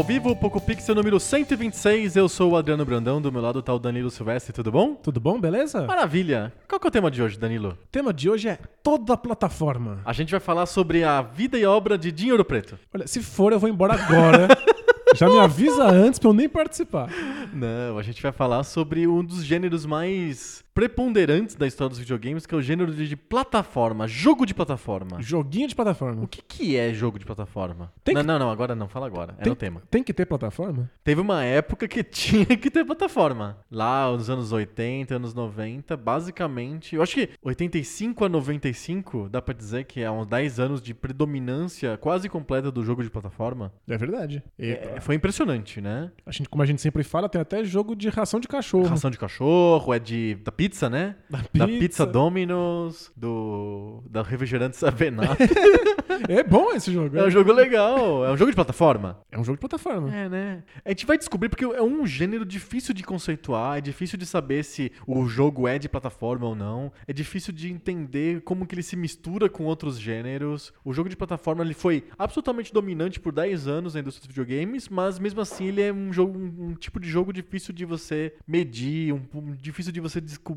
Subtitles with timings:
[0.00, 3.74] Ao vivo, Poco Pixel número 126, eu sou o Adriano Brandão, do meu lado tá
[3.74, 4.94] o Danilo Silvestre, tudo bom?
[4.94, 5.82] Tudo bom, beleza?
[5.82, 6.50] Maravilha!
[6.66, 7.76] Qual que é o tema de hoje, Danilo?
[7.84, 10.00] O tema de hoje é toda a plataforma.
[10.02, 12.78] A gente vai falar sobre a vida e obra de Dinheiro Preto.
[12.94, 14.48] Olha, se for, eu vou embora agora.
[15.14, 17.10] Já me avisa antes pra eu nem participar.
[17.52, 22.46] Não, a gente vai falar sobre um dos gêneros mais preponderantes da história dos videogames,
[22.46, 25.20] que é o gênero de plataforma, jogo de plataforma.
[25.20, 26.22] Joguinho de plataforma.
[26.22, 27.92] O que, que é jogo de plataforma?
[28.04, 29.34] Tem não, que- não, não, agora não, fala agora.
[29.38, 29.82] É tem, no tema.
[29.90, 30.90] tem que ter plataforma?
[31.02, 33.58] Teve uma época que tinha que ter plataforma.
[33.70, 36.94] Lá nos anos 80, anos 90, basicamente.
[36.94, 40.94] Eu acho que 85 a 95, dá pra dizer que é uns 10 anos de
[40.94, 43.72] predominância quase completa do jogo de plataforma.
[43.88, 44.42] É verdade.
[44.58, 46.10] É, foi impressionante, né?
[46.24, 48.86] a gente, como a gente sempre fala, tem até jogo de ração de cachorro.
[48.86, 51.16] Ração de cachorro, é de da pizza, né?
[51.28, 51.66] Da Da pizza.
[51.66, 55.36] pizza Domino's, do da refrigerante Savenato.
[56.28, 57.16] É bom esse jogo.
[57.16, 59.20] é um jogo legal, é um jogo de plataforma.
[59.32, 60.14] É um jogo de plataforma.
[60.14, 60.62] É, né?
[60.84, 64.62] A gente vai descobrir porque é um gênero difícil de conceituar, é difícil de saber
[64.64, 68.82] se o jogo é de plataforma ou não, é difícil de entender como que ele
[68.82, 70.72] se mistura com outros gêneros.
[70.84, 74.88] O jogo de plataforma ele foi absolutamente dominante por 10 anos na indústria dos videogames,
[74.88, 78.34] mas mesmo assim ele é um jogo um, um tipo de jogo difícil de você
[78.46, 80.49] medir, um, um- difícil de você descobrir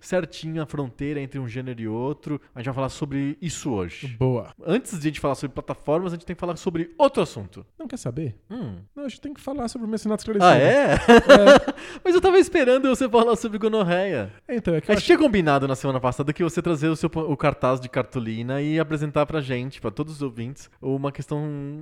[0.00, 2.40] certinho a fronteira entre um gênero e outro.
[2.54, 4.16] A gente vai falar sobre isso hoje.
[4.18, 4.48] Boa.
[4.64, 7.64] Antes de a gente falar sobre plataformas, a gente tem que falar sobre outro assunto.
[7.78, 8.36] Não quer saber?
[8.50, 8.76] Hum.
[8.94, 10.46] Não, a gente tem que falar sobre o Mecenato Esclarecido.
[10.46, 10.96] Ah, é?
[12.04, 14.32] Mas eu tava esperando você falar sobre gonorreia.
[14.48, 17.10] Então, é que A gente tinha combinado na semana passada que você trazer o, seu,
[17.14, 21.38] o cartaz de cartolina e apresentar pra gente, pra todos os ouvintes, uma questão,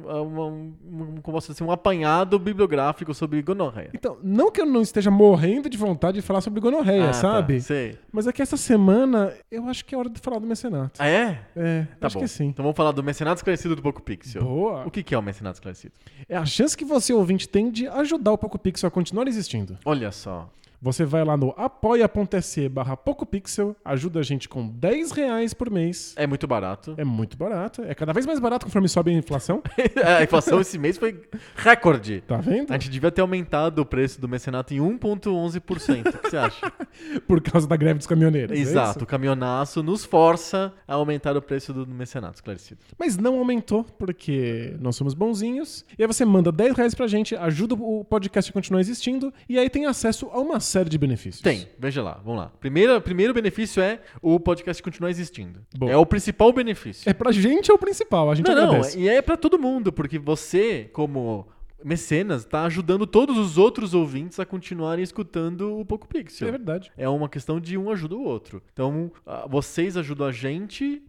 [0.06, 3.90] uma, um, um, como posso dizer, um apanhado bibliográfico sobre gonorreia.
[3.94, 7.53] Então, não que eu não esteja morrendo de vontade de falar sobre gonorreia, Ah, sabe?
[7.53, 7.98] Tá, sei.
[8.12, 10.92] Mas é que essa semana eu acho que é hora de falar do mecenato.
[10.98, 11.40] Ah, é?
[11.56, 12.22] É, Tá acho bom.
[12.22, 12.46] que sim.
[12.46, 14.42] Então vamos falar do Mecenato Esclarecido do Poco Pixel.
[14.42, 14.86] Boa.
[14.86, 15.92] O que, que é o Mecenato Esclarecido?
[16.28, 19.78] É a chance que você, ouvinte, tem de ajudar o PocoPixel a continuar existindo.
[19.84, 20.50] Olha só.
[20.84, 26.12] Você vai lá no apoia.se barra PocoPixel, ajuda a gente com 10 reais por mês.
[26.14, 26.94] É muito barato.
[26.98, 27.82] É muito barato.
[27.84, 29.62] É cada vez mais barato conforme sobe a inflação.
[30.04, 31.18] a inflação esse mês foi
[31.56, 32.20] recorde.
[32.26, 32.70] Tá vendo?
[32.70, 36.06] A gente devia ter aumentado o preço do mecenato em 1,11%.
[36.06, 36.70] O que você acha?
[37.26, 38.54] Por causa da greve dos caminhoneiros.
[38.54, 39.04] é Exato, isso?
[39.04, 42.82] o caminhonaço nos força a aumentar o preço do mecenato, esclarecido.
[42.98, 45.82] Mas não aumentou, porque nós somos bonzinhos.
[45.98, 49.58] E aí você manda 10 reais pra gente, ajuda o podcast a continuar existindo, e
[49.58, 51.40] aí tem acesso a uma série de benefícios.
[51.40, 52.52] Tem, veja lá, vamos lá.
[52.60, 55.60] Primeiro, primeiro benefício é o podcast continuar existindo.
[55.76, 55.92] Boa.
[55.92, 57.08] É o principal benefício.
[57.08, 58.98] É pra gente é o principal, a gente não, não, agradece.
[58.98, 61.46] e é pra todo mundo, porque você, como
[61.84, 66.48] mecenas, tá ajudando todos os outros ouvintes a continuarem escutando o Poco Pixel.
[66.48, 66.90] É verdade.
[66.96, 68.62] É uma questão de um ajuda o outro.
[68.72, 71.02] Então, ah, vocês ajudam a gente,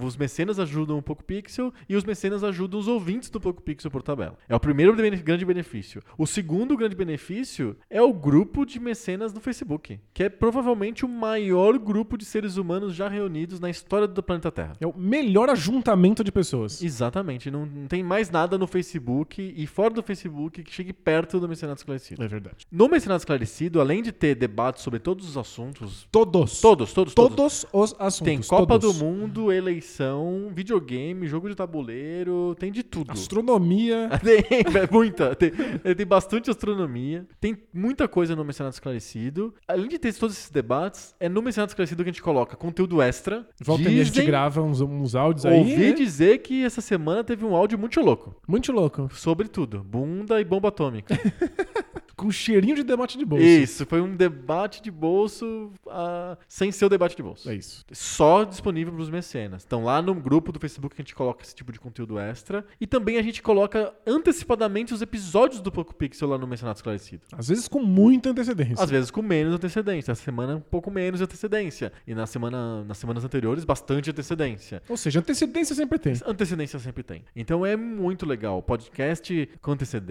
[0.00, 3.90] os mecenas ajudam o Poco Pixel e os mecenas ajudam os ouvintes do Poco Pixel
[3.90, 4.38] por tabela.
[4.48, 6.02] É o primeiro grande benefício.
[6.16, 11.08] O segundo grande benefício é o grupo de mecenas no Facebook, que é provavelmente o
[11.08, 14.72] maior grupo de seres humanos já reunidos na história do planeta Terra.
[14.80, 16.82] É o melhor ajuntamento de pessoas.
[16.82, 21.38] Exatamente, não, não tem mais nada no Facebook e fora do Facebook que chegue perto
[21.40, 22.22] do Mecenato Esclarecido.
[22.22, 22.66] É verdade.
[22.70, 26.60] No Mecenato Esclarecido, além de ter debates sobre todos os assuntos, Todos.
[26.60, 28.24] todos, todos, todos, Todos os assuntos.
[28.24, 28.98] Tem Copa todos.
[28.98, 33.10] do Mundo, eleição, videogame, jogo de tabuleiro, tem de tudo.
[33.12, 34.08] Astronomia.
[34.22, 34.38] Tem,
[34.78, 35.34] é muita.
[35.34, 37.26] Tem, tem bastante astronomia.
[37.40, 39.54] Tem muita coisa no Mecenato Esclarecido.
[39.66, 43.00] Além de ter todos esses debates, é no Mecenato Esclarecido que a gente coloca conteúdo
[43.02, 43.46] extra.
[43.62, 45.58] Volta meia a gente Dizem- grava uns, uns áudios aí.
[45.58, 48.34] Ouvi dizer que essa semana teve um áudio muito louco.
[48.46, 49.08] Muito louco.
[49.14, 49.82] Sobre tudo.
[49.82, 51.18] Boom bunda e bomba atômica.
[52.14, 53.44] Com cheirinho de debate de bolsa.
[53.44, 57.50] Isso, foi um debate de bolso ah, sem ser o debate de bolso.
[57.50, 57.84] É isso.
[57.90, 59.64] Só disponível para os mecenas.
[59.66, 62.64] Então lá no grupo do Facebook que a gente coloca esse tipo de conteúdo extra.
[62.80, 67.22] E também a gente coloca antecipadamente os episódios do Poco Pixel lá no Mecenato Esclarecido.
[67.32, 68.84] Às vezes com muita antecedência.
[68.84, 70.12] Às vezes com menos antecedência.
[70.12, 71.92] Essa semana um pouco menos de antecedência.
[72.06, 74.82] E na semana, nas semanas anteriores, bastante antecedência.
[74.88, 76.14] Ou seja, antecedência sempre tem.
[76.24, 77.24] Antecedência sempre tem.
[77.34, 78.62] Então é muito legal.
[78.62, 80.01] Podcast com antecedência,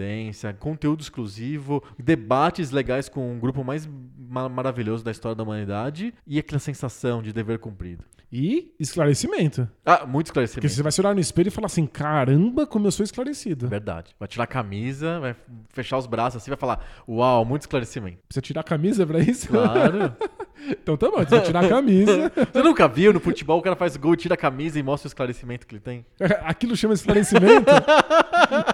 [0.58, 6.38] conteúdo exclusivo, debates legais com um grupo mais ma- maravilhoso da história da humanidade e
[6.38, 8.04] aquela sensação de dever cumprido.
[8.34, 9.68] E esclarecimento.
[9.84, 10.68] Ah, muito Porque esclarecimento.
[10.72, 13.68] você vai se olhar no espelho e falar assim: caramba, como eu sou esclarecido.
[13.68, 14.14] Verdade.
[14.18, 15.36] Vai tirar a camisa, vai
[15.68, 18.18] fechar os braços assim, vai falar: Uau, muito esclarecimento.
[18.26, 19.48] Precisa tirar a camisa pra isso?
[19.48, 20.16] Claro.
[20.70, 22.32] então tá bom, você vai tirar a camisa.
[22.52, 25.10] Você nunca viu no futebol o cara faz gol, tira a camisa e mostra o
[25.10, 26.04] esclarecimento que ele tem?
[26.44, 27.70] Aquilo chama esclarecimento?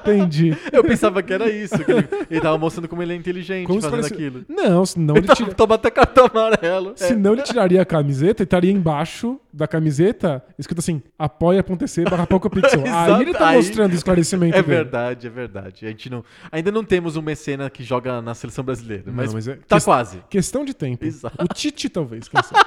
[0.03, 0.57] Entendi.
[0.73, 1.79] Eu pensava que era isso.
[1.85, 4.45] Que ele, ele tava mostrando como ele é inteligente Como fazendo aquilo.
[4.49, 5.55] Não, senão ele, Ele tira...
[5.55, 6.91] toma até cartão amarelo.
[6.99, 7.05] É.
[7.05, 12.83] senão ele tiraria a camiseta e estaria embaixo da camiseta escrito assim: apoia.se barra PocoPixel.
[12.87, 14.75] Aí ele tá aí- mostrando o esclarecimento É dele.
[14.77, 15.87] verdade, é verdade.
[15.87, 19.35] A gente não, ainda não temos um mecena que joga na seleção brasileira, mas, Não,
[19.35, 20.21] mas é- tá quase.
[20.29, 21.05] Questão de tempo.
[21.05, 21.37] Exato.
[21.43, 22.27] O Tite, talvez.
[22.29, 22.67] quem sabe.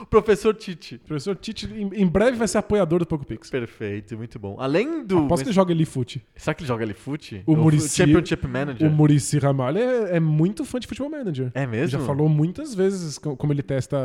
[0.00, 0.96] O professor Tite.
[0.96, 3.52] O professor Tite, em, em breve, vai ser apoiador do PocoPixel.
[3.52, 4.56] Perfeito, muito bom.
[4.58, 5.28] Além do.
[5.28, 6.20] Posso que ele joga fute.
[6.34, 7.42] Será que ele joga ali fute?
[7.46, 8.88] O Muricy- Championship Manager.
[8.88, 11.52] O Murici Ramalho é, é muito fã de Futebol Manager.
[11.54, 12.00] É mesmo?
[12.00, 13.96] Já falou muitas vezes co- como ele testa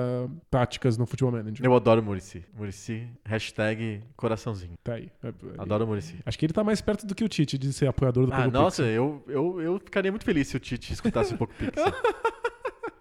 [0.52, 1.66] táticas no Futebol Manager.
[1.66, 2.44] Eu adoro o Murici.
[2.56, 4.74] Murici, hashtag coraçãozinho.
[4.84, 5.10] Tá aí.
[5.24, 6.16] É- Adoro o Murici.
[6.26, 8.36] Acho que ele tá mais perto do que o Tite de ser apoiador do Ah,
[8.38, 8.62] PocoPixel.
[8.62, 11.86] nossa, eu, eu, eu ficaria muito feliz se o Tite escutasse um pouco Pixel.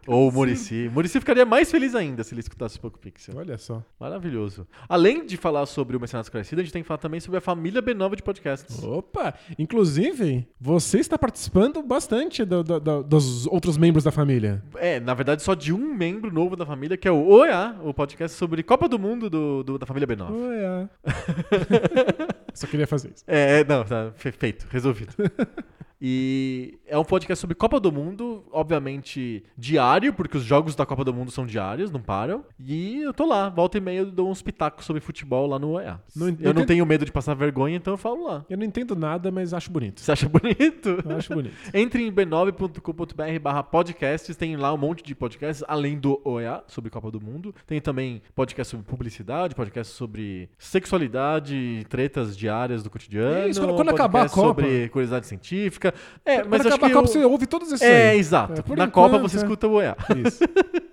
[0.07, 0.91] Ou o Murici.
[0.93, 3.35] Murici ficaria mais feliz ainda se ele escutasse um pouco Pixel.
[3.37, 3.83] Olha só.
[3.99, 4.67] Maravilhoso.
[4.89, 7.41] Além de falar sobre o Mercenários Esclarecido, a gente tem que falar também sobre a
[7.41, 8.83] família B9 de podcasts.
[8.83, 9.35] Opa!
[9.59, 14.63] Inclusive, você está participando bastante do- do- do- dos outros membros da família.
[14.77, 17.93] É, na verdade, só de um membro novo da família, que é o OEA, o
[17.93, 20.31] podcast sobre Copa do Mundo do, da família B9.
[20.31, 20.89] Ué.
[22.55, 23.25] Só queria fazer isso.
[23.27, 25.13] É, é, não, tá fe- feito, resolvido.
[25.99, 31.05] E é um podcast sobre Copa do Mundo, obviamente diário, porque os jogos da Copa
[31.05, 32.45] do Mundo são diários, não param.
[32.59, 35.71] E eu tô lá, volta e meia eu dou uns pitacos sobre futebol lá no
[35.73, 36.01] OEA.
[36.15, 38.45] Não- eu não tenho medo de passar vergonha, então eu falo lá.
[38.51, 40.01] Eu não entendo nada, mas acho bonito.
[40.01, 41.03] Você acha bonito?
[41.09, 41.55] Eu acho bonito.
[41.75, 46.91] Entre em b9.com.br barra podcasts, tem lá um monte de podcasts, além do OEA, sobre
[46.91, 47.55] Copa do Mundo.
[47.67, 53.49] Tem também podcast sobre publicidade, podcast sobre sexualidade, tretas diárias do cotidiano.
[53.49, 54.49] Isso, quando- quando acabar a Copa.
[54.49, 55.93] sobre curiosidade científica.
[56.25, 58.19] É, Quando mas acho acabar a Copa, eu- você ouve todos esses É, aí.
[58.19, 58.53] exato.
[58.53, 59.41] É, Na enquanto, Copa você é.
[59.41, 59.86] escuta o OEA.
[60.25, 60.43] Isso.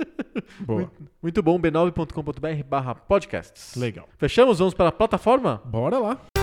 [0.65, 0.91] Boa.
[1.21, 3.75] Muito bom, b9.com.br barra podcasts.
[3.75, 4.07] Legal.
[4.17, 4.59] Fechamos?
[4.59, 5.61] Vamos para a plataforma?
[5.65, 6.42] Bora lá.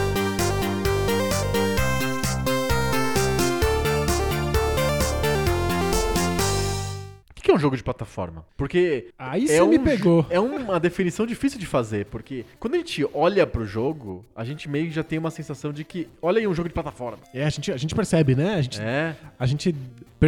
[7.40, 8.44] O que é um jogo de plataforma?
[8.54, 10.26] Porque Aí é você me um- pegou.
[10.28, 14.68] É uma definição difícil de fazer, porque quando a gente olha pro jogo, a gente
[14.68, 17.18] meio que já tem uma sensação de que, olha aí um jogo de plataforma.
[17.32, 18.56] É, a gente, a gente percebe, né?
[18.56, 19.74] A gente, É, a gente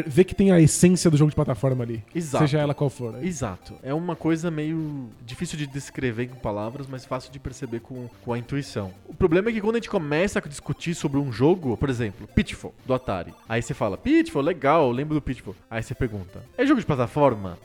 [0.07, 2.03] vê que tem a essência do jogo de plataforma ali.
[2.15, 2.45] Exato.
[2.45, 3.13] Seja ela qual for.
[3.13, 3.27] né?
[3.27, 3.75] exato.
[3.83, 8.33] É uma coisa meio difícil de descrever com palavras, mas fácil de perceber com, com
[8.33, 8.91] a intuição.
[9.07, 12.27] O problema é que quando a gente começa a discutir sobre um jogo, por exemplo,
[12.35, 13.35] Pitfall, do Atari.
[13.47, 15.55] Aí você fala, Pitfall, legal, lembro do Pitfall.
[15.71, 17.02] Aí você pergunta, é jogo de plataforma?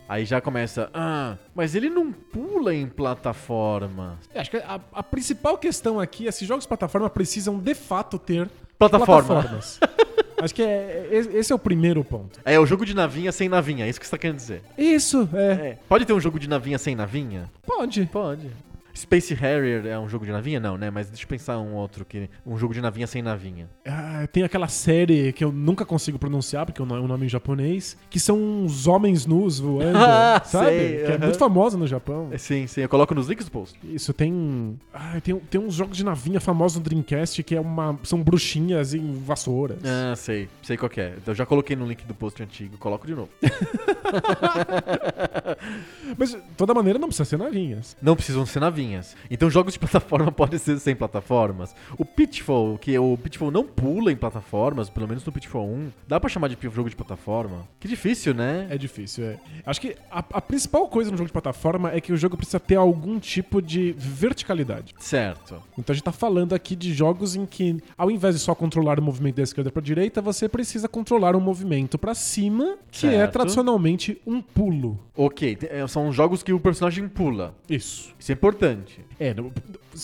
[0.08, 4.18] Aí já começa, ah, mas ele não pula em plataforma.
[4.34, 7.74] É, Acho que a, a principal questão aqui é se jogos de plataforma precisam de
[7.76, 9.24] fato ter Plataforma.
[9.42, 9.80] plataformas.
[10.40, 12.40] Acho que é, é- esse é o primeiro ponto.
[12.46, 14.62] É o jogo de navinha sem navinha, é isso que você tá querendo dizer.
[14.78, 15.52] Isso, é.
[15.70, 15.78] É.
[15.90, 17.50] Pode ter um jogo de navinha sem navinha?
[17.66, 18.06] Pode.
[18.06, 18.52] Pode.
[18.98, 20.60] Space Harrier é um jogo de navinha?
[20.60, 20.90] Não, né?
[20.90, 22.30] Mas deixa eu pensar um outro que.
[22.46, 23.70] Um jogo de navinha sem navinha.
[23.86, 27.98] Ah, tem aquela série que eu nunca consigo pronunciar, porque é um nome em japonês,
[28.10, 30.70] que são uns homens nus voando, Ah, sabe?
[30.70, 31.26] sei, que é aham.
[31.26, 32.30] muito famosa no Japão.
[32.32, 33.78] É, Sim, sim, eu coloco nos links do post.
[33.84, 34.80] Isso tem.
[34.94, 38.94] Ah, tem, tem uns jogos de navinha famosos no Dreamcast que é uma, são bruxinhas
[38.94, 39.80] em vassouras.
[39.86, 41.14] Ah, sei, sei qual é.
[41.26, 43.30] Eu já coloquei no link do post antigo, coloco de novo.
[46.18, 47.96] Mas, de toda maneira, não precisa ser navinhas.
[48.02, 48.87] Não precisam ser navinhas.
[49.30, 51.76] Então jogos de plataforma podem ser sem plataformas.
[51.98, 56.20] O Pitfall, que o Pitfall não pula em plataformas, pelo menos no Pitfall 1, dá
[56.20, 57.68] pra chamar de jogo de plataforma?
[57.80, 58.68] Que difícil, né?
[58.70, 59.38] É difícil, é.
[59.66, 62.60] Acho que a, a principal coisa no jogo de plataforma é que o jogo precisa
[62.60, 64.94] ter algum tipo de verticalidade.
[65.00, 65.62] Certo.
[65.78, 69.00] Então a gente tá falando aqui de jogos em que, ao invés de só controlar
[69.00, 73.12] o movimento da esquerda pra direita, você precisa controlar um movimento pra cima, que é
[73.12, 73.34] Certo.
[73.34, 75.00] tradicionalmente um pulo.
[75.16, 77.56] Ok, é, são jogos que o personagem pula.
[77.70, 78.14] Isso.
[78.20, 78.77] Isso é importante.
[79.20, 79.52] É, no-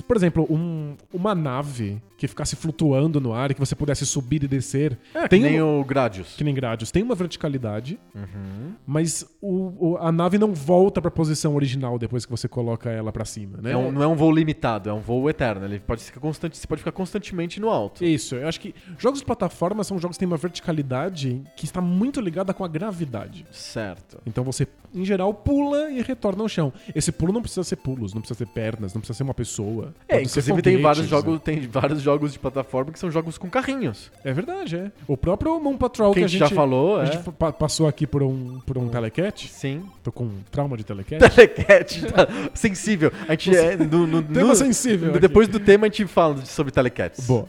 [0.02, 4.44] por exemplo, um- uma nave que ficasse flutuando no ar e que você pudesse subir
[4.44, 4.98] e descer.
[5.14, 6.36] É, tem que nem um- o Gradius.
[6.38, 8.74] que nem Gradius, tem uma verticalidade, Uhum.
[8.88, 13.12] mas o- o- a nave não volta pra posição original depois que você coloca ela
[13.12, 13.72] pra cima, né?
[13.72, 15.66] É um- não é um voo limitado, é um voo eterno.
[15.66, 18.06] Ele pode ficar constante, você pode ficar constantemente no alto.
[18.06, 21.82] Isso, eu acho que jogos de plataforma são jogos que têm uma verticalidade que está
[21.82, 23.46] muito ligada com a gravidade.
[23.52, 24.20] Certo.
[24.26, 26.72] Então você, em geral, pula e retorna ao chão.
[26.96, 29.83] Esse pulo não precisa ser pulos, não precisa ser pernas, não precisa ser uma pessoa.
[30.08, 33.38] É, Pode ser inclusive tem vários jogos, tem vários jogos de plataforma que são jogos
[33.38, 34.12] com carrinhos.
[34.24, 34.92] É verdade, é.
[35.08, 37.06] O próprio Moon Patrol Que que, a gente já falou, a é.
[37.12, 39.48] gente pa- passou aqui por um, por um telecat.
[39.50, 39.84] Sim.
[40.04, 41.20] Tô com trauma de telecat.
[41.30, 43.12] Telecat, tá sensível.
[43.28, 45.20] A gente é no, no, Tema no- sensível aqui.
[45.20, 47.26] Depois do tema a gente fala sobre telecats.
[47.26, 47.48] Boa.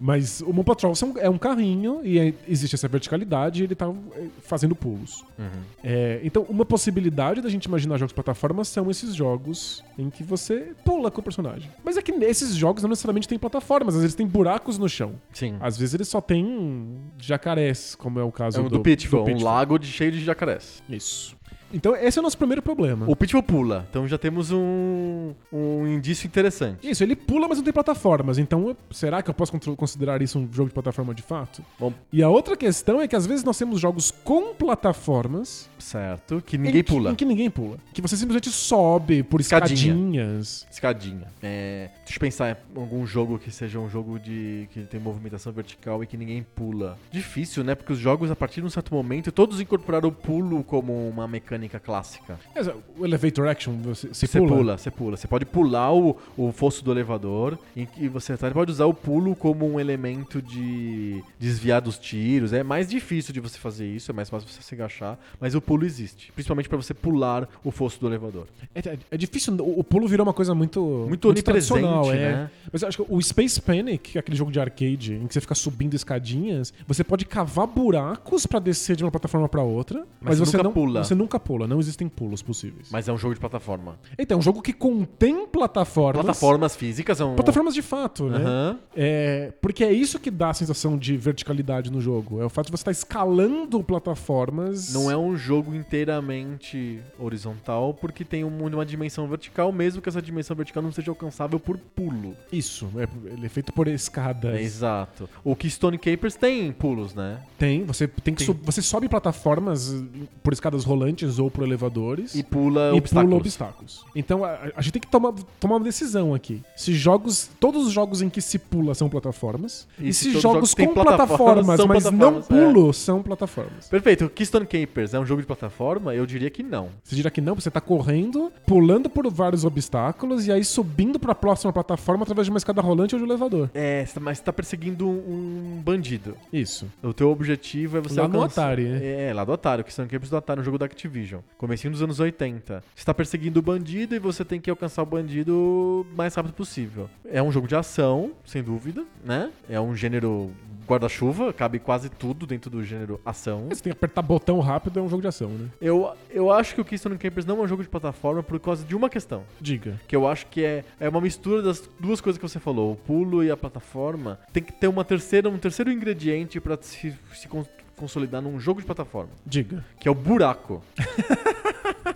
[0.00, 3.88] Mas o Moon Patrol é um carrinho e é- existe essa verticalidade e ele tá
[4.16, 5.24] é, fazendo pulos.
[5.38, 5.46] Uhum.
[5.82, 10.22] É, então, uma possibilidade da gente imaginar jogos de plataforma são esses jogos em que
[10.24, 11.70] você pula com o personagem.
[11.84, 15.14] Mas é que esses jogos não necessariamente têm plataformas, às vezes tem buracos no chão.
[15.32, 15.56] Sim.
[15.60, 19.22] Às vezes eles só têm jacarés, como é o caso É do, um do, Pitfall,
[19.22, 19.44] um Pitfall.
[19.44, 20.82] lago de, cheio de jacarés.
[20.88, 21.36] Isso.
[21.72, 23.06] Então, esse é o nosso primeiro problema.
[23.08, 26.88] O Pitfall pula, então já temos um, um indício interessante.
[26.88, 28.38] Isso, ele pula, mas não tem plataformas.
[28.38, 31.62] Então, será que eu posso considerar isso um jogo de plataforma de fato?
[31.78, 36.42] Bom, E a outra questão é que às vezes nós temos jogos com plataformas certo,
[36.44, 37.10] que ninguém que- pula.
[37.10, 37.76] Em que ninguém pula.
[37.92, 39.74] Que você simplesmente sobe por Escadinha.
[39.92, 40.66] escadinhas.
[40.70, 41.26] Escadinha.
[41.42, 45.52] É, deixa eu pensar em algum jogo que seja um jogo de que tem movimentação
[45.52, 46.96] vertical e que ninguém pula.
[47.10, 47.74] Difícil, né?
[47.74, 51.26] Porque os jogos, a partir de um certo momento, todos incorporaram o pulo como uma
[51.26, 52.38] mecânica clássica.
[52.54, 54.56] Mas, O elevator action, você, você Você pula?
[54.56, 55.16] pula, você pula.
[55.16, 58.94] Você pode pular o, o fosso do elevador e, e você até pode usar o
[58.94, 62.52] pulo como um elemento de desviar dos tiros.
[62.52, 65.60] É mais difícil de você fazer isso, é mais fácil você se agachar, mas o
[65.60, 66.32] pulo existe.
[66.32, 68.46] Principalmente pra você pular o fosso do elevador.
[68.74, 70.80] É, é- é difícil, o, o pulo virou uma coisa muito.
[71.08, 72.16] Muito onipresente, tradicional, é.
[72.16, 72.50] né?
[72.72, 75.34] Mas eu acho que o Space Panic, que é aquele jogo de arcade em que
[75.34, 80.00] você fica subindo escadinhas, você pode cavar buracos pra descer de uma plataforma pra outra,
[80.20, 81.04] mas, Mas você você nunca não pula.
[81.04, 82.88] Você nunca pula, não existem pulos possíveis.
[82.90, 83.98] Mas é um jogo de plataforma.
[84.18, 86.22] Então, é um jogo que contém plataformas.
[86.24, 87.34] Plataformas físicas são.
[87.34, 88.38] Plataformas de fato, né?
[88.38, 88.78] Aham.
[88.96, 92.40] É, porque é isso que dá a sensação de verticalidade no jogo.
[92.40, 94.92] É o fato de você estar escalando plataformas.
[94.92, 100.22] Não é um jogo inteiramente horizontal, porque tem um- uma dimensão vertical, mesmo que essa
[100.22, 102.36] dimensão vertical não seja alcançável por pulo.
[102.52, 104.54] Isso, é, ele é feito por escadas.
[104.54, 105.28] É, exato.
[105.44, 107.40] O Keystone Capers tem pulos, né?
[107.58, 108.46] Tem, você tem que Tem.
[108.46, 109.94] sub- você sobe plataformas
[110.42, 113.28] por escadas rolantes ou por elevadores E pula e obstáculos.
[113.30, 114.04] pula obstáculos.
[114.14, 116.62] Então a, a gente tem que tomar, tomar uma decisão aqui.
[116.76, 120.30] Se jogos, todos os jogos em que se pula são plataformas, e, E se, se
[120.40, 122.48] jogos jogos com plataformas, plataformas, mas não plataformas, é.
[122.72, 123.88] pulo são plataformas.
[123.88, 124.24] Perfeito.
[124.26, 126.14] O Keystone Capers é um jogo de plataforma?
[126.14, 126.88] Eu diria que não.
[127.02, 131.34] Você dirá que não, você tá correndo, pulando por vários obstáculos e aí subindo pra
[131.34, 133.70] próxima plataforma através de uma escada rolante ou de um elevador.
[133.74, 136.36] É, tá- mas você tá perseguindo um bandido.
[136.52, 136.86] Isso.
[137.02, 138.62] O teu objetivo é você Lá alcançar...
[138.64, 139.28] Atari, né?
[139.28, 139.82] É, lá do Atari.
[139.82, 141.21] O Keystone Capers do Atari, um jogo da Activision.
[141.56, 142.82] Comecinho dos anos 80.
[142.94, 146.54] Você tá perseguindo o bandido e você tem que alcançar o bandido o mais rápido
[146.54, 147.08] possível.
[147.24, 149.50] É um jogo de ação, sem dúvida, né?
[149.68, 150.52] É um gênero
[150.86, 153.68] guarda-chuva, cabe quase tudo dentro do gênero ação.
[153.68, 155.68] Você tem que apertar botão rápido, é um jogo de ação, né?
[155.80, 158.84] Eu, eu acho que o Keystone Capers não é um jogo de plataforma por causa
[158.84, 159.44] de uma questão.
[159.60, 160.00] Diga.
[160.06, 162.96] Que eu acho que é, é uma mistura das duas coisas que você falou, o
[162.96, 164.38] pulo e a plataforma.
[164.52, 167.48] Tem que ter uma terceira, um terceiro ingrediente pra se, se
[167.96, 169.84] consolidar num jogo de plataforma, Diga.
[169.98, 170.82] que é o buraco.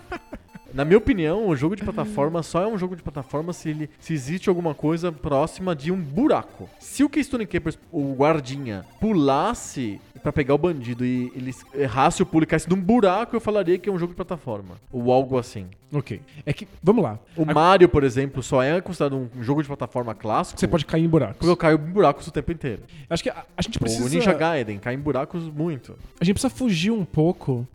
[0.77, 3.89] Na minha opinião, o jogo de plataforma só é um jogo de plataforma se, ele,
[3.99, 6.69] se existe alguma coisa próxima de um buraco.
[6.79, 12.27] Se o Keystone Capers, o guardinha, pulasse pra pegar o bandido e ele errasse o
[12.27, 14.75] pulo e caísse num buraco, eu falaria que é um jogo de plataforma.
[14.93, 15.67] Ou algo assim.
[15.91, 16.21] Ok.
[16.45, 17.19] É que, vamos lá.
[17.35, 21.05] O Mario, por exemplo, só é considerado um jogo de plataforma clássico Você pode cair
[21.05, 21.37] em buracos.
[21.39, 22.83] porque eu caio em buracos o tempo inteiro.
[23.09, 24.05] Acho que a, a gente precisa.
[24.05, 25.97] O Ninja Gaiden cai em buracos muito.
[26.21, 27.67] A gente precisa fugir um pouco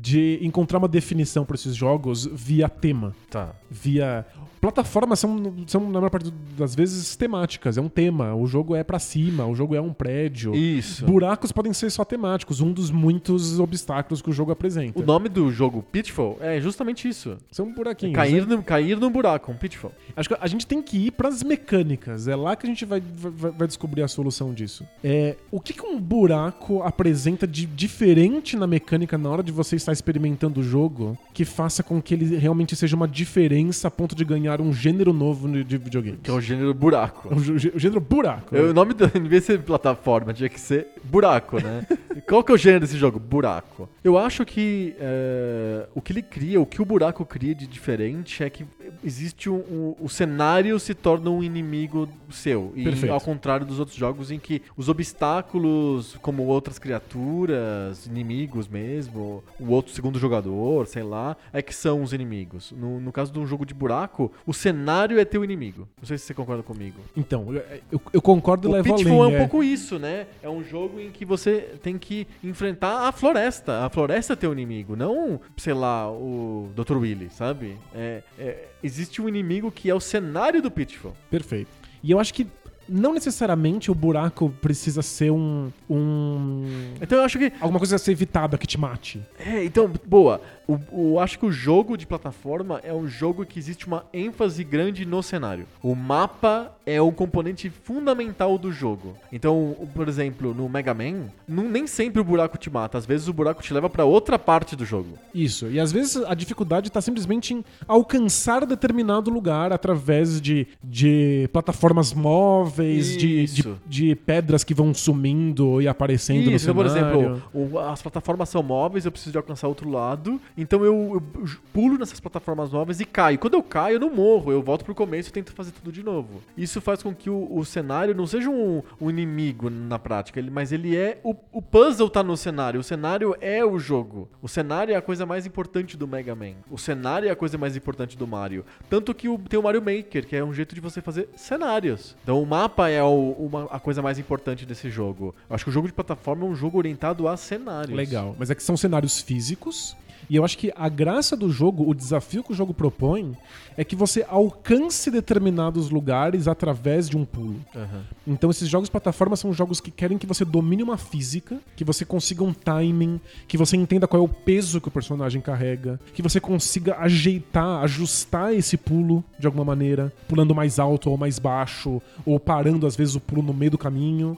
[0.00, 3.14] de encontrar uma definição para esses jogos via tema.
[3.30, 3.54] Tá.
[3.70, 4.26] Via.
[4.66, 7.78] Plataformas são, são, na maior parte das vezes, temáticas.
[7.78, 8.34] É um tema.
[8.34, 10.56] O jogo é pra cima, o jogo é um prédio.
[10.56, 11.04] Isso.
[11.06, 14.98] Buracos podem ser só temáticos, um dos muitos obstáculos que o jogo apresenta.
[14.98, 17.36] O nome do jogo Pitfall é justamente isso.
[17.48, 18.16] São buraquinhos.
[18.16, 18.56] Cair, né?
[18.56, 19.92] no, cair num buraco, um pitfall.
[20.16, 22.26] Acho que a gente tem que ir pras mecânicas.
[22.26, 24.84] É lá que a gente vai, vai, vai descobrir a solução disso.
[25.04, 29.76] É, o que, que um buraco apresenta de diferente na mecânica na hora de você
[29.76, 34.16] estar experimentando o jogo que faça com que ele realmente seja uma diferença a ponto
[34.16, 36.18] de ganhar um gênero novo de de videogame?
[36.22, 37.34] Que é o gênero buraco.
[37.34, 38.54] O, gê- o gênero buraco.
[38.54, 41.86] Eu- O nome do, em vez de ser plataforma, tinha que ser buraco, né?
[42.28, 43.18] Qual que é o gênero desse jogo?
[43.18, 43.88] Buraco.
[44.02, 48.42] Eu acho que é, o que ele cria, o que o buraco cria de diferente
[48.42, 48.64] é que
[49.04, 52.72] existe um, um- o cenário se torna um inimigo seu.
[52.74, 53.12] E Perfeito.
[53.12, 59.70] ao contrário dos outros jogos em que os obstáculos, como outras criaturas, inimigos mesmo, o
[59.70, 62.72] outro segundo jogador, sei lá, é que são os inimigos.
[62.76, 65.88] No, no caso de um jogo de buraco, o cenário é teu inimigo.
[66.00, 67.00] Não sei se você concorda comigo.
[67.16, 67.52] Então,
[67.90, 69.34] eu, eu- concordo e O levo Pitfall além.
[69.34, 70.26] é um pouco isso, né?
[70.42, 73.84] É um jogo em que você tem que enfrentar a floresta.
[73.84, 76.96] A floresta é teu inimigo, não, sei lá, o Dr.
[76.96, 77.76] Willy, sabe?
[77.94, 81.14] É, é- existe um inimigo que é o cenário do Pitfall.
[81.30, 81.70] Perfeito.
[82.02, 82.46] E eu acho que
[82.88, 85.72] não necessariamente o buraco precisa ser um.
[85.90, 87.52] um Então eu acho que.
[87.60, 89.20] alguma coisa a ser evitada que te mate.
[89.44, 90.40] É, então, boa.
[90.68, 94.64] O, o- acho que o jogo de plataforma é um jogo que existe uma ênfase
[94.64, 95.66] grande no cenário.
[95.82, 99.16] O mapa é um componente fundamental do jogo.
[99.32, 102.98] Então, por exemplo, no Mega Man, não- nem sempre o buraco te mata.
[102.98, 105.10] Às vezes o buraco te leva pra outra parte do jogo.
[105.34, 105.66] Isso.
[105.68, 112.12] E às vezes a dificuldade tá simplesmente em alcançar determinado lugar através de, de plataformas
[112.12, 117.20] móveis, de, de, de pedras que vão sumindo e aparecendo Isso, no então, por cenário.
[117.20, 117.42] exemplo,
[117.72, 120.40] o- as plataformas são móveis, eu preciso de alcançar outro lado.
[120.56, 123.38] Então eu, eu pulo nessas plataformas móveis e caio.
[123.38, 124.50] Quando eu caio, eu não morro.
[124.50, 126.42] Eu volto pro começo e tento fazer tudo de novo.
[126.56, 130.50] Isso faz com que o, o cenário não seja um, um inimigo na prática, ele-
[130.50, 131.20] mas ele é.
[131.22, 132.80] O, o puzzle tá no cenário.
[132.80, 134.28] O cenário é o jogo.
[134.40, 136.54] O cenário é a coisa mais importante do Mega Man.
[136.70, 138.64] O cenário é a coisa mais importante do Mario.
[138.88, 142.16] Tanto que o- tem o Mario Maker, que é um jeito de você fazer cenários.
[142.22, 145.34] Então o mapa é o- uma- a coisa mais importante desse jogo.
[145.50, 147.96] Eu acho que o jogo de plataforma é um jogo orientado a cenários.
[147.96, 148.34] Legal.
[148.38, 149.96] Mas é que são cenários físicos.
[150.28, 153.36] E eu acho que a graça do jogo, o desafio que o jogo propõe,
[153.76, 157.60] é que você alcance determinados lugares através de um pulo.
[157.74, 158.04] Aham.
[158.26, 161.84] Então esses jogos de plataforma são jogos que querem que você domine uma física, que
[161.84, 166.00] você consiga um timing, que você entenda qual é o peso que o personagem carrega,
[166.14, 171.38] que você consiga ajeitar, ajustar esse pulo de alguma maneira, pulando mais alto ou mais
[171.38, 174.36] baixo, ou parando às vezes o pulo no meio do caminho.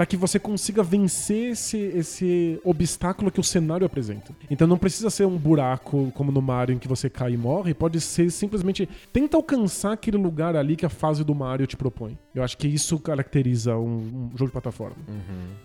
[0.00, 4.34] Pra que você consiga vencer esse, esse obstáculo que o cenário apresenta.
[4.50, 7.74] Então não precisa ser um buraco como no Mario em que você cai e morre,
[7.74, 12.16] pode ser simplesmente tenta alcançar aquele lugar ali que a fase do Mario te propõe.
[12.34, 14.96] Eu acho que isso caracteriza um, um jogo de plataforma.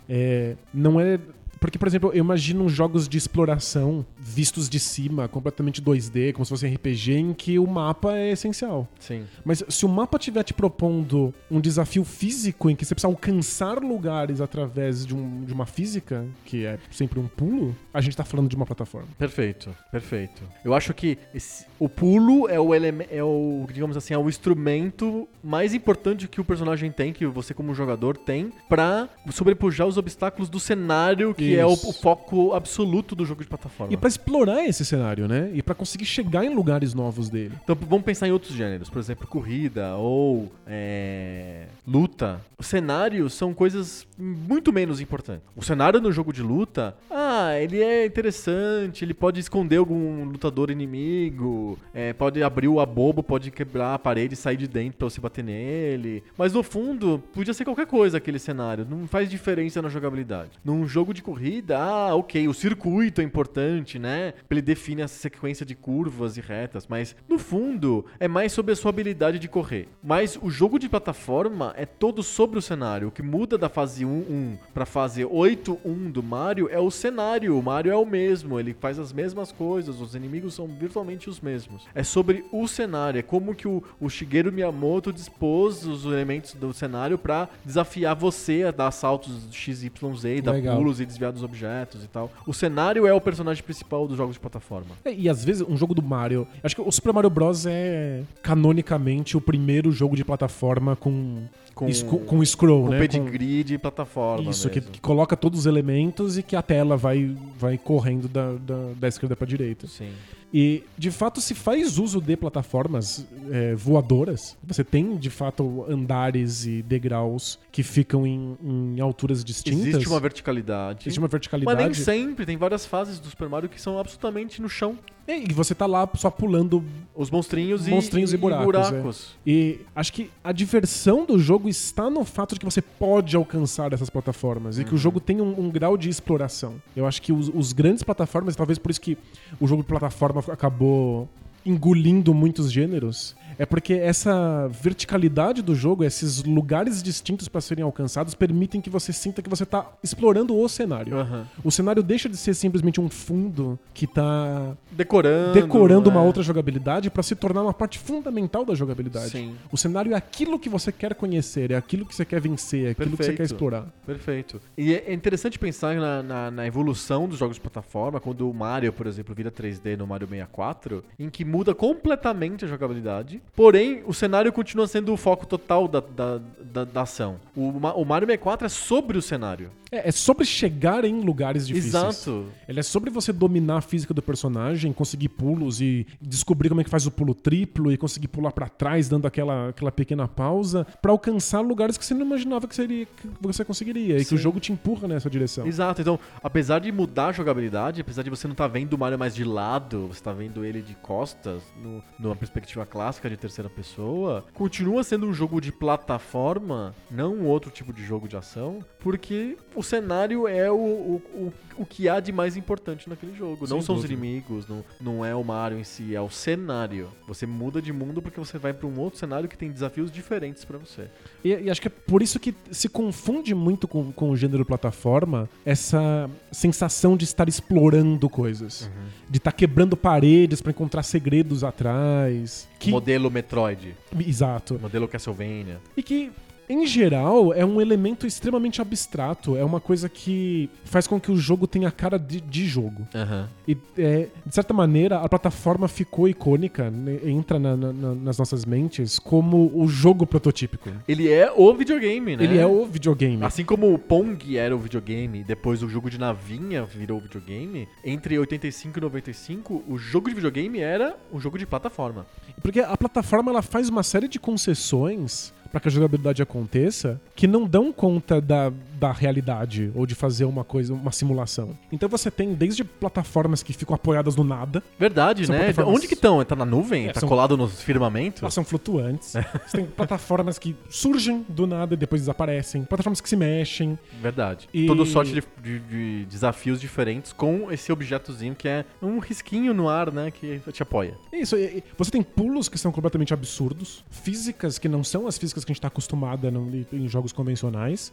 [0.06, 1.18] É, não é.
[1.66, 6.50] Porque, por exemplo, eu imagino jogos de exploração vistos de cima, completamente 2D, como se
[6.50, 8.86] fosse RPG, em que o mapa é essencial.
[9.00, 9.24] Sim.
[9.44, 13.78] Mas se o mapa estiver te propondo um desafio físico em que você precisa alcançar
[13.82, 18.24] lugares através de, um- de uma física, que é sempre um pulo, a gente tá
[18.24, 19.08] falando de uma plataforma.
[19.18, 20.42] Perfeito, perfeito.
[20.64, 24.28] Eu acho que esse- o pulo é o elemento, é o, digamos assim, é o
[24.28, 29.96] instrumento mais importante que o personagem tem, que você como jogador tem, pra sobrepujar os
[29.96, 33.92] obstáculos do cenário, que é o, o foco absoluto do jogo de plataforma.
[33.92, 35.50] E pra explorar esse cenário, né?
[35.54, 37.52] E pra conseguir chegar em lugares novos dele.
[37.62, 42.40] Então vamos pensar em outros gêneros, por exemplo, corrida ou é, luta.
[42.58, 45.46] Os cenários são coisas muito menos importantes.
[45.54, 50.70] O cenário no jogo de luta, ah, ele é interessante, ele pode esconder algum lutador
[50.70, 55.10] inimigo, é, pode abrir o abobo, pode quebrar a parede e sair de dentro pra
[55.10, 56.22] você bater nele.
[56.36, 60.50] Mas no fundo, podia ser qualquer coisa aquele cenário, não faz diferença na jogabilidade.
[60.64, 61.35] Num jogo de corrida,
[61.76, 64.34] ah, ok, o circuito é importante, né?
[64.50, 68.76] Ele define a sequência de curvas e retas, mas no fundo é mais sobre a
[68.76, 69.88] sua habilidade de correr.
[70.02, 73.08] Mas o jogo de plataforma é todo sobre o cenário.
[73.08, 77.58] O que muda da fase 1-1 pra fase 8-1 do Mario é o cenário.
[77.58, 81.40] O Mario é o mesmo, ele faz as mesmas coisas, os inimigos são virtualmente os
[81.40, 81.86] mesmos.
[81.94, 86.72] É sobre o cenário, é como que o, o Shigeru Miyamoto dispôs os elementos do
[86.72, 92.08] cenário pra desafiar você a dar saltos XYZ, dar pulos e desviar dos objetos e
[92.08, 92.30] tal.
[92.46, 94.94] O cenário é o personagem principal dos jogos de plataforma.
[95.04, 96.46] É, E às vezes um jogo do Mario.
[96.62, 97.66] Acho que o Super Mario Bros.
[97.66, 101.42] é canonicamente o primeiro jogo de plataforma com.
[101.76, 102.98] Com- es- com, com scroll, Com né?
[102.98, 104.50] pedigree de plataforma.
[104.50, 108.52] Isso, que, que coloca todos os elementos e que a tela vai, vai correndo da,
[108.54, 109.86] da, da esquerda pra direita.
[109.86, 110.08] Sim.
[110.54, 114.56] E, de fato, se faz uso de plataformas é, voadoras.
[114.66, 119.86] Você tem, de fato, andares e degraus que ficam em, em alturas distintas.
[119.88, 121.00] Existe uma verticalidade.
[121.02, 121.82] Existe uma Mas verticalidade.
[121.82, 124.96] nem sempre, tem várias fases do Super Mario que são absolutamente no chão.
[125.28, 126.84] E você tá lá só pulando
[127.14, 129.36] Os monstrinhos, Monstrinhos e buracos, buracos.
[129.44, 133.92] E acho que a diversão do jogo está no fato de que você pode alcançar
[133.92, 136.74] essas plataformas e que o jogo tem um, um grau de exploração.
[136.94, 139.18] Eu acho que os, os grandes plataformas, talvez por isso que
[139.60, 141.28] o jogo de plataforma acabou
[141.64, 148.34] engolindo muitos gêneros, É porque essa verticalidade do jogo, esses lugares distintos para serem alcançados,
[148.34, 151.16] permitem que você sinta que você tá explorando o cenário.
[151.16, 151.46] Aham.
[151.64, 155.52] O cenário deixa de ser simplesmente um fundo que tá Decorando.
[155.54, 156.26] decorando uma né?
[156.26, 159.30] outra jogabilidade para se tornar uma parte fundamental da jogabilidade.
[159.30, 159.56] Sim.
[159.70, 162.90] O cenário é aquilo que você quer conhecer, é aquilo que você quer vencer, é
[162.90, 163.36] aquilo que você Perfeito.
[163.38, 163.86] quer explorar.
[164.04, 164.60] Perfeito.
[164.76, 168.92] E é interessante pensar na, na- na evolução dos jogos de plataforma, quando o Mario,
[168.92, 174.12] por exemplo, vira 3D no Mario 64, em que muda completamente a jogabilidade, porém o
[174.14, 176.38] cenário continua sendo o foco total da, da,
[176.72, 177.36] da- da ação.
[177.56, 179.70] O, o Mario 64 é sobre o cenário.
[179.90, 181.94] É, é sobre chegar em lugares difíceis.
[181.94, 182.46] Exato.
[182.68, 186.84] Ele é sobre você dominar a física do personagem, conseguir pulos e descobrir como é
[186.84, 190.86] que faz o pulo triplo e conseguir pular pra trás dando aquela, aquela pequena pausa
[191.00, 194.34] pra alcançar lugares que você não imaginava que, seria, que você conseguiria e que Sim.
[194.34, 195.66] o jogo te empurra nessa direção.
[195.66, 199.18] Exato, então, apesar de mudar a jogabilidade, apesar de você não estar vendo o Mario
[199.18, 203.68] mais de lado, você tá vendo ele de costas, no- numa perspectiva clássica de terceira
[203.68, 208.84] pessoa, continua sendo um jogo de plataforma, não um outro tipo de jogo de ação,
[208.98, 213.66] porque o cenário é o, o, o, o que há de mais importante naquele jogo.
[213.66, 217.10] Sem não são os inimigos, não, não é o Mario em si, é o cenário.
[217.26, 220.64] Você muda de mundo porque você vai pra um outro cenário que tem desafios diferentes
[220.64, 221.08] pra você.
[221.46, 224.64] E, e acho que é por isso que se confunde muito com, com o gênero
[224.64, 228.90] plataforma essa sensação de estar explorando coisas.
[229.30, 232.68] De estar quebrando paredes pra encontrar segredos atrás.
[232.80, 234.78] Que, Modelo Metroid, exato.
[234.80, 235.80] modelo Castlevania.
[235.96, 236.32] E que,
[236.68, 239.56] em geral, é um elemento extremamente abstrato.
[239.56, 243.06] É uma coisa que faz com que o jogo tenha cara de, de jogo.
[243.14, 243.48] Aham.
[243.68, 248.38] E, é, de certa maneira, a plataforma ficou icônica, né, entra na- na- na- nas
[248.38, 250.90] nossas mentes como o jogo prototípico.
[251.06, 252.44] Ele é o videogame, né?
[252.44, 253.42] Ele é o videogame.
[253.44, 257.88] Assim como o Pong era o videogame, depois o jogo de navinha virou o videogame,
[258.04, 262.26] entre 85 e 95, o jogo de videogame era um jogo de plataforma.
[262.62, 267.46] Porque a plataforma ela faz uma série de concessões para que a jogabilidade aconteça que
[267.46, 271.76] não dão conta da, da realidade ou de fazer uma coisa, uma simulação.
[271.92, 275.58] Então você tem desde plataformas que ficam apoiadas no nada, Verdade, né?
[275.66, 276.44] plataformas- Onde que estão?
[276.44, 277.08] Tá na nuvem?
[277.08, 278.42] É, tá são- colado no firmamento?
[278.44, 279.32] elas são flutuantes.
[279.66, 283.98] Você tem plataformas que surgem do nada e depois desaparecem, plataformas que se mexem.
[284.20, 284.68] Verdade.
[284.72, 289.74] E- Toda sorte de, de- de desafios diferentes com esse objetozinho que é um risquinho
[289.74, 290.30] no ar, né?
[290.30, 291.16] Que te apoia.
[291.32, 295.36] Isso, e- e você tem pulos que são completamente absurdos, físicas que não são as
[295.38, 298.12] físicas que a gente tá acostumada no- em jogos convencionais.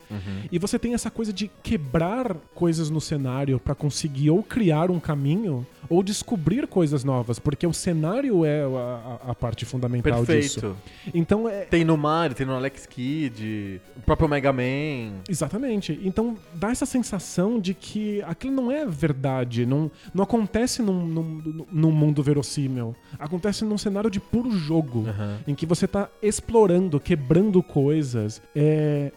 [0.52, 5.00] E você tem essa coisa de quebrar coisas no cenário pra conseguir ou criar um
[5.00, 10.62] caminho ou descobrir coisas novas, porque o cenário é a, a- parte fundamental disso.
[10.62, 10.78] Perfeito.
[11.14, 11.66] Então é.
[11.66, 15.20] Tem no Mario, tem no Alex Kidd, o próprio Mega Man.
[15.28, 16.00] Exatamente.
[16.04, 21.66] Então dá essa sensação de que aquilo não é verdade, não, não acontece num, num,
[21.72, 22.96] num mundo verossímil.
[23.20, 25.06] Acontece num cenário de puro jogo.
[25.08, 25.38] Aham.
[25.46, 28.42] Em que você tá explorando, quebrando coisas.
[28.56, 29.12] É,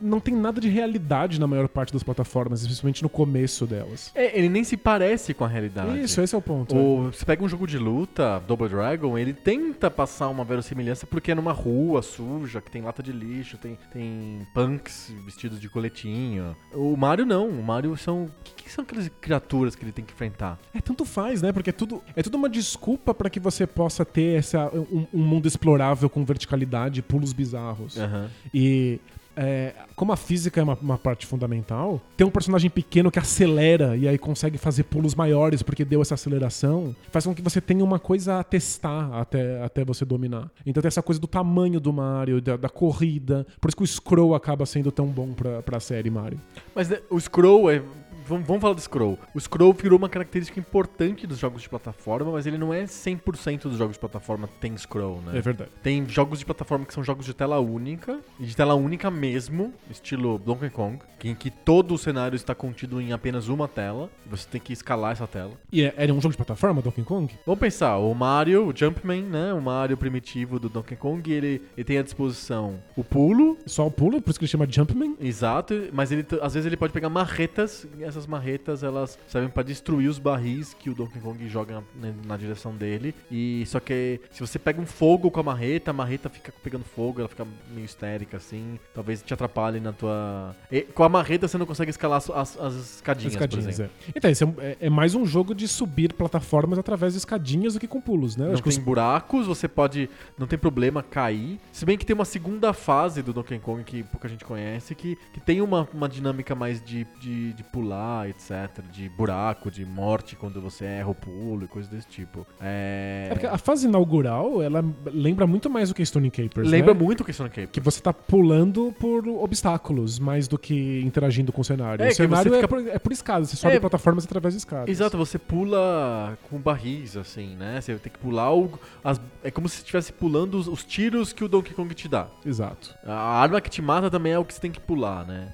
[0.00, 4.10] não tem nada de realidade na maior parte das plataformas, especialmente no começo delas.
[4.14, 6.00] É, ele nem se parece com a realidade.
[6.02, 6.76] Isso, esse é o ponto.
[6.76, 11.32] O, você pega um jogo de luta, Double Dragon, ele tenta passar uma verossimilhança porque
[11.32, 16.56] é numa rua suja, que tem lata de lixo, tem, tem punks vestidos de coletinho.
[16.72, 18.24] O Mario não, o Mario são.
[18.24, 20.58] O que, que são aquelas criaturas que ele tem que enfrentar?
[20.74, 21.52] É, tanto faz, né?
[21.52, 25.22] Porque é tudo, é tudo uma desculpa pra que você possa ter essa, um, um
[25.22, 27.98] mundo explorável com verticalidade, pulos bizarros.
[27.98, 28.30] Aham.
[28.52, 29.00] E
[29.42, 33.96] é, como a física é uma, uma parte fundamental, ter um personagem pequeno que acelera
[33.96, 37.82] e aí consegue fazer pulos maiores porque deu essa aceleração, faz com que você tenha
[37.82, 40.50] uma coisa a testar até, até você dominar.
[40.66, 43.46] Então tem essa coisa do tamanho do Mario, da, da corrida.
[43.58, 46.38] Por isso que o scroll acaba sendo tão bom pra, pra série Mario.
[46.74, 47.82] Mas né, o scroll é.
[48.30, 49.18] Vamos, vamos falar do scroll.
[49.34, 53.62] O scroll virou uma característica importante dos jogos de plataforma, mas ele não é 100%
[53.62, 55.36] dos jogos de plataforma tem scroll, né?
[55.36, 55.70] É verdade.
[55.82, 59.74] Tem jogos de plataforma que são jogos de tela única, e de tela única mesmo,
[59.90, 64.28] estilo Donkey Kong, em que todo o cenário está contido em apenas uma tela, e
[64.28, 65.54] você tem que escalar essa tela.
[65.72, 67.34] E é, era um jogo de plataforma, Donkey Kong?
[67.44, 71.84] Vamos pensar, o Mario, o Jumpman, né, o Mario primitivo do Donkey Kong, ele, ele
[71.84, 75.16] tem à disposição o pulo, Só o pulo, por isso que ele chama Jumpman.
[75.20, 79.62] Exato, mas ele às vezes ele pode pegar marretas, e essas marretas elas servem pra
[79.62, 83.14] destruir os barris que o Donkey Kong joga na, na direção dele.
[83.30, 86.84] E só que se você pega um fogo com a marreta, a marreta fica pegando
[86.84, 90.54] fogo, ela fica meio histérica assim, talvez te atrapalhe na tua.
[90.70, 93.90] E com a marreta você não consegue escalar as, as- as escadinhas, escadinhas, é.
[94.14, 97.80] Então, esse é, é- é mais um jogo de subir plataformas através de escadinhas do
[97.80, 98.46] que com pulos, né?
[98.46, 100.10] Não acho tem os- buracos, você pode.
[100.38, 101.58] Não tem problema cair.
[101.72, 105.16] Se bem que tem uma segunda fase do Donkey Kong que pouca gente conhece, que,
[105.32, 108.82] que tem uma, uma dinâmica mais de, de, de pular pular, etc.
[108.92, 112.46] De buraco, de morte quando você erra o pulo e coisas desse tipo.
[112.60, 113.32] É.
[113.40, 117.00] É a fase inaugural, ela lembra muito mais do que Stone Capers, Lembra né?
[117.00, 117.68] muito o Stone Cape.
[117.68, 122.02] Que você tá pulando por obstáculos, mais do que interagindo com o cenário.
[122.02, 123.80] É, o que cenário você é, fica- por, é por escadas, você sobe É.
[123.80, 124.88] plataformas através de escadas.
[124.88, 127.80] Exato, você pula com barris, assim, né?
[127.80, 128.78] Você tem que pular o.
[129.04, 132.26] as- é como se estivesse pulando os, os tiros que o Donkey Kong te dá.
[132.44, 132.94] Exato.
[133.06, 135.52] A arma que te mata também é o que você tem que pular, né?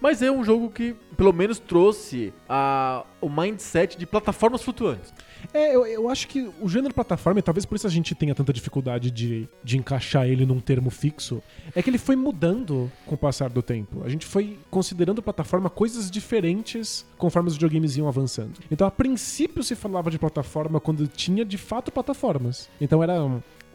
[0.00, 5.12] Mas é um jogo que, pelo menos, trouxe a, o mindset de plataformas flutuantes.
[5.52, 8.34] É, eu, eu acho que o gênero plataforma, e talvez por isso a gente tenha
[8.34, 11.42] tanta dificuldade de, de encaixar ele num termo fixo,
[11.74, 14.02] é que ele foi mudando com o passar do tempo.
[14.04, 18.60] A gente foi considerando plataforma coisas diferentes conforme os videogames iam avançando.
[18.70, 22.68] Então, a princípio, se falava de plataforma quando tinha de fato plataformas.
[22.80, 23.20] Então, era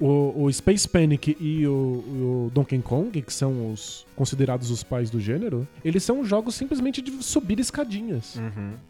[0.01, 5.09] o, o Space Panic e o, o Donkey Kong, que são os considerados os pais
[5.09, 8.39] do gênero, eles são jogos simplesmente de subir escadinhas.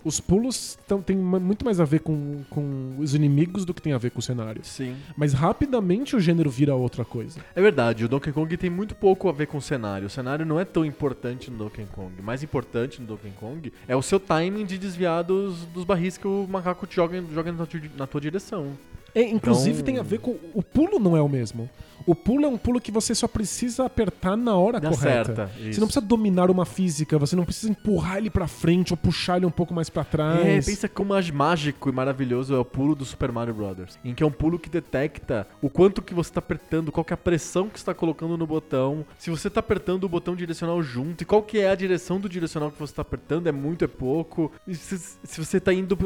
[0.03, 3.93] Os pulos tão, têm muito mais a ver com, com os inimigos do que tem
[3.93, 4.61] a ver com o cenário.
[4.63, 4.95] Sim.
[5.15, 7.39] Mas rapidamente o gênero vira outra coisa.
[7.55, 10.07] É verdade, o Donkey Kong tem muito pouco a ver com o cenário.
[10.07, 12.19] O cenário não é tão importante no Donkey Kong.
[12.19, 16.17] O mais importante no Donkey Kong é o seu timing de desviar dos, dos barris
[16.17, 18.77] que o macaco te joga, joga na, tua, na tua direção.
[19.13, 20.35] É, inclusive Então- tem a ver com.
[20.53, 21.69] O pulo não é o mesmo.
[22.05, 25.47] O pulo é um pulo que você só precisa apertar na hora Dá correta.
[25.47, 28.97] certa, Você não precisa dominar uma física, você não precisa empurrar ele pra frente ou
[28.97, 30.45] puxar ele um pouco mais pra trás.
[30.45, 33.99] É, pensa como mágico e maravilhoso é o pulo do Super Mario Bros.
[34.03, 37.13] Em que é um pulo que detecta o quanto que você tá apertando, qual que
[37.13, 40.35] é a pressão que você tá colocando no botão, se você tá apertando o botão
[40.35, 43.51] direcional junto, e qual que é a direção do direcional que você tá apertando, é
[43.51, 44.51] muito, é pouco.
[44.71, 45.97] Se, se você tá indo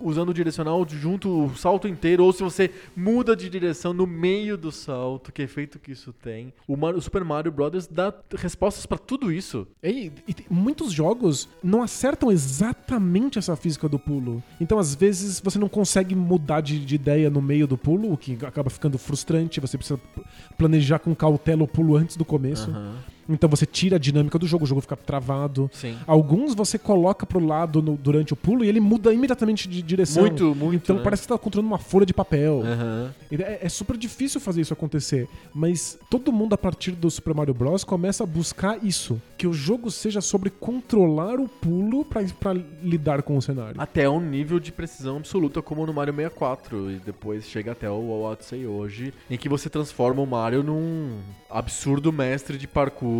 [0.00, 4.56] usando o direcional junto o salto inteiro, ou se você muda de direção no meio
[4.56, 6.52] do salto, que efeito que isso tem.
[6.66, 7.86] O, Mario- o Super Mario Bros.
[7.86, 9.66] dá respostas pra tudo isso.
[9.82, 14.42] E, e tem- muitos jogos não acertam exatamente essa física do pulo.
[14.60, 18.16] Então, às vezes, você não consegue mudar de, de ideia no meio do pulo, o
[18.16, 19.60] que acaba ficando frustrante.
[19.60, 20.00] Você precisa
[20.56, 22.70] planejar com cautela o pulo antes do começo.
[22.70, 22.96] Aham.
[23.28, 25.70] Então você tira a dinâmica do jogo, o jogo fica travado.
[25.72, 25.96] Sim.
[26.06, 30.22] Alguns você coloca pro lado no- durante o pulo e ele muda imediatamente de direção.
[30.22, 31.02] Muito, muito, Então né?
[31.02, 32.62] parece que você tá controlando uma folha de papel.
[32.64, 33.14] Aham.
[33.30, 37.54] É, é super difícil fazer isso acontecer, mas todo mundo a partir do Super Mario
[37.54, 42.54] Bros começa a buscar isso, que o jogo seja sobre controlar o pulo pra, pra
[42.82, 43.74] lidar com o cenário.
[43.80, 48.10] Até um nível de precisão absoluta como no Mario 64 e depois chega até o
[48.22, 51.18] Odyssey hoje, em que você transforma o Mario num
[51.50, 53.11] absurdo mestre de parkour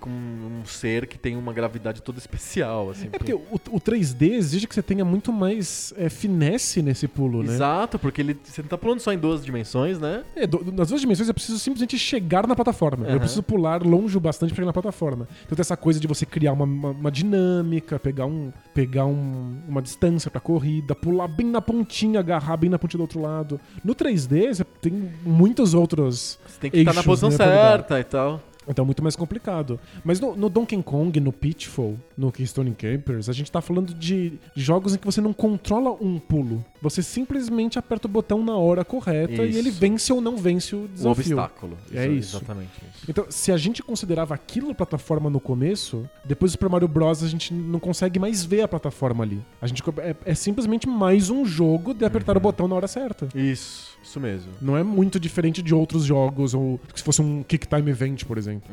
[0.00, 3.08] com um ser que tem uma gravidade toda especial, assim.
[3.12, 7.42] É porque o, o 3D exige que você tenha muito mais é, finesse nesse pulo,
[7.42, 7.54] né?
[7.54, 10.24] Exato, porque ele, você não tá pulando só em duas dimensões, né?
[10.34, 13.04] É, do- nas duas dimensões eu preciso simplesmente chegar na plataforma.
[13.06, 13.18] Eu Aham.
[13.20, 15.28] preciso pular longe o bastante pra chegar na plataforma.
[15.44, 19.58] Então tem essa coisa de você criar uma, uma- uma dinâmica, pegar, um, pegar um-
[19.68, 23.60] uma distância pra corrida, pular bem na pontinha, agarrar bem na pontinha do outro lado.
[23.84, 26.38] No 3D você tem muitos outros.
[26.46, 28.42] Você tem que estar na eixos, posição né, certa e tal.
[28.68, 29.80] Então é muito mais complicado.
[30.04, 34.34] Mas no, no Donkey Kong, no Pitfall, no Keystone Campers, a gente tá falando de
[34.54, 36.64] jogos em que você não controla um pulo.
[36.82, 39.58] Você simplesmente aperta o botão na hora correta e Isso.
[39.58, 41.10] ele vence ou não vence o O desafio.
[41.38, 41.76] obstáculo.
[41.92, 42.36] É isso.
[42.36, 43.04] Exatamente isso.
[43.08, 47.22] Então, se a gente considerava aquilo plataforma no começo, depois do Super Mario Bros.
[47.24, 49.42] a gente não consegue mais ver a plataforma ali.
[49.60, 52.38] A gente é, é simplesmente mais um jogo de apertar Uhum.
[52.38, 53.28] o botão na hora certa.
[53.34, 54.52] Isso, isso mesmo.
[54.60, 58.38] Não é muito diferente de outros jogos, ou se fosse um Kick Time Event, por
[58.38, 58.70] exemplo.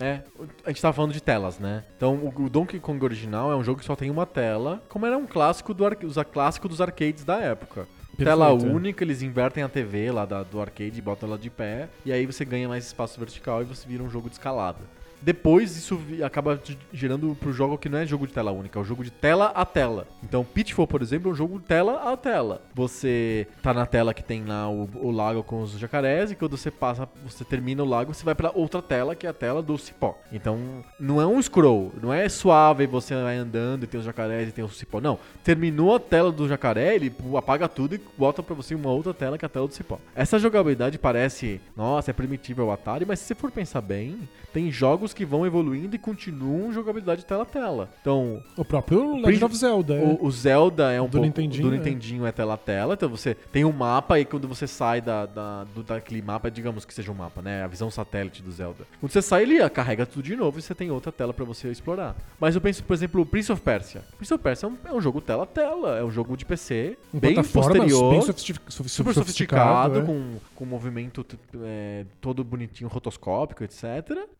[0.00, 0.20] É,
[0.64, 1.84] a gente tava falando de telas, né?
[1.96, 5.16] Então, o Donkey Kong original é um jogo que só tem uma tela, como era
[5.16, 5.96] um clássico, do ar-
[6.32, 7.86] clássico dos arcades da época.
[8.16, 8.76] Tela Perfeito, é.
[8.76, 12.12] única, eles invertem a TV lá da- do arcade e botam ela de pé, e
[12.12, 14.78] aí você ganha mais espaço vertical e você vira um jogo de escalada.
[15.24, 16.60] Depois isso acaba
[16.92, 19.46] gerando pro jogo que não é jogo de tela única, é um jogo de tela
[19.46, 20.06] a tela.
[20.22, 22.60] Então Pitfall, por exemplo, é um jogo de tela a tela.
[22.74, 26.58] Você tá na tela que tem lá o, o lago com os jacarés e quando
[26.58, 29.62] você passa, você termina o lago, você vai pra outra tela que é a tela
[29.62, 30.18] do cipó.
[30.30, 34.50] Então não é um scroll, não é suave, você vai andando e tem os jacarés
[34.50, 35.00] e tem o cipó.
[35.00, 39.14] Não, terminou a tela do jacaré, ele apaga tudo e bota pra você uma outra
[39.14, 39.98] tela que é a tela do cipó.
[40.14, 44.28] Essa jogabilidade parece, nossa, é primitiva é o Atari, mas se você for pensar bem,
[44.52, 47.88] tem jogos que vão evoluindo e continuam jogabilidade tela a tela.
[48.00, 49.94] Então, O próprio Legend of Zelda.
[49.94, 50.02] é.
[50.02, 51.78] o, o Zelda é um Do pouco Nintendinho, do é.
[51.78, 55.26] Nintendinho é tela a tela, então você tem um mapa e quando você sai da,
[55.26, 57.62] da, do, daquele mapa, digamos que seja um mapa, né?
[57.62, 58.84] A visão satélite do Zelda.
[59.00, 61.68] Quando você sai, ele carrega tudo de novo e você tem outra tela pra você
[61.70, 62.16] explorar.
[62.38, 64.02] Mas eu penso, por exemplo, o Prince of Persia.
[64.16, 66.44] Prince of Persia é um, é um jogo tela a tela, é um jogo de
[66.44, 68.10] PC, Um bem posterior.
[68.10, 68.22] bem
[68.68, 70.02] Super sofisticado, é.
[70.02, 71.24] com, com movimento
[71.62, 73.84] é, todo bonitinho, rotoscópico, etc.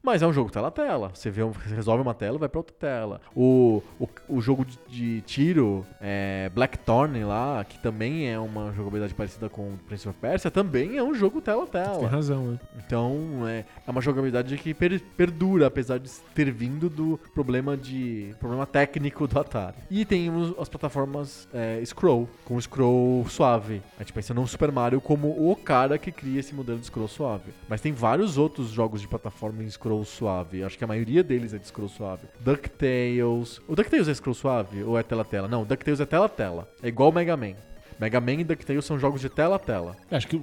[0.03, 1.11] Mas é um jogo tela tela a tela.
[1.15, 1.43] Você, vê
[1.75, 3.21] resolve uma tela, vai pra outra tela.
[3.35, 9.49] O, o, o jogo de, tiro, é, Blackthorn lá, que também é uma jogabilidade parecida
[9.49, 12.07] com Prince of Persia, também é um jogo tela a Tem tela.
[12.09, 12.61] razão, né?
[12.87, 18.35] Então é, é uma jogabilidade que per- perdura, apesar de ter vindo do problema de
[18.39, 19.77] problema técnico do Atari.
[19.91, 23.83] E tem os- as plataformas é, scroll, com scroll suave.
[23.99, 27.09] A gente pensa no Super Mario como o cara que cria esse modelo de scroll
[27.09, 27.53] suave.
[27.69, 30.44] Mas tem vários outros jogos de plataforma em scroll suave.
[30.65, 32.27] Acho que a maioria deles é de scroll suave.
[32.41, 33.61] DuckTales.
[33.67, 35.49] O DuckTales é scroll suave ou é tela-tela?
[35.49, 36.69] Não, DuckTales é tela-tela.
[36.83, 37.55] É igual Mega Man.
[37.99, 39.97] Mega Man e DuckTales são jogos de tela tela.
[40.11, 40.43] Acho que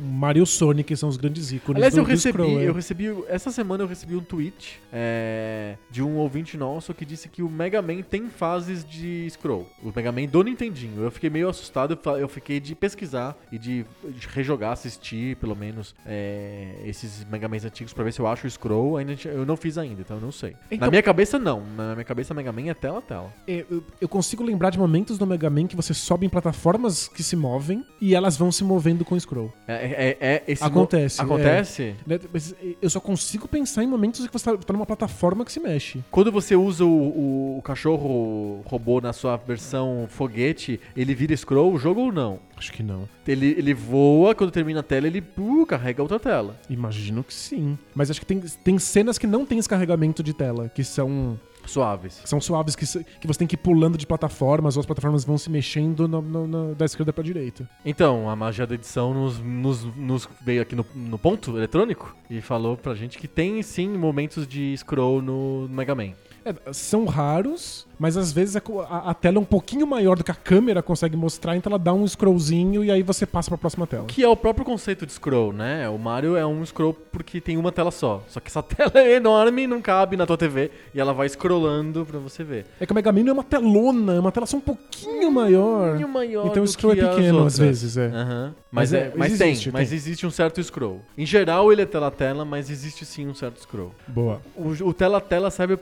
[0.00, 2.68] Mario Sonic são os grandes ícones Aliás, do, eu do recebi, scroll, é.
[2.68, 7.28] eu recebi, essa semana eu recebi um tweet é, de um ouvinte nosso que disse
[7.28, 9.68] que o Mega Man tem fases de scroll.
[9.82, 11.02] O Mega Man do Nintendinho.
[11.02, 15.94] Eu fiquei meio assustado, eu fiquei de pesquisar e de, de rejogar, assistir pelo menos
[16.06, 18.96] é, esses Mega Mans antigos pra ver se eu acho o scroll.
[18.96, 20.54] Ainda eu não fiz ainda, então eu não sei.
[20.70, 23.32] Então- Na minha cabeça não, na minha cabeça Mega Man é tela a tela.
[23.46, 27.08] É, eu, eu consigo lembrar de momentos no Mega Man que você sobe em plataformas
[27.08, 29.52] que se movem e elas vão se movendo com o scroll.
[29.66, 31.24] É, é- é esse mo- Acontece, é.
[31.24, 31.94] Acontece?
[32.06, 35.52] Né, Mas eu só consigo pensar em momentos que você tá, tá numa plataforma que
[35.52, 36.02] se mexe.
[36.10, 41.72] Quando você usa o, o- o cachorro robô na sua versão foguete, ele vira scroll
[41.72, 42.38] o jogo ou não?
[42.56, 43.08] Acho que não.
[43.26, 46.58] Ele, ele voa, quando termina a tela, ele uh, carrega outra tela.
[46.68, 47.78] Imagino que sim.
[47.94, 51.38] Mas acho que tem, tem cenas que não tem esse carregamento de tela, que são,
[51.66, 52.20] Suaves.
[52.24, 52.84] são suaves, que,
[53.20, 56.22] que você tem que ir pulando de plataformas, ou as plataformas vão se mexendo no-
[56.22, 57.68] no- no- da esquerda pra direita.
[57.84, 62.40] Então, a magia da edição nos, nos- nos veio aqui no, no ponto eletrônico e
[62.40, 66.12] falou pra gente que tem sim momentos de scroll no Mega Man.
[66.44, 70.16] É, são raros, mas às vezes a, co- a- a tela é um pouquinho maior
[70.16, 73.50] do que a câmera consegue mostrar, então ela dá um scrollzinho e aí você passa
[73.50, 74.04] pra próxima tela.
[74.06, 75.88] Que é o próprio conceito de scroll, né?
[75.88, 78.22] O Mario é um scroll porque tem uma tela só.
[78.28, 82.06] Só que essa tela é enorme, não cabe na tua TV e ela vai scrollando
[82.06, 82.66] pra você ver.
[82.80, 85.88] É que o Mega Man é uma telona, é uma tela só um pouquinho maior.
[85.88, 88.06] pouquinho maior Então o scroll é pequeno às vezes, é.
[88.06, 88.54] Aham.
[88.72, 89.96] Mas Mas, é- é, mas mas tem, existe, mas tem.
[89.96, 91.00] existe um certo scroll.
[91.18, 93.92] Em geral ele é tela-tela, mas existe sim um certo scroll.
[94.06, 94.40] Boa.
[94.56, 95.76] O, o tela-tela serve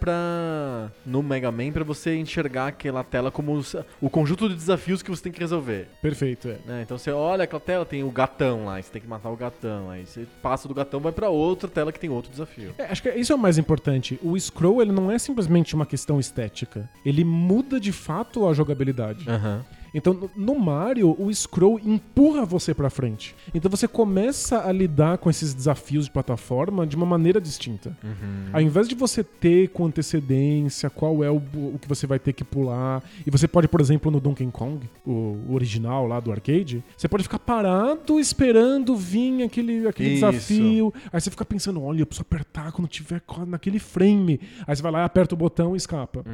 [1.04, 5.10] no Mega Man pra você enxergar aquela tela como os- o conjunto de desafios que
[5.10, 5.88] você tem que resolver.
[6.02, 6.58] Perfeito, é.
[6.66, 6.82] né?
[6.82, 9.90] Então você olha aquela tela, tem o gatão lá, você tem que matar o gatão.
[9.90, 12.74] Aí você passa do gatão, vai pra outra tela que tem outro desafio.
[12.78, 14.18] É, acho que isso é o mais importante.
[14.22, 16.88] O scroll ele não é simplesmente uma questão estética.
[17.04, 19.28] Ele muda de fato a jogabilidade.
[19.28, 19.64] Aham.
[19.94, 23.34] Então, no- Mario, o scroll empurra você pra frente.
[23.54, 27.96] Então você começa a lidar com esses desafios de plataforma de uma maneira distinta.
[28.52, 32.32] Ao invés de você ter com antecedência qual é o, o que você vai ter
[32.32, 35.10] que pular, e você pode, por exemplo, no Donkey Kong, o,
[35.48, 40.26] o original lá do arcade, você pode ficar parado esperando vir aquele, aquele Isso.
[40.26, 40.92] desafio.
[41.12, 44.40] Aí você fica pensando, olha, eu preciso apertar quando tiver naquele frame.
[44.66, 46.24] Aí você vai lá, aperta o botão e escapa.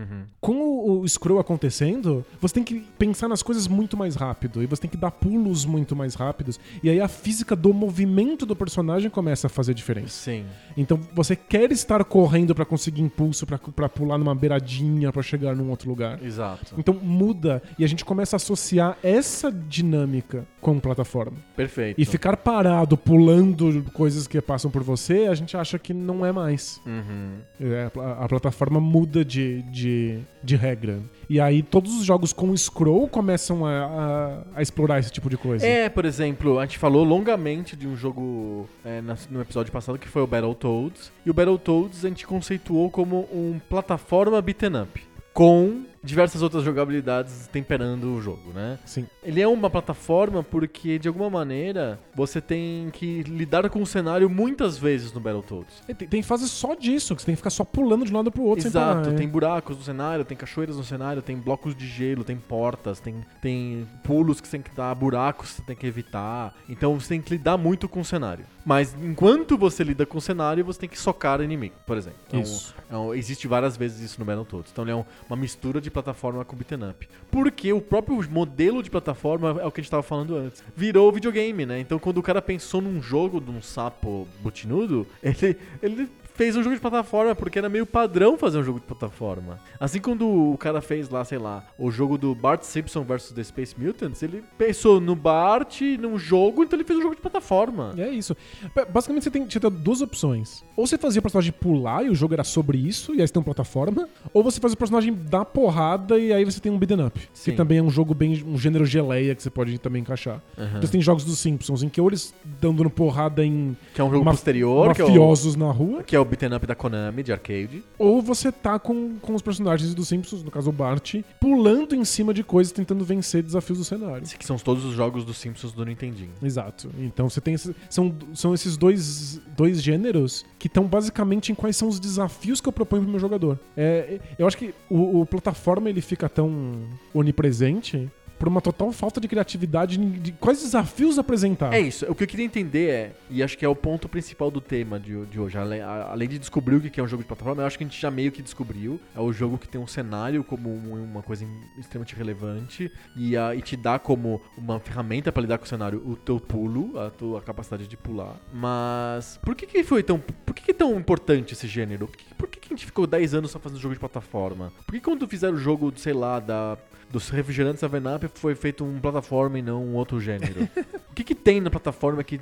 [0.40, 4.62] Com o, o scroll acontecendo, você tem que pensar nas coisas muito mais rápido.
[4.62, 6.58] E você tem que dar pulos muito mais rápidos.
[6.82, 10.08] E aí a física do movimento do personagem começa a fazer diferença.
[10.08, 10.44] Sim.
[10.76, 15.54] Então você quer estar correndo pra conseguir impulso, pra pra pular numa beiradinha, pra chegar
[15.54, 16.22] num outro lugar.
[16.22, 16.74] Exato.
[16.78, 21.36] Então muda e a gente começa a associar essa dinâmica com plataforma.
[21.56, 22.00] Perfeito.
[22.00, 26.32] E ficar parado pulando coisas que passam por você, a gente acha que não é
[26.32, 26.80] mais.
[26.86, 27.36] Uhum.
[27.60, 31.00] É, a, a plataforma muda de, de, de regra.
[31.28, 35.36] E aí todos os jogos com scroll começam a, a, a explorar esse tipo de
[35.36, 35.66] coisa.
[35.66, 40.08] É, por exemplo, a gente falou longamente de um jogo é, no episódio passado que
[40.08, 41.12] foi o Battletoads.
[41.24, 45.02] E o Battletoads a gente conceituou como um plataforma beaten up.
[45.32, 48.78] Com diversas outras jogabilidades temperando o jogo, né?
[48.84, 49.06] Sim.
[49.22, 54.28] Ele é uma plataforma porque, de alguma maneira, você tem que lidar com o cenário
[54.28, 55.82] muitas vezes no Battletoads.
[55.88, 58.16] E Tem, tem fases só disso, que você tem que ficar só pulando de um
[58.16, 59.14] lado pro outro Exato, parar.
[59.14, 59.16] é.
[59.16, 63.24] tem buracos no cenário, tem cachoeiras no cenário, tem blocos de gelo, tem portas, tem,
[63.40, 66.54] tem pulos que você tem que dar, buracos que você tem que evitar.
[66.68, 68.44] Então você tem que lidar muito com o cenário.
[68.66, 72.18] Mas enquanto você lida com o cenário, você tem que socar o inimigo, por exemplo.
[72.26, 72.74] Então, Isso.
[72.90, 74.70] é um- existe várias vezes isso no Battletoads.
[74.72, 77.08] Então ele é um- uma mistura de plataforma com beat'em up.
[77.30, 80.62] Porque o próprio modelo de plataforma é o que a gente tava falando antes.
[80.76, 81.80] Virou videogame, né?
[81.80, 86.62] Então quando o cara pensou num jogo de um sapo butinudo, ele, ele fez um
[86.62, 89.58] jogo de plataforma porque era meio padrão fazer um jogo de plataforma.
[89.78, 93.44] Assim quando o cara fez lá, sei lá, o jogo do Bart Simpson vs The
[93.44, 97.94] Space Mutants, ele pensou no Bart, num jogo, então ele fez um jogo de plataforma.
[97.96, 98.36] É isso.
[98.74, 100.64] Ba- Basicamente você tem, tinha duas opções.
[100.76, 103.32] Ou você fazia o personagem pular e o jogo era sobre isso, e aí você
[103.32, 104.08] tem uma plataforma.
[104.32, 107.20] Ou você faz o personagem dar porrada e aí você tem um beat'em up.
[107.32, 107.50] Sim.
[107.52, 108.42] Que também é um jogo bem.
[108.46, 110.40] um gênero geleia que você pode também encaixar.
[110.58, 110.68] Aham.
[110.70, 114.04] Então você tem jogos dos Simpsons em que ou eles dando porrada em Que é
[114.04, 116.02] um jogo posterior, que é o- mafiosos na rua.
[116.02, 117.84] Que é o beat'em up da Konami, de arcade.
[117.98, 122.04] Ou você tá com, com os personagens dos Simpsons, no caso o Bart, pulando em
[122.04, 124.26] cima de coisas, tentando vencer desafios do cenário.
[124.26, 126.32] Que são todos os jogos dos Simpsons do Nintendinho.
[126.42, 126.90] Exato.
[126.98, 131.88] Então você tem são, são esses dois, dois gêneros que estão basicamente em quais são
[131.88, 133.58] os desafios que eu proponho pro meu jogador.
[133.76, 139.20] É, eu acho que o, o plataforma ele fica tão onipresente por uma total falta
[139.20, 141.72] de criatividade de quais desafios apresentar.
[141.72, 142.04] É isso.
[142.10, 144.98] O que eu queria entender é, e acho que é o ponto principal do tema
[145.00, 147.66] de, de hoje, além, além de descobrir o que é um jogo de plataforma, eu
[147.66, 149.00] acho que a gente já meio que descobriu.
[149.14, 151.46] É o jogo que tem um cenário como um- uma coisa
[151.78, 156.02] extremamente relevante e, a- e te dá como uma ferramenta pra lidar com o cenário
[156.04, 158.36] o teu pulo, a tua capacidade de pular.
[158.52, 160.18] Mas por que, que foi tão.
[160.18, 162.06] Por que, que é tão importante esse gênero?
[162.08, 164.72] Por que, por que, que a gente ficou 10 anos só fazendo jogo de plataforma?
[164.86, 166.76] Por que quando fizeram o jogo, sei lá, da
[167.10, 170.68] dos refrigerantes 7-Up foi feito um plataforma e não um outro gênero.
[171.10, 172.40] o que, que tem na plataforma que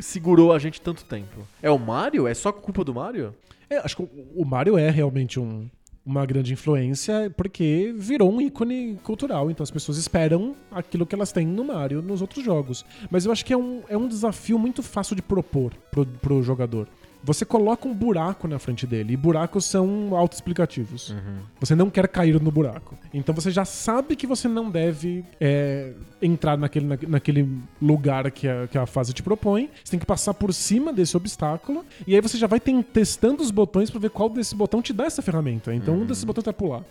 [0.00, 1.46] segurou a gente tanto tempo?
[1.62, 2.26] É o Mario?
[2.26, 3.34] É só culpa do Mario?
[3.68, 5.68] É, acho que o- o Mario é realmente um-
[6.06, 9.50] uma grande influência porque virou um ícone cultural.
[9.50, 12.86] Então as pessoas esperam aquilo que elas têm no Mario nos outros jogos.
[13.10, 16.42] Mas eu acho que é um, é um desafio muito fácil de propor pro, pro
[16.42, 16.88] jogador.
[17.24, 21.14] Você coloca um buraco na frente dele, e buracos são autoexplicativos.
[21.60, 22.96] Você não quer cair no buraco.
[23.12, 25.92] Então você já sabe que você não deve é,
[26.22, 27.48] entrar naquele, na- naquele
[27.82, 29.68] lugar que a, que a fase te propõe.
[29.84, 31.84] Você tem que passar por cima desse obstáculo.
[32.06, 35.04] E aí você já vai testando os botões pra ver qual desse botão te dá
[35.06, 35.74] essa ferramenta.
[35.74, 36.82] Então um desses botões vai pular.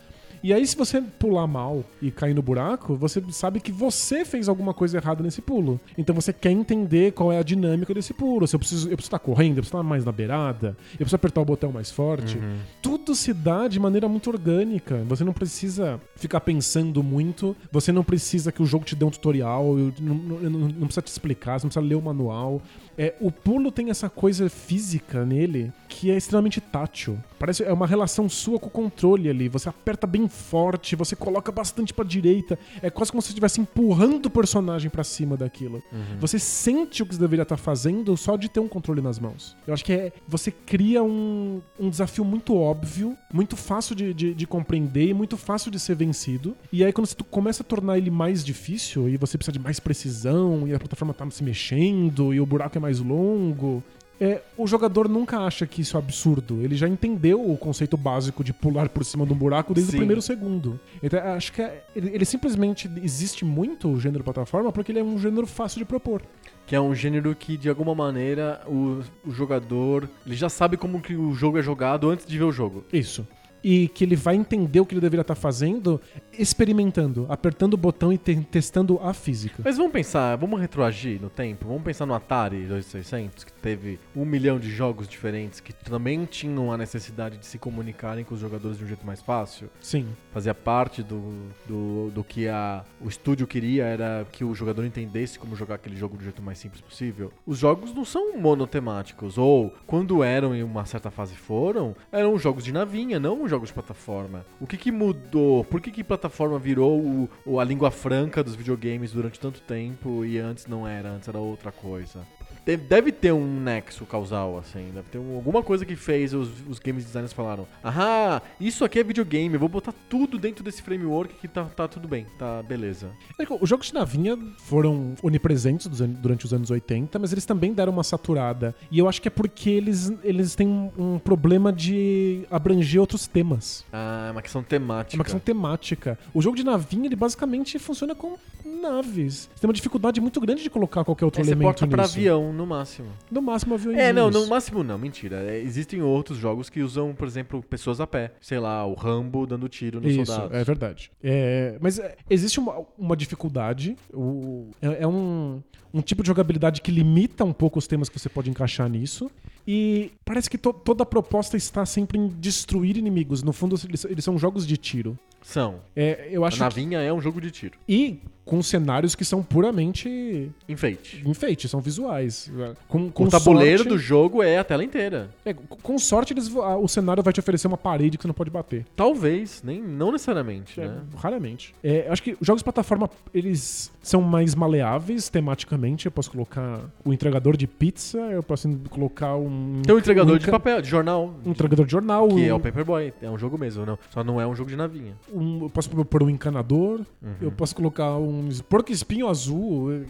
[0.44, 4.48] E aí, se você pular mal e cair no buraco, você sabe que você fez
[4.48, 5.80] alguma coisa errada nesse pulo.
[5.98, 8.48] Então você quer entender qual é a dinâmica desse pulo.
[8.48, 11.16] Se eu preciso, eu preciso estar correndo, eu preciso estar mais na beirada, eu preciso
[11.16, 12.38] apertar o botão mais forte.
[12.82, 15.04] Tudo se dá de maneira muito orgânica.
[15.08, 19.10] Você não precisa ficar pensando muito, você não precisa que o jogo te dê um
[19.10, 22.62] tutorial, não, não- não- não precisa te explicar, você não precisa ler o manual.
[22.98, 27.18] É, o pulo tem essa coisa física nele que é extremamente tátil.
[27.39, 29.50] Parece é uma relação sua com o controle ali.
[29.50, 32.58] Você aperta bem forte, você coloca bastante pra direita.
[32.82, 35.82] É quase como se você estivesse empurrando o personagem pra cima daquilo.
[36.20, 39.56] Você sente o que você deveria estar fazendo só de ter um controle nas mãos.
[39.66, 44.34] Eu acho que é você cria um, um desafio muito óbvio, muito fácil de, de,
[44.34, 46.56] de compreender e muito fácil de ser vencido.
[46.72, 49.80] E aí quando você começa a tornar ele mais difícil e você precisa de mais
[49.80, 53.84] precisão e a plataforma tá se mexendo e o buraco é mais longo,
[54.20, 56.62] é, o jogador nunca acha que isso é absurdo.
[56.64, 59.98] Ele já entendeu o conceito básico de pular por cima de um buraco desde Sim.
[59.98, 60.80] o primeiro segundo.
[61.04, 65.04] Então, acho que é- ele, ele simplesmente existe muito o gênero plataforma porque ele é
[65.04, 66.22] um gênero fácil de propor.
[66.66, 71.00] Que é um gênero que, de alguma maneira, o, o jogador ele já sabe como
[71.00, 72.84] que o jogo é jogado antes de ver o jogo.
[72.92, 73.26] Isso.
[73.70, 75.99] E que ele vai entender o que ele deveria estar fazendo
[76.47, 79.61] experimentando, apertando o botão e te- testando a física.
[79.65, 81.68] Mas vamos pensar, vamos retroagir no tempo?
[81.68, 86.72] Vamos pensar no Atari 2600, que teve um milhão de jogos diferentes que também tinham
[86.72, 89.70] a necessidade de se comunicarem com os jogadores de um jeito mais fácil.
[89.82, 90.07] Sim.
[90.32, 91.22] Fazia parte do,
[91.68, 95.97] do, do que a, o estúdio queria, era que o jogador entendesse como jogar aquele
[95.97, 97.34] jogo do jeito mais simples possível.
[97.45, 102.63] Os jogos não são monotemáticos, ou quando eram em uma certa fase foram, eram jogos
[102.63, 104.45] de navinha, não jogos de plataforma.
[104.60, 105.64] O que, que mudou?
[105.64, 110.24] Por que, que plataforma virou o, o- a língua franca dos videogames durante tanto tempo
[110.24, 112.26] e antes não era, antes era outra coisa?
[112.68, 114.91] Deve, deve ter um nexo causal, assim.
[114.93, 118.99] Deve ter um- alguma coisa que fez os, os games designers falaram: Ahá, isso aqui
[118.99, 122.61] é videogame, eu vou botar tudo dentro desse framework que tá, tá tudo bem, tá
[122.63, 123.09] beleza.
[123.39, 125.88] É Os jogos de navinha foram onipresentes
[126.22, 128.76] durante os anos 80, mas eles também deram uma saturada.
[128.91, 133.28] E eu acho que é porque eles, eles têm um, um problema de abranger outros
[133.28, 133.86] temas.
[133.93, 135.15] Ah, é uma questão É temática.
[135.18, 136.20] uma questão temática.
[136.34, 138.36] O jogo de navinha, ele basicamente funciona com
[138.82, 139.49] naves.
[139.53, 142.03] Você tem uma dificuldade muito grande de colocar qualquer outro É, você elemento porta pra
[142.03, 142.18] nisso.
[142.18, 143.10] avião, no máximo.
[143.32, 143.97] No máximo, aviões.
[143.97, 145.38] É, não, no máximo não, mentira.
[145.38, 148.34] É, existem outros jogos que usam, por exemplo, pessoas a pé.
[148.41, 150.58] Sei lá, o Rambo dando tiro nos Isso, soldados.
[150.58, 151.12] é verdade.
[151.24, 153.95] É, mas é, existe uma, uma dificuldade.
[154.14, 155.62] O, é, é um,
[155.93, 159.30] um tipo de jogabilidade que limita um pouco os temas que você pode encaixar nisso.
[159.68, 163.43] E parece que to- toda a proposta está sempre em destruir inimigos.
[163.43, 165.18] No fundo, eles, eles são jogos de tiro.
[165.41, 165.82] São.
[165.95, 167.78] É, eu A acho que, navinha é um jogo de tiro.
[167.88, 171.22] E com cenários que são puramente Enfeite.
[171.26, 172.49] enfeites, são visuais.
[172.88, 175.30] Com, com o tabuleiro sorte- do jogo é a tela inteira.
[175.45, 178.49] é, com sorte, eles, o cenário vai te oferecer uma parede que você não pode
[178.49, 178.86] bater.
[178.95, 181.01] Talvez, nem, não necessariamente, É, né?
[181.18, 181.76] Raramente.
[181.84, 186.05] É, eu acho que os jogos de plataforma, eles são mais maleáveis tematicamente.
[186.05, 189.57] Eu posso colocar o entregador de pizza, eu posso colocar um...
[189.84, 191.34] Tem um entregador um de papel, de jornal.
[191.45, 192.28] Um entregador de jornal.
[192.28, 193.14] Que é um- o Paperboy.
[193.22, 193.97] É um jogo mesmo, não.
[194.10, 195.14] Só não é um jogo de navinha.
[195.34, 197.34] um- eu posso pôr um encanador, Uhum.
[197.41, 200.01] eu posso colocar um porco espinho azul, eh,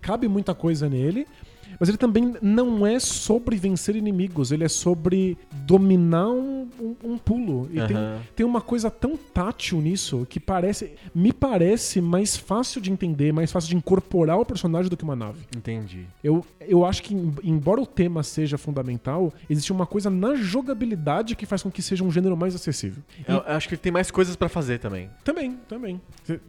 [0.00, 1.26] cabe muita coisa nele.
[1.78, 7.18] Mas ele também não é sobre vencer inimigos, ele é sobre dominar um, um- um
[7.18, 7.68] pulo.
[7.72, 8.20] E tem, Aham.
[8.36, 10.92] tem uma coisa tão tátil nisso que parece.
[11.14, 15.16] Me parece mais fácil de entender, mais fácil de incorporar o personagem do que uma
[15.16, 15.40] nave.
[15.56, 16.06] Entendi.
[16.22, 21.36] Eu, eu acho que, em- embora o tema seja fundamental, existe uma coisa na jogabilidade
[21.36, 23.02] que faz com que seja um gênero mais acessível.
[23.18, 25.10] E Eu acho que tem mais coisas pra fazer também.
[25.24, 26.00] também, também.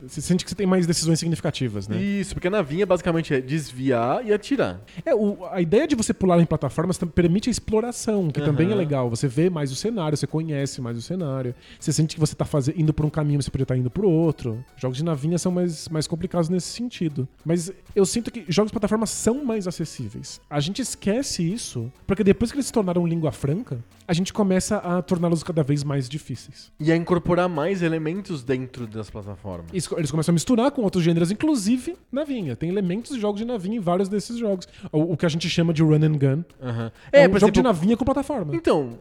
[0.07, 2.01] Você sente que você tem mais decisões significativas, né?
[2.01, 4.79] Isso, porque a navinha basicamente é desviar e atirar.
[5.05, 8.75] É, o- a ideia de você pular em plataformas permite a exploração, que também é
[8.75, 9.09] legal.
[9.09, 11.53] Você vê mais o cenário, você conhece mais o cenário.
[11.79, 14.03] Você sente que você tá faze- indo por um caminho, você podia estar indo por
[14.05, 14.63] outro.
[14.77, 17.27] Jogos de navinha são mais, mais complicados nesse sentido.
[17.45, 20.41] Mas eu sinto que jogos de plataforma são mais acessíveis.
[20.49, 23.77] A gente esquece isso, porque depois que eles se tornaram língua franca,
[24.07, 26.71] a gente começa a torná-los cada vez mais difíceis.
[26.79, 29.67] E a incorporar mais elementos dentro das plataformas.
[29.71, 32.55] Eles eles começam a misturar com outros gêneros, inclusive navinha.
[32.55, 34.67] Tem elementos de jogos de navinha em vários desses jogos.
[34.95, 36.43] O, o que a gente chama de run and gun.
[36.61, 36.91] Aham.
[37.11, 38.55] É, um por jogo de exemplo, navinha com plataforma.
[38.55, 38.97] Então,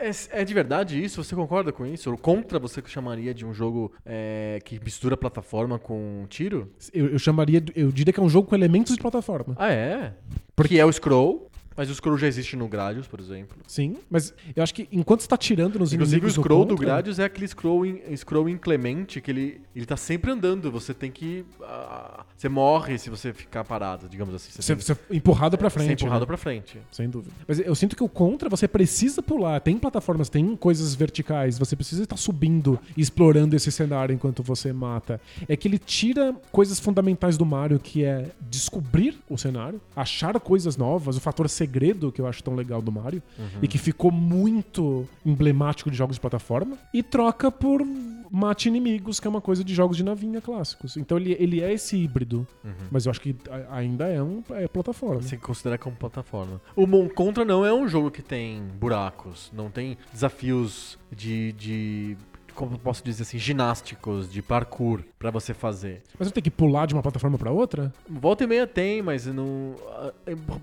[0.00, 0.10] é,
[0.40, 1.22] é de verdade isso?
[1.22, 2.16] Você concorda com isso?
[2.18, 6.70] Contra você que chamaria de um jogo é, que mistura plataforma com tiro?
[6.92, 9.56] Eu, eu chamaria, eu diria que é um jogo com elementos de plataforma.
[9.58, 10.14] Ah, é?
[10.54, 11.47] Porque é o scroll,
[11.78, 13.56] mas o scroll já existe no Gradius, por exemplo.
[13.68, 16.64] Sim, mas eu acho que enquanto você tá tirando nos Inclusive o inimigos no scroll
[16.64, 20.72] do contra- Gradius é aquele scroll, in, scroll inclemente que ele, ele tá sempre andando.
[20.72, 21.44] Você tem que.
[21.62, 24.50] ah, você morre se você ficar parado, digamos assim.
[24.50, 25.86] Você, tem- você é empurrado pra frente.
[25.86, 26.26] Ser empurrado né?
[26.26, 26.78] pra frente.
[26.90, 27.32] Sem dúvida.
[27.46, 29.60] Mas eu sinto que o contra você precisa pular.
[29.60, 31.58] Tem plataformas, tem coisas verticais.
[31.60, 35.20] Você precisa estar subindo e explorando esse cenário enquanto você mata.
[35.48, 40.76] É que ele tira coisas fundamentais do Mario, que é descobrir o cenário, achar coisas
[40.76, 43.22] novas, o fator segredo que eu acho tão legal do Mario
[43.60, 47.82] e que ficou muito emblemático de jogos de plataforma, e troca por
[48.30, 50.96] mate inimigos, que é uma coisa de jogos de navinha clássicos.
[50.96, 52.46] Então ele, ele é esse híbrido,
[52.90, 53.36] mas eu acho que
[53.70, 55.22] ainda é um é plataforma.
[55.22, 56.60] Você considera como plataforma.
[56.74, 61.52] O Mon Contra não é um jogo que tem buracos, não tem desafios de.
[61.52, 62.16] de
[62.58, 66.02] como eu posso dizer assim, ginásticos, de parkour pra você fazer.
[66.18, 67.92] Mas você tem que pular de uma plataforma pra outra?
[68.08, 69.76] Volta e meia tem, mas não.
[69.88, 70.12] ah,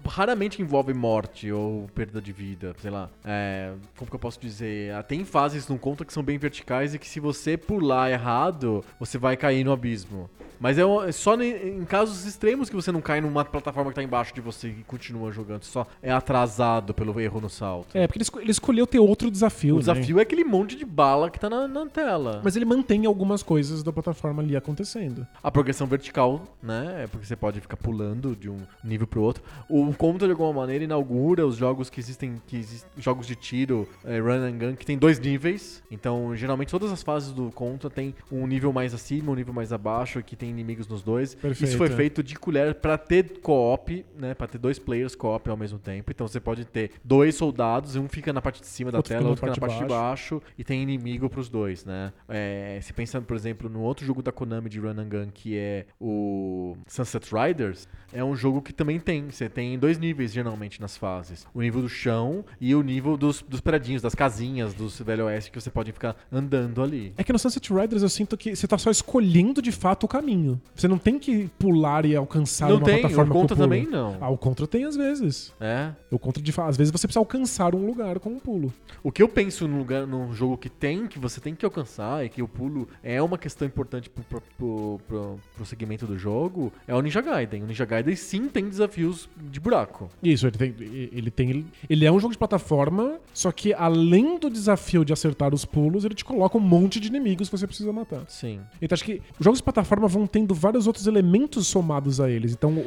[0.05, 3.09] Raramente envolve morte ou perda de vida, sei lá.
[3.23, 4.93] É, como que eu posso dizer?
[4.93, 8.83] Ah, Tem fases no contra que são bem verticais e que se você pular errado,
[8.99, 10.29] você vai cair no abismo.
[10.65, 13.95] Mas é, um- é só em casos extremos que você não cai numa plataforma que
[13.97, 15.61] tá embaixo de você e continua jogando.
[15.61, 17.95] Só é atrasado pelo erro no salto.
[17.95, 19.75] É, porque ele, ele escolheu ter outro desafio.
[19.75, 19.81] o né?
[19.81, 22.41] desafio é aquele monte de bala que tá na, na tela.
[22.43, 25.27] Mas ele mantém algumas coisas da plataforma ali acontecendo.
[25.43, 27.03] A progressão vertical, né?
[27.03, 29.43] É porque você pode ficar pulando de um nível pro outro.
[29.69, 33.87] O Contra, de alguma maneira, inaugura os jogos que existem, que exist- jogos de tiro,
[34.03, 35.83] é, run and gun, que tem dois níveis.
[35.91, 39.71] Então, geralmente, todas as fases do Contra tem um nível mais acima, um nível mais
[39.71, 41.35] abaixo, que tem inimigos nos dois.
[41.35, 41.91] Perfeito, Isso foi é.
[41.91, 44.33] feito de colher pra ter co-op, né?
[44.33, 46.11] Pra ter dois players co-op ao mesmo tempo.
[46.11, 49.29] Então, você pode ter dois soldados, um fica na parte de cima da Outro tela,
[49.29, 52.11] outro fica na parte de baixo, e tem inimigo pros dois, né?
[52.27, 55.57] É, se pensando, por exemplo, no outro jogo da Konami de Run and Gun, que
[55.57, 59.29] é o Sunset Riders, é um jogo que também tem.
[59.29, 61.45] Você tem dois níveis, geralmente, nas fases.
[61.53, 65.51] O nível do chão e o nível dos, dos predinhos, das casinhas dos Velho Oeste,
[65.51, 67.13] que você pode ficar andando ali.
[67.17, 70.07] É que no Sunset Riders eu sinto que você tá só escolhendo de fato o
[70.07, 70.34] caminho.
[70.75, 73.85] Você não tem que pular e alcançar Não uma tem, o plataforma com Contra também
[73.87, 74.17] não.
[74.21, 75.53] Ah, o Contra tem às vezes.
[75.59, 75.91] É.
[76.11, 78.73] O Contra de às vezes você precisa alcançar um lugar com um pulo.
[79.03, 82.25] O que eu penso num, lugar, num jogo que tem, que você tem que alcançar
[82.25, 86.17] e que o pulo é uma questão importante pro, pro, pro, pro- pro segmento do
[86.17, 87.63] jogo, é o Ninja Gaiden.
[87.63, 90.09] O Ninja Gaiden sim tem desafios de buraco.
[90.23, 90.75] Isso, ele tem,
[91.11, 91.65] ele tem.
[91.89, 96.05] Ele é um jogo de plataforma, só que além do desafio de acertar os pulos,
[96.05, 98.23] ele te coloca um monte de inimigos que você precisa matar.
[98.27, 98.59] Sim.
[98.81, 102.53] Então acho que os jogos de plataforma vão tendo vários outros elementos somados a eles.
[102.53, 102.83] Então,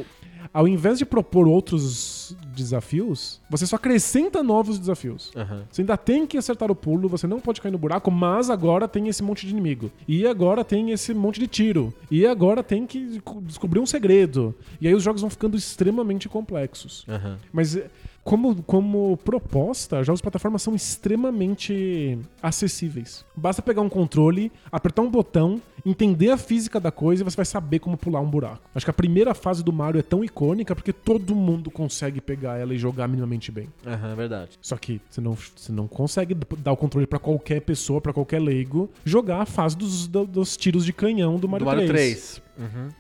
[0.52, 5.30] ao invés de propor outros desafios, você só acrescenta novos desafios.
[5.36, 5.64] Aham.
[5.70, 8.88] Você ainda tem que acertar o pulo, você não pode cair no buraco, mas agora
[8.88, 9.90] tem esse monte de inimigo.
[10.06, 11.92] E agora tem esse monte de tiro.
[12.10, 14.54] E agora tem que descobrir um segredo.
[14.80, 17.04] E aí os jogos vão ficando extremamente complexos.
[17.08, 17.38] Aham.
[17.52, 17.88] Mas eh,
[18.24, 23.24] como, como proposta, jogos de plataforma são extremamente acessíveis.
[23.34, 27.46] Basta pegar um controle, apertar um botão, entender a física da coisa e você vai
[27.46, 28.60] saber como pular um buraco.
[28.74, 32.58] Acho que a primeira fase do Mario é tão icônica porque todo mundo consegue pegar
[32.58, 33.68] ela e jogar minimamente bem.
[33.86, 34.50] Aham, verdade.
[34.60, 38.40] Só que você não, você não consegue dar o controle pra qualquer pessoa, pra qualquer
[38.40, 42.14] leigo, jogar a fase dos, do- dos tiros de canhão do Mario, do Mario 3.
[42.34, 42.48] 3.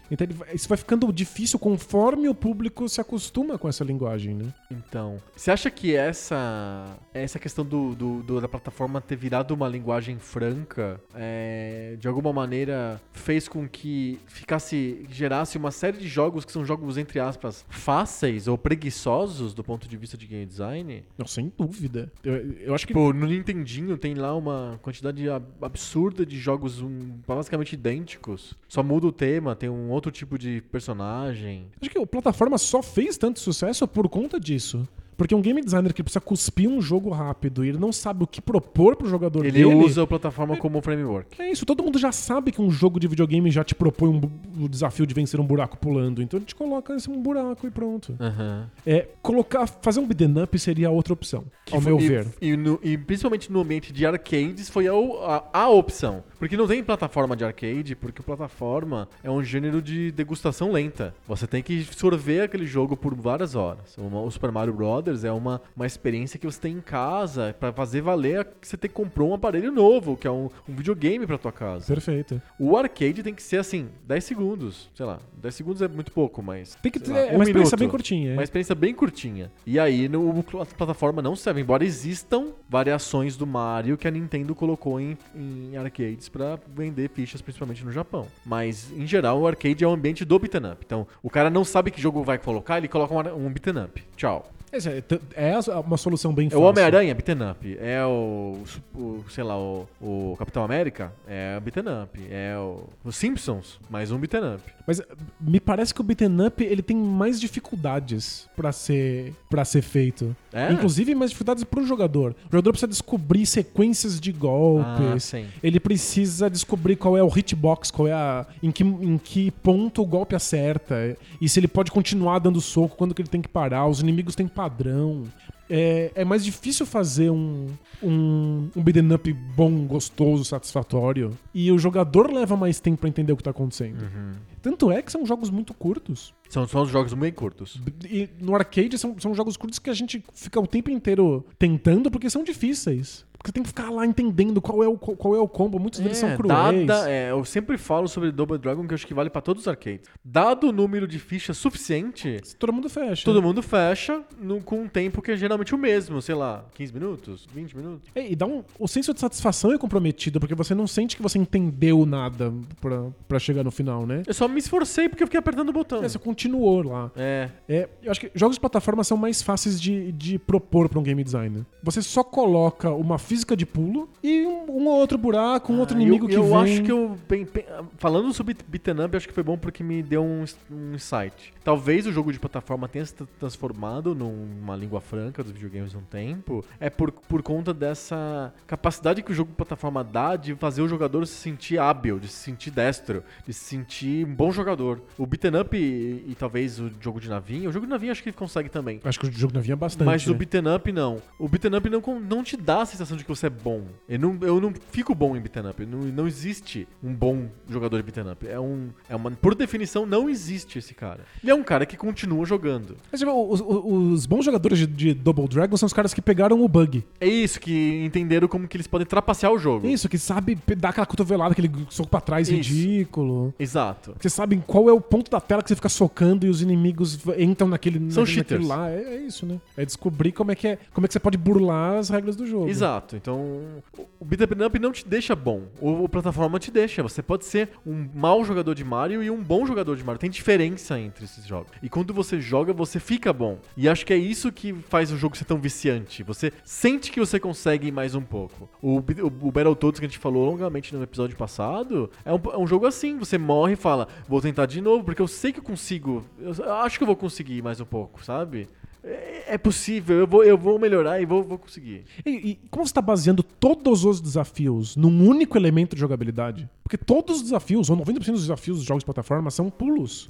[0.08, 4.32] Então ele vai- isso vai ficando difícil conforme o público se acostuma com essa linguagem,
[4.32, 4.54] né?
[4.70, 9.66] Então, você acha que essa essa questão do, do- do- da plataforma ter virado uma
[9.68, 12.77] linguagem franca, é, de alguma maneira
[13.12, 18.46] fez com que ficasse gerasse uma série de jogos que são jogos entre aspas fáceis
[18.48, 21.04] ou preguiçosos do ponto de vista de game design?
[21.16, 22.12] Não, sem dúvida.
[22.22, 26.80] Eu, eu acho que Tipo, no Nintendinho tem lá uma quantidade ab- absurda de jogos
[26.80, 28.54] um, basicamente idênticos.
[28.68, 31.66] Só muda o tema, tem um outro tipo de personagem.
[31.80, 34.86] Acho que o plataforma só fez tanto sucesso por conta disso.
[35.18, 38.26] Porque um game designer que precisa cuspir um jogo rápido e ele não sabe o
[38.26, 39.74] que propor pro jogador Ele dele.
[39.74, 41.42] usa a plataforma como framework.
[41.42, 44.20] É isso, todo mundo já sabe que um jogo de videogame já te propõe um
[44.64, 46.22] o desafio de vencer um buraco pulando.
[46.22, 48.16] Então ele te coloca esse um buraco e pronto.
[48.20, 48.70] Aham.
[48.86, 52.26] É, colocar, fazer um beat'em up seria a outra opção, ao foi- meu e- ver.
[52.40, 56.22] E, no- e principalmente no ambiente de arcades foi a, a, a opção.
[56.38, 61.12] Porque não tem plataforma de arcade, porque plataforma é um gênero de degustação lenta.
[61.26, 63.96] Você tem que sorver aquele jogo por várias horas.
[63.98, 64.74] O Super Mario
[65.08, 68.76] Brothers é uma, uma experiência que você tem em casa pra fazer valer que você
[68.76, 71.86] tem, comprou um aparelho novo, que é um, um videogame pra tua casa.
[71.86, 72.40] Perfeito.
[72.58, 74.90] O arcade tem que ser assim, 10 segundos.
[74.94, 76.74] Sei lá, 10 segundos é muito pouco, mas.
[76.82, 77.78] Tem que ter lá, é um uma experiência minuto.
[77.78, 78.30] bem curtinha.
[78.30, 78.34] é.
[78.34, 79.50] Uma experiência bem curtinha.
[79.66, 84.54] E aí, no, a plataforma não serve, embora existam variações do Mario que a Nintendo
[84.54, 88.26] colocou em, em arcades pra vender fichas, principalmente no Japão.
[88.44, 90.84] Mas, em geral, o arcade é o ambiente do beat'em up.
[90.84, 94.02] Então, o cara não sabe que jogo vai colocar, ele coloca um, um beat'em up.
[94.16, 94.50] Tchau.
[94.72, 96.62] É, é uma solução bem É fácil.
[96.64, 97.78] o Homem-Aranha, beat'em up.
[97.80, 98.58] É o,
[98.94, 102.20] o, sei lá, o, o Capitão América, é beat'em up.
[102.30, 104.62] É o, os Simpsons, mais um beat'em up.
[104.86, 105.02] Mas
[105.40, 110.34] me parece que o beat'em up ele tem mais dificuldades pra ser para ser feito.
[110.52, 110.72] É?
[110.72, 112.32] Inclusive mais dificuldades pro jogador.
[112.46, 115.24] O jogador precisa descobrir sequências de Ah, golpes.
[115.24, 115.46] sim.
[115.62, 120.02] ele precisa descobrir qual é o hitbox, qual é a em que, em que ponto
[120.02, 123.48] o golpe acerta e se ele pode continuar dando soco, quando que ele tem que
[123.48, 123.86] parar.
[123.86, 125.22] Os inimigos têm padrão.
[125.70, 127.68] É, é mais difícil fazer um,
[128.02, 131.38] um, um beat'em up bom, gostoso, satisfatório.
[131.54, 134.02] E o jogador leva mais tempo pra entender o que tá acontecendo.
[134.02, 134.32] Uhum.
[134.60, 136.34] Tanto é que são jogos muito curtos.
[136.48, 137.80] São só os jogos bem curtos.
[138.04, 142.10] E no arcade são, são jogos curtos que a gente fica o tempo inteiro tentando
[142.10, 143.24] porque são difíceis.
[143.38, 145.78] Porque tem que ficar lá entendendo qual é o, qual é o combo.
[145.78, 146.86] Muitos deles são cruéis.
[146.86, 149.62] dada, é, eu sempre falo sobre Double Dragon que eu acho que vale pra todos
[149.62, 150.08] os arcades.
[150.24, 153.24] Dado o número de fichas suficiente, Todo mundo fecha.
[153.24, 156.92] todo mundo fecha no- com um tempo que é geralmente o mesmo, sei lá, 15
[156.92, 158.10] minutos, 20 minutos.
[158.14, 161.22] É, e dá um, o senso de satisfação é comprometido, porque você não sente que
[161.22, 164.22] você entendeu nada pra, pra chegar no final, né?
[164.26, 166.02] Eu só me esforcei porque eu fiquei apertando o botão.
[166.02, 167.10] É, você continuou lá.
[167.16, 170.98] É, É, eu acho que jogos de plataforma são mais fáceis de, de propor pra
[170.98, 171.64] um game designer.
[171.82, 175.96] Você só coloca uma física de pulo e um, um ou outro buraco, um outro
[175.96, 176.56] Ah, inimigo eu, que eu vem.
[176.56, 177.16] acho que eu.
[177.28, 177.64] bem- bem-
[177.98, 181.52] falando sobre beat'em up, eu acho que foi bom porque me deu um, um insight.
[181.62, 185.98] Talvez o jogo de plataforma tenha se tra- transformado numa língua franca dos videogames há
[185.98, 186.64] um tempo.
[186.80, 190.88] É por, por conta dessa capacidade que o jogo de plataforma dá de fazer o
[190.88, 195.02] jogador se sentir hábil, de se sentir destro, de se sentir um bom jogador.
[195.18, 197.68] O beat'em up e, e talvez o jogo de navinha.
[197.68, 199.00] O jogo de navinha acho que ele consegue também.
[199.04, 200.06] Acho que o jogo navia bastante.
[200.06, 200.38] Mas o né?
[200.38, 201.20] beat'em up não.
[201.38, 203.82] O beat'em up não, não te dá a sensação de que você é bom.
[204.08, 205.84] Eu não, eu não fico bom em beat'em up.
[205.86, 208.46] Não, não existe um bom jogador de beat'em up.
[208.46, 211.20] É um, é uma, por definição, não existe esse cara.
[211.42, 212.96] Ele é um cara que continua jogando.
[213.10, 216.62] Mas, tipo, os, os- bons jogadores de, de Double Dragon são os caras que pegaram
[216.62, 217.04] o bug.
[217.20, 219.86] É isso, que entenderam como que eles podem trapacear o jogo.
[219.86, 222.56] Isso, que sabe dar aquela cotovelada, aquele soco pra trás Isso.
[222.56, 223.54] ridículo.
[223.58, 224.14] Exato.
[224.18, 227.18] Você sabe qual é o ponto da tela que você fica socando e os inimigos
[227.38, 228.90] entram naquele, São naquele, naquele lá.
[228.90, 229.60] É, é isso, né?
[229.76, 232.46] É descobrir como é, que é, como é que você pode burlar as regras do
[232.46, 232.68] jogo.
[232.68, 233.07] Exato.
[233.16, 233.82] Então,
[234.18, 235.64] o beat'em up não te deixa bom.
[235.80, 237.02] O, o plataforma te deixa.
[237.02, 240.20] Você pode ser um mau jogador de Mario e um bom jogador de Mario.
[240.20, 241.72] Tem diferença entre esses jogos.
[241.82, 243.58] E quando você joga, você fica bom.
[243.76, 246.22] E acho que é isso que faz o jogo ser tão viciante.
[246.22, 248.68] Você sente que você consegue mais um pouco.
[248.82, 252.58] O, o, o Battletoads que a gente falou longamente no episódio passado é um, é
[252.58, 253.18] um jogo assim.
[253.18, 256.24] Você morre e fala, vou tentar de novo, porque eu sei que eu consigo.
[256.38, 258.68] Eu acho que eu vou conseguir mais um pouco, sabe?
[259.10, 262.04] É, é possível, eu vou, eu vou melhorar e vou, vou conseguir.
[262.26, 266.68] E, e como você está baseando todos os desafios num único elemento de jogabilidade?
[266.82, 270.26] Porque todos os desafios, ou 90% dos desafios dos jogos de plataforma, são pulos.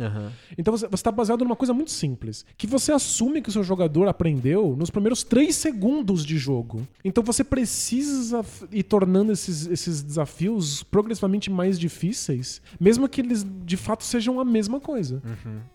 [0.57, 2.45] Então você está baseado numa coisa muito simples.
[2.57, 6.87] Que você assume que o seu jogador aprendeu nos primeiros 3 segundos de jogo.
[7.05, 13.76] Então você precisa ir tornando esses, esses desafios progressivamente mais difíceis, mesmo que eles de
[13.76, 15.22] fato sejam a mesma coisa.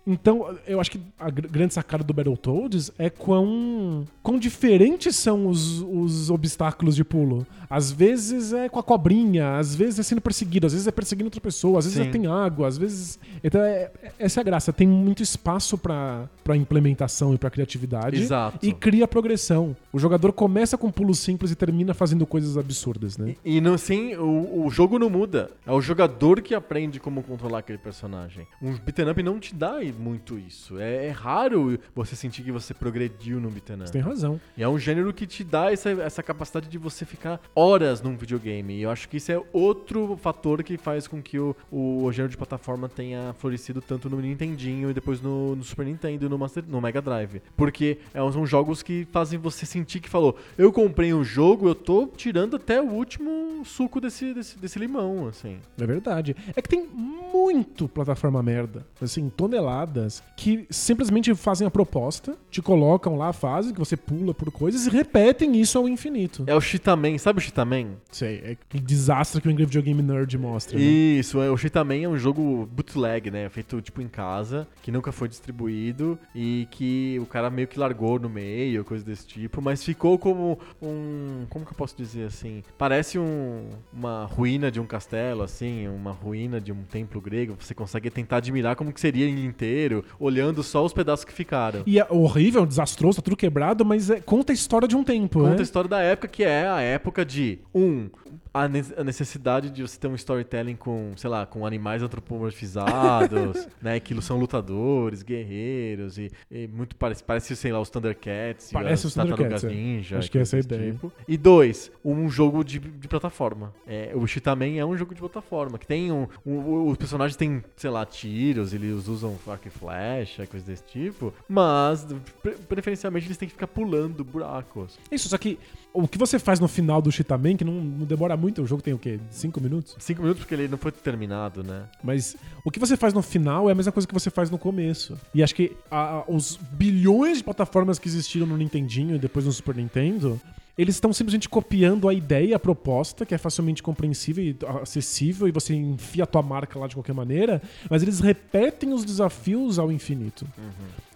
[0.05, 5.47] Então eu acho que a gr- grande sacada do Battletoads é quão, quão diferentes são
[5.47, 7.45] os, os obstáculos de pulo.
[7.69, 11.27] Às vezes é com a cobrinha, às vezes é sendo perseguido, às vezes é perseguindo
[11.27, 12.07] outra pessoa, às vezes Sim.
[12.07, 13.19] é tem água, às vezes.
[13.43, 14.71] Então, é- essa é a graça.
[14.71, 18.21] Tem muito espaço pra pra implementação e pra criatividade.
[18.21, 18.59] Exato.
[18.65, 19.75] E cria progressão.
[19.91, 23.35] O jogador começa com pulos simples e termina fazendo coisas absurdas, né?
[23.45, 25.49] E no sim, o, o jogo não muda.
[25.65, 28.45] É o jogador que aprende como controlar aquele personagem.
[28.61, 30.77] Um beat'em up não te dá muito isso.
[30.79, 33.63] É, é raro você sentir que você progrediu no up.
[33.63, 34.39] Você tem razão.
[34.57, 38.15] E é um gênero que te dá essa, essa capacidade de você ficar horas num
[38.17, 38.75] videogame.
[38.75, 42.29] E eu acho que isso é outro fator que faz com que o, o, gênero
[42.29, 46.37] de plataforma tenha florescido tanto no Nintendinho e depois no, no Super Nintendo e no,
[46.37, 47.41] Master, no Mega Drive.
[47.55, 51.75] Porque é, são jogos que fazem você sentir que falou: eu comprei um jogo, eu
[51.75, 55.59] tô tirando até o último suco desse, desse, desse limão, assim.
[55.79, 56.35] É verdade.
[56.55, 63.15] É que tem muito plataforma merda, assim, toneladas, que simplesmente fazem a proposta, te colocam
[63.17, 66.43] lá a fase, que você pula por coisas e repetem isso ao infinito.
[66.47, 67.91] É o Cheetaman, sabe o Cheetaman?
[68.11, 70.77] Sei, é que desastre que o Angry Video Game Nerd mostra.
[70.77, 70.83] né?
[70.83, 73.49] Isso, é, o Cheetaman é um jogo bootleg, né?
[73.49, 78.19] Feito tipo em casa, que nunca foi distribuído e que o cara meio que largou
[78.19, 81.45] no meio, coisa desse tipo, mas ficou como um.
[81.49, 82.63] Como que eu posso dizer assim?
[82.77, 87.55] Parece um, uma ruína de um castelo, assim, uma ruína de um templo grego.
[87.59, 91.83] Você consegue tentar admirar como que seria ele inteiro, olhando só os pedaços que ficaram.
[91.85, 95.39] E é horrível, desastroso, tá tudo quebrado, mas é- conta a história de um tempo,
[95.39, 95.59] Conta né?
[95.59, 98.09] a história da época, que é a época de, um,
[98.53, 103.67] a, ne- a necessidade de você ter um storytelling com, sei lá, com animais antropomorfizados,
[103.81, 103.99] né?
[103.99, 108.93] Que são lutadores, guerreiros e, e muito parece, parece, sei lá, os Thundercats e Parece
[108.93, 109.67] as os Tartarugas é.
[109.69, 110.17] Ninja.
[110.19, 110.91] Acho que essa é a ideia.
[110.93, 111.11] tipo.
[111.27, 113.73] E dois, um jogo de, de plataforma.
[113.87, 117.63] É, o Cheetaman é um jogo de plataforma, que tem um, um- Os personagens têm,
[117.75, 122.05] sei lá, tiros, eles usam arco e flecha, coisa desse tipo, mas
[122.43, 124.99] pre- preferencialmente eles têm que ficar pulando buracos.
[125.11, 125.57] Isso, só que
[125.93, 128.81] o que você faz no final do Cheetaman, que não, não demora muito, o jogo
[128.81, 129.19] tem o quê?
[129.31, 129.95] Cinco minutos?
[129.99, 131.83] Cinco minutos porque ele não foi terminado, né?
[132.03, 132.35] Mas
[132.65, 135.17] o que você faz no final é a mesma coisa que você faz no começo.
[135.33, 139.45] E acho que a- a- os bilhões de plataformas que existiram no Nintendinho e depois
[139.45, 140.39] no Super Nintendo,
[140.75, 145.51] eles estão simplesmente copiando a ideia, a proposta, que é facilmente compreensível e acessível, e
[145.51, 149.91] você enfia a tua marca lá de qualquer maneira, mas eles repetem os desafios ao
[149.91, 150.47] infinito.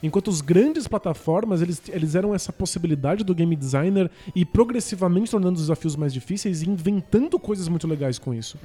[0.01, 5.55] Enquanto os grandes plataformas, eles, eles eram essa possibilidade do game designer e progressivamente tornando
[5.55, 8.57] os desafios mais difíceis e inventando coisas muito legais com isso.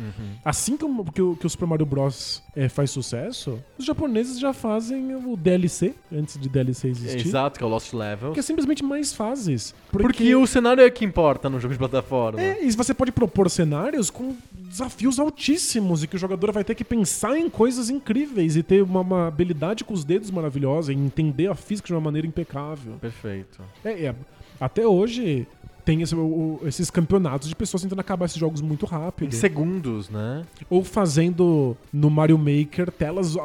[0.45, 2.43] Assim que o, que o, que o Super Mario Bros.
[2.55, 7.26] eh, faz sucesso, os japoneses já fazem o DLC, antes de DLC existir.
[7.26, 8.33] Exato, que é o Lost Level.
[8.33, 9.74] Que é simplesmente mais fases.
[9.91, 10.35] Porque...
[10.35, 12.41] o cenário é que importa no jogo de plataforma.
[12.41, 14.35] É, e você pode propor cenários com
[14.73, 18.83] desafios altíssimos e que o jogador vai ter que pensar em coisas incríveis e ter
[18.83, 22.95] uma, uma habilidade com os dedos maravilhosa e entender a física de uma maneira impecável.
[22.95, 23.61] Perfeito.
[23.85, 24.14] É, é,
[24.59, 25.47] até hoje
[25.85, 29.35] tem esse- o- esses campeonatos de pessoas tentando acabar esses jogos muito Em rápido.
[29.35, 30.45] segundos, né?
[30.70, 33.37] Ou fazendo no Mario Maker telas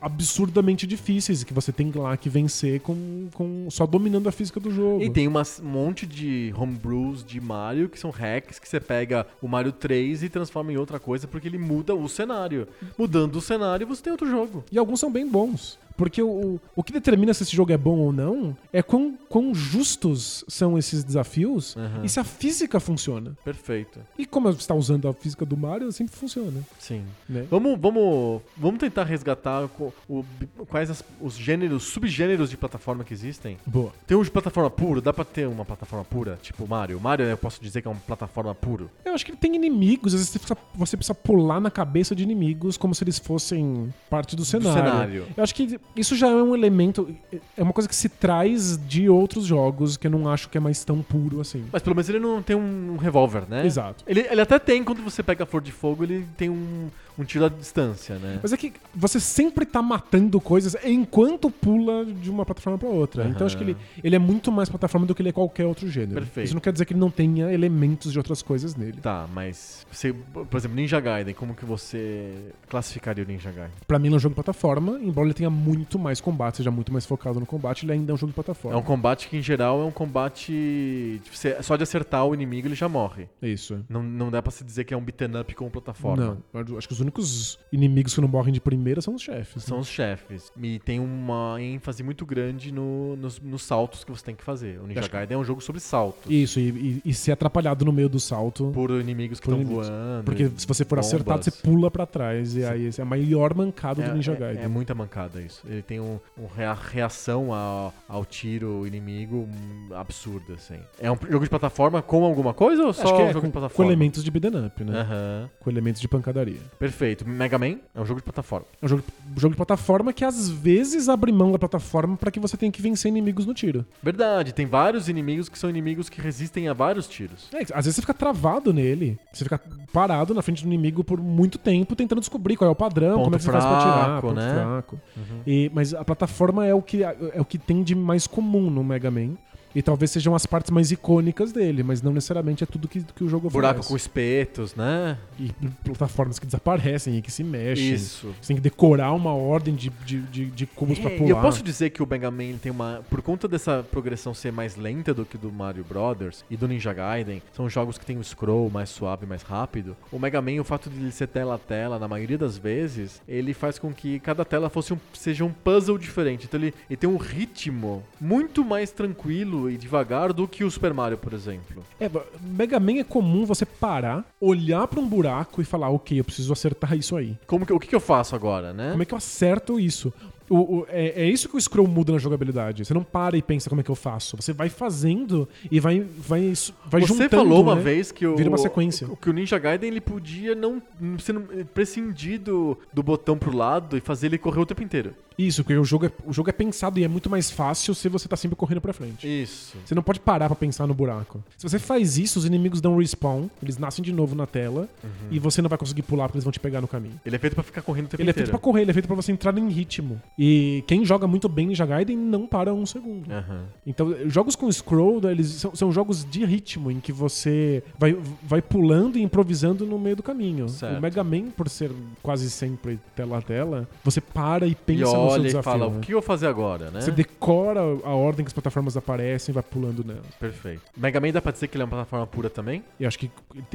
[0.00, 4.70] absurdamente difíceis que você tem lá que vencer com, com só dominando a física do
[4.70, 5.02] jogo.
[5.02, 9.26] E tem umas- um monte de homebrews de Mario que são hacks que você pega
[9.40, 12.66] o Mario 3 e transforma em outra coisa porque ele muda o cenário.
[12.98, 14.64] Mudando o cenário, você tem outro jogo.
[14.70, 15.78] E alguns são bem bons.
[16.02, 19.54] Porque o, o que determina se esse jogo é bom ou não é quão, quão
[19.54, 22.04] justos são esses desafios Aham.
[22.04, 23.36] e se a física funciona.
[23.44, 24.00] Perfeito.
[24.18, 26.60] E como você está usando a física do Mario, sempre funciona.
[26.78, 27.04] Sim.
[27.28, 27.46] Né?
[27.48, 30.24] Vamos, vamos, vamos tentar resgatar co- o-
[30.68, 33.56] quais as- os gêneros, subgêneros de plataforma que existem.
[33.64, 33.92] Boa.
[34.06, 36.38] Tem um de plataforma pura, dá pra ter uma plataforma pura?
[36.42, 37.00] Tipo Mario.
[37.00, 38.90] Mario eu posso dizer que é uma plataforma puro.
[39.04, 42.14] Eu acho que ele tem inimigos, às vezes você precisa, você precisa pular na cabeça
[42.16, 44.72] de inimigos como se eles fossem parte do cenário.
[44.82, 45.26] cenário.
[45.36, 47.14] Eu acho que isso já é um elemento,
[47.56, 50.60] é uma coisa que se traz de outros jogos que eu não acho que é
[50.60, 51.64] mais tão puro assim.
[51.72, 53.66] Mas pelo menos ele não tem um revólver, né?
[53.66, 54.04] Exato.
[54.06, 56.88] Ele, ele até tem, quando você pega a flor de fogo, ele tem um,
[57.18, 58.38] um tiro à distância, né?
[58.42, 63.24] Mas é que você sempre tá matando coisas enquanto pula de uma plataforma pra outra.
[63.28, 65.66] Então eu acho que ele, ele é muito mais plataforma do que ele é qualquer
[65.66, 66.14] outro gênero.
[66.14, 66.46] Perfeito.
[66.46, 68.98] Isso não quer dizer que ele não tenha elementos de outras coisas nele.
[69.00, 72.32] Tá, mas você, por exemplo, Ninja Gaiden, como que você
[72.68, 73.72] classificaria o Ninja Gaiden?
[73.86, 76.70] Pra mim ele é um jogo de plataforma, embora ele tenha muito mais combate, seja
[76.70, 78.78] muito mais focado no combate, ele ainda é um jogo de É plataforma.
[78.78, 81.20] um combate que, em geral, é um combate.
[81.32, 83.28] você- só de acertar o inimigo ele já morre.
[83.40, 83.84] É isso.
[83.88, 86.38] Não, não dá pra se dizer que é um beaten up com plataforma.
[86.52, 89.62] Não, acho que os únicos inimigos que não morrem de primeira são os chefes.
[89.64, 90.50] São os chefes.
[90.60, 94.80] E tem uma ênfase muito grande no- nos, nos saltos que você tem que fazer.
[94.80, 96.30] O Ninja Gaiden é um jogo sobre saltos.
[96.30, 98.70] Isso, e, e- e ser atrapalhado no meio do salto.
[98.74, 100.24] Por inimigos que estão voando.
[100.24, 101.06] Porque se você for bombas.
[101.06, 102.54] acertado, você pula pra trás.
[102.56, 104.64] E aí esse é a maior mancada do Ninja é, Gaiden.
[104.64, 105.62] É, muita mancada isso.
[105.66, 110.78] Ele tem um, um rea- reação ao, ao tiro inimigo hum, absurda, assim.
[111.00, 113.40] É um jogo de plataforma com alguma coisa ou só Acho que um é jogo
[113.40, 113.90] com, de com plataforma?
[113.90, 115.00] elementos de beat'em up, né?
[115.00, 115.50] Aham.
[115.60, 116.60] Com elementos de pancadaria.
[116.78, 116.91] Perfeito.
[117.26, 118.66] Mega Man é um jogo de plataforma.
[118.80, 119.02] É um jogo,
[119.36, 122.80] jogo de plataforma que às vezes abre mão da plataforma pra que você tenha que
[122.82, 123.84] vencer inimigos no tiro.
[124.02, 127.48] Verdade, tem vários inimigos que são inimigos que resistem a vários tiros.
[127.52, 129.18] É, às vezes você fica travado nele.
[129.32, 129.60] Você fica
[129.92, 133.24] parado na frente do inimigo por muito tempo tentando descobrir qual é o padrão, Ponto
[133.24, 134.52] como é que você faz pra fraco, Ponto né?
[134.54, 135.00] fraco.
[135.46, 138.82] E- mas a plataforma é o, que, é o que tem de mais comum no
[138.84, 139.34] Mega Man.
[139.74, 143.24] E talvez sejam as partes mais icônicas dele, mas não necessariamente é tudo que, que
[143.24, 143.72] o jogo oferece.
[143.74, 145.16] Buraco com espetos, né?
[145.38, 145.50] E
[145.84, 147.94] plataformas que desaparecem e que se mexem.
[147.94, 148.34] Isso.
[148.40, 151.28] Você tem que decorar uma ordem de, de, de, de cubos pra É, pular.
[151.28, 153.02] E eu posso dizer que o Mega Man ele tem uma.
[153.08, 156.92] Por conta dessa progressão ser mais lenta do que do Mario Brothers e do Ninja
[156.92, 159.96] Gaiden, são jogos que tem um scroll mais suave, mais rápido.
[160.10, 163.20] O Mega Man, o fato de ele ser tela a tela, na maioria das vezes,
[163.26, 166.46] ele faz com que cada tela fosse um, seja um puzzle diferente.
[166.46, 170.92] Então ele, ele tem um ritmo muito mais tranquilo e devagar do que o Super
[170.92, 171.84] Mario, por exemplo.
[172.00, 172.10] É,
[172.40, 176.52] Mega Man é comum você parar, olhar pra um buraco e falar, ok, eu preciso
[176.52, 177.36] acertar isso aí.
[177.46, 178.90] Como que, o que, que eu faço agora, né?
[178.90, 180.12] Como é que eu acerto isso?
[180.54, 182.84] O- o- é, é isso que o scroll muda na jogabilidade.
[182.84, 184.36] Você não para e pensa como é que eu faço.
[184.36, 186.52] Você vai fazendo e vai, vai,
[186.86, 187.30] vai Você juntando.
[187.30, 187.80] falou uma né?
[187.82, 189.06] vez que o, Vira uma sequência.
[189.10, 190.82] o- que o Ninja Gaiden ele podia não,
[191.18, 191.42] ser não-
[191.72, 195.14] prescindir do, do botão pro lado e fazer ele correr o tempo inteiro.
[195.38, 198.06] Isso, porque o jogo, é, o jogo é pensado e é muito mais fácil se
[198.06, 199.26] você tá sempre correndo pra frente.
[199.26, 199.78] Isso.
[199.84, 201.42] Você não pode parar pra pensar no buraco.
[201.56, 204.86] Se você faz isso, os inimigos dão respawn, eles nascem de novo na tela
[205.30, 207.18] e você não vai conseguir pular porque eles vão te pegar no caminho.
[207.24, 208.58] Ele é feito pra ficar correndo o tempo Ele é feito inteiro.
[208.58, 210.20] pra correr, ele é feito pra você entrar em ritmo.
[210.36, 210.41] E
[210.86, 213.30] quem joga muito bem Ninja Gaiden não para um segundo.
[213.32, 213.64] Aham.
[213.86, 218.62] Então, jogos com scroll, eles são, são jogos de ritmo, em que você vai, vai
[218.62, 220.68] pulando e improvisando no meio do caminho.
[220.68, 220.98] Certo.
[220.98, 221.90] O Mega Man, por ser
[222.22, 225.62] quase sempre tela a tela, você para e pensa E no seu olha e desafio.
[225.72, 225.96] fala, né?
[225.96, 227.00] o que eu vou fazer agora, né?
[227.00, 230.22] Você decora a ordem que as plataformas aparecem e vai pulando nelas.
[230.38, 230.82] Perfeito.
[230.96, 232.82] Mega Man dá pra dizer que ele é uma plataforma pura também?
[232.98, 233.30] E acho que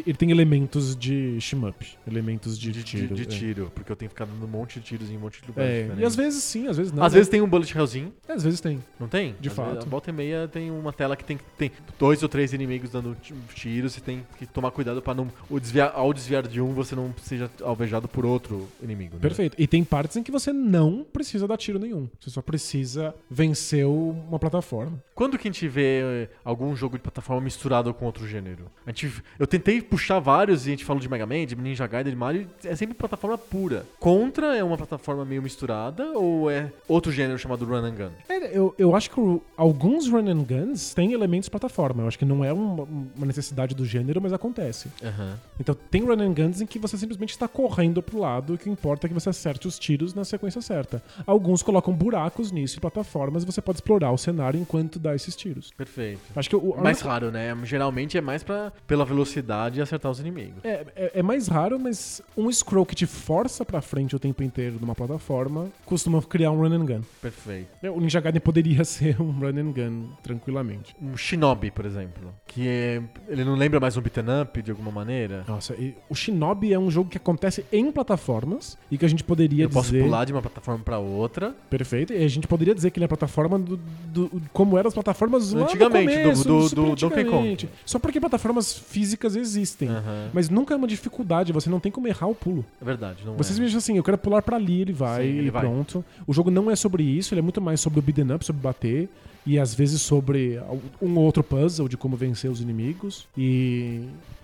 [0.06, 3.16] ele tem elementos de shmup, elementos de, De tiro.
[3.16, 3.26] de é.
[3.26, 5.48] tiro, porque eu tenho que ficar dando um monte de tiros em um monte de
[5.48, 7.04] lugares É, e às vezes sim, às vezes não.
[7.04, 7.18] Às né?
[7.20, 8.84] vezes tem um bullet hellzinho, É, às vezes tem.
[9.00, 9.36] não tem?
[9.40, 9.70] De Às fato.
[9.74, 12.90] vezes, a volta e meia tem uma tela que tem, tem dois ou três inimigos
[12.92, 15.28] dando ti- tiros e tem que tomar cuidado pra não...
[15.50, 19.16] O desviar, ao desviar de um, você não seja alvejado por outro inimigo.
[19.16, 19.22] né?
[19.22, 19.56] Perfeito.
[19.60, 22.08] E tem partes em que você não precisa dar tiro nenhum.
[22.20, 25.02] Você só precisa vencer uma plataforma.
[25.18, 28.66] Quando que a gente vê eh, algum jogo de plataforma misturado com outro gênero?
[28.86, 31.88] A gente, eu tentei puxar vários e a gente falou de Mega Man, de Ninja
[31.88, 33.84] Gaiden, de Mario, é sempre plataforma pura.
[34.00, 38.10] Contra é uma plataforma meio misturada ou é outro gênero chamado Run and Gun?
[38.30, 42.04] É, eu, eu acho que o- alguns run and guns têm elementos de plataforma.
[42.04, 44.88] Eu acho que não é uma, uma necessidade do gênero, mas acontece.
[45.04, 45.40] Aham.
[45.60, 48.58] Então tem run and guns em que você simplesmente está correndo pro lado e o
[48.60, 51.02] que importa é que você acerte os tiros na sequência certa.
[51.26, 55.36] Alguns colocam buracos nisso e plataformas e você pode explorar o cenário enquanto dá esses
[55.36, 55.72] tiros.
[55.78, 56.20] Perfeito.
[56.36, 57.56] Acho que o, Mais única- raro, né?
[57.64, 60.64] Geralmente é mais pra, pela velocidade e acertar os inimigos.
[60.64, 64.44] É, é, é mais raro, mas um scroll que te força pra frente o tempo
[64.44, 67.02] inteiro numa plataforma costuma criar um run and gun.
[67.22, 67.68] Perfeito.
[67.84, 70.96] O Ninja Gaiden poderia ser um run and gun tranquilamente.
[71.02, 74.92] Um Shinobi, por exemplo, que é, ele não lembra mais um beat'em up de alguma
[74.92, 75.44] maneira.
[75.48, 79.24] Nossa, e o Shinobi é um jogo que acontece em plataformas e que a gente
[79.24, 80.04] poderia Eu posso dizer...
[80.04, 81.56] pular de uma plataforma pra outra.
[81.70, 82.14] Perfeito.
[82.14, 84.94] E a gente poderia dizer que ele é a plataforma do, do- como eram as
[84.98, 87.70] plataformas lá Antigamente, no começo, do- do- do Donkey Kong.
[87.86, 89.90] Só porque plataformas físicas existem.
[89.90, 90.30] Aham.
[90.34, 92.66] Mas nunca é uma dificuldade, você não tem como errar o pulo.
[92.82, 93.54] É verdade, não Você é.
[93.56, 95.62] simplesmente assim, eu quero pular pra ali, ele vai Sim, ele e vai.
[95.62, 96.04] pronto.
[96.26, 98.62] O jogo não é sobre isso, ele é muito mais sobre o beat'em up, sobre
[98.62, 99.08] bater.
[99.46, 100.60] E às vezes sobre
[101.02, 103.28] um ou outro puzzle de como vencer os inimigos.
[103.38, 104.02] E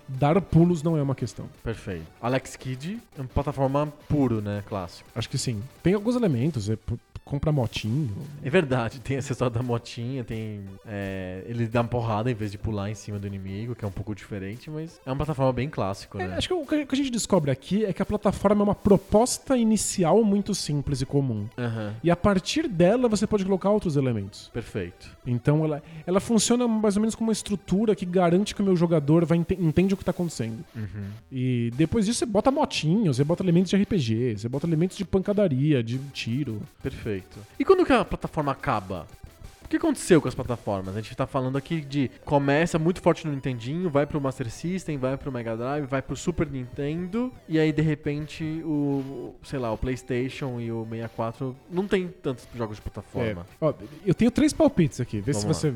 [0.08, 1.46] dar pulos não é uma questão.
[1.62, 2.06] Perfeito.
[2.22, 4.62] Alex Kidd é uma plataforma puro, né?
[4.66, 5.08] Clássico.
[5.14, 5.60] Acho que sim.
[5.82, 6.78] Tem alguns elementos, é,
[7.24, 8.14] compra motinho.
[8.42, 10.60] É verdade, tem essa história da motinha, tem.
[10.86, 13.88] é, ele dá uma porrada em vez de pular em cima do inimigo, que é
[13.88, 16.36] um pouco diferente, mas é uma plataforma bem clássico, É, né?
[16.36, 19.56] acho que o que a gente descobre aqui é que a plataforma é uma proposta
[19.56, 21.46] inicial muito simples e comum.
[21.56, 21.94] Aham.
[22.02, 24.50] E a partir dela você pode colocar outros elementos.
[24.52, 25.10] Perfeito.
[25.26, 28.76] Então ela, ela funciona mais ou menos como uma estrutura que garante que o meu
[28.76, 30.64] jogador vai ente- entende o que está acontecendo.
[30.76, 31.04] Uhum.
[31.32, 35.04] E depois disso você bota motinhos, você bota elementos de RPG, você bota elementos de
[35.04, 36.60] pancadaria, de tiro.
[36.82, 37.13] Perfeito.
[37.58, 39.06] E quando que a plataforma acaba?
[39.64, 40.94] O que aconteceu com as plataformas?
[40.94, 44.98] A gente tá falando aqui de começa muito forte no Nintendinho, vai pro Master System,
[44.98, 49.72] vai pro Mega Drive, vai pro Super Nintendo, e aí de repente o, sei lá,
[49.72, 53.46] o PlayStation e o 64 não tem tantos jogos de plataforma.
[53.50, 53.72] É, ó,
[54.04, 55.74] eu tenho três palpites aqui, vê Vamos se você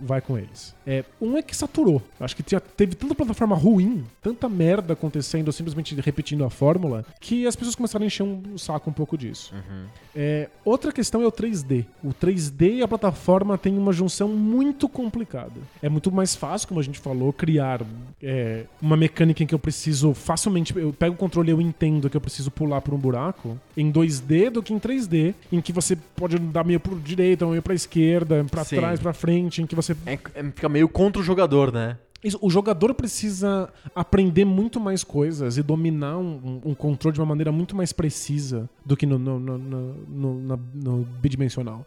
[0.00, 0.74] vai com eles.
[0.86, 2.02] É, um é que saturou.
[2.18, 7.54] Acho que teve tanta plataforma ruim, tanta merda acontecendo, simplesmente repetindo a fórmula, que as
[7.54, 9.54] pessoas começaram a encher um saco um pouco disso.
[9.54, 9.84] Uhum.
[10.16, 11.84] É, outra questão é o 3D.
[12.02, 15.52] O 3D e a plataforma plataforma tem uma junção muito complicada.
[15.82, 17.82] É muito mais fácil, como a gente falou, criar
[18.22, 20.76] é, uma mecânica em que eu preciso facilmente.
[20.76, 23.90] Eu pego o controle e eu entendo que eu preciso pular por um buraco em
[23.92, 27.74] 2D do que em 3D, em que você pode dar meio por direita, meio pra
[27.74, 28.76] esquerda, pra Sim.
[28.76, 31.96] trás, pra frente, em que você É, é- fica meio contra o jogador, né?
[32.22, 37.20] Isso, o jogador precisa aprender muito mais coisas e dominar um, um- um controle de
[37.20, 41.86] uma maneira muito mais precisa do que no, no, no, no- no- na- no bidimensional.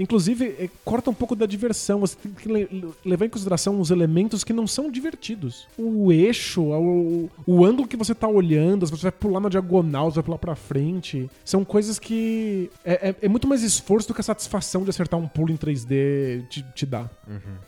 [0.00, 2.00] Inclusive, é, corta um pouco da diversão.
[2.00, 5.66] Você tem que le- levar em consideração os elementos que não são divertidos.
[5.78, 10.10] O eixo, o, o ângulo que você tá olhando, se você vai pular na diagonal,
[10.10, 11.30] se vai pular pra frente.
[11.44, 12.70] São coisas que.
[12.84, 15.56] É, é- é muito mais esforço do que a satisfação de acertar um pulo em
[15.56, 17.08] 3D te, te dá.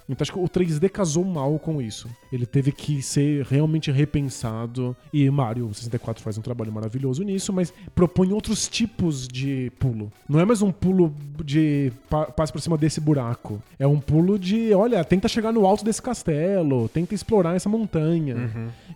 [0.09, 1.84] Então acho que o 3D casou mal com isso.
[2.33, 4.97] Ele teve que ser realmente repensado.
[5.13, 10.13] E Mario 64 faz um trabalho maravilhoso nisso, mas propõe outros tipos de pulo.
[10.29, 11.15] Não é mais um pulo
[11.45, 13.63] de pa passe por cima desse buraco.
[13.79, 18.35] É um pulo de, olha, tenta chegar no alto desse castelo, tenta explorar essa montanha.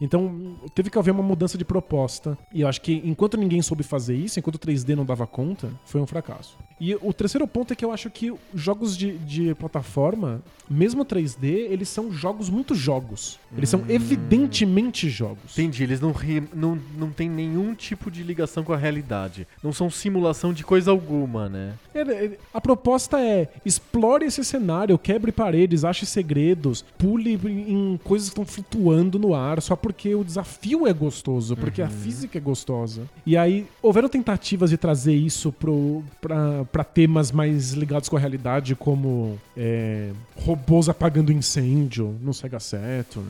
[0.01, 2.37] Então teve que haver uma mudança de proposta.
[2.53, 5.71] E eu acho que enquanto ninguém soube fazer isso, enquanto o 3D não dava conta,
[5.85, 6.57] foi um fracasso.
[6.81, 11.45] E o terceiro ponto é que eu acho que jogos de, de plataforma, mesmo 3D,
[11.45, 13.39] eles são jogos muito jogos.
[13.57, 15.59] Eles são evidentemente jogos.
[15.59, 16.15] Entendi, eles não,
[16.55, 19.47] não, não tem nenhum tipo de ligação com a realidade.
[19.63, 21.75] Não são simulação de coisa alguma, né?
[21.95, 28.29] É, é, A proposta é explore esse cenário, quebre paredes, ache segredos, pule em coisas
[28.29, 32.41] que estão flutuando no ar, só porque o desafio é gostoso, porque a física é
[32.41, 33.03] gostosa.
[33.25, 39.39] E aí, houveram tentativas de trazer isso pra temas mais ligados com a realidade, como
[39.57, 43.29] é, robôs apagando incêndio no Sega Saturn.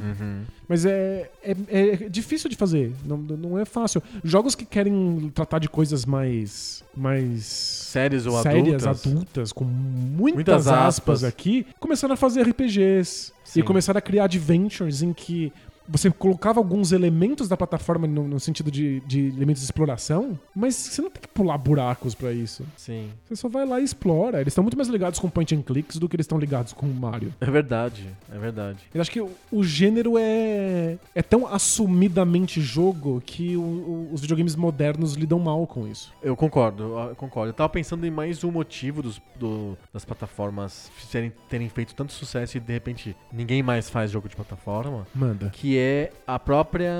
[0.68, 4.02] Mas é, é, é difícil de fazer, não, não é fácil.
[4.24, 6.82] Jogos que querem tratar de coisas mais.
[6.96, 9.06] mais Séries ou sérias, adultas.
[9.06, 10.86] adultas, com muitas, Muitas aspas.
[10.88, 11.24] aspas.
[11.24, 13.60] aqui, começaram a fazer RPGs Sim.
[13.60, 15.52] e começaram a criar adventures em que
[15.88, 20.74] você colocava alguns elementos da plataforma no, no sentido de, de elementos de exploração, mas
[20.74, 22.64] você não tem que pular buracos pra isso.
[22.76, 23.10] Sim.
[23.24, 24.40] Você só vai lá e explora.
[24.40, 26.86] Eles estão muito mais ligados com point and clicks do que eles estão ligados com
[26.86, 27.32] o Mario.
[27.40, 28.78] É verdade, é verdade.
[28.92, 34.20] Eu acho que o, o gênero é, é tão assumidamente jogo que o- o- os
[34.20, 36.12] videogames modernos lidam mal com isso.
[36.22, 37.50] Eu concordo, eu concordo.
[37.50, 42.12] Eu tava pensando em mais um motivo dos, do- das plataformas serem, terem feito tanto
[42.12, 45.06] sucesso e de repente ninguém mais faz jogo de plataforma.
[45.14, 45.48] Manda.
[45.50, 46.92] que é a própria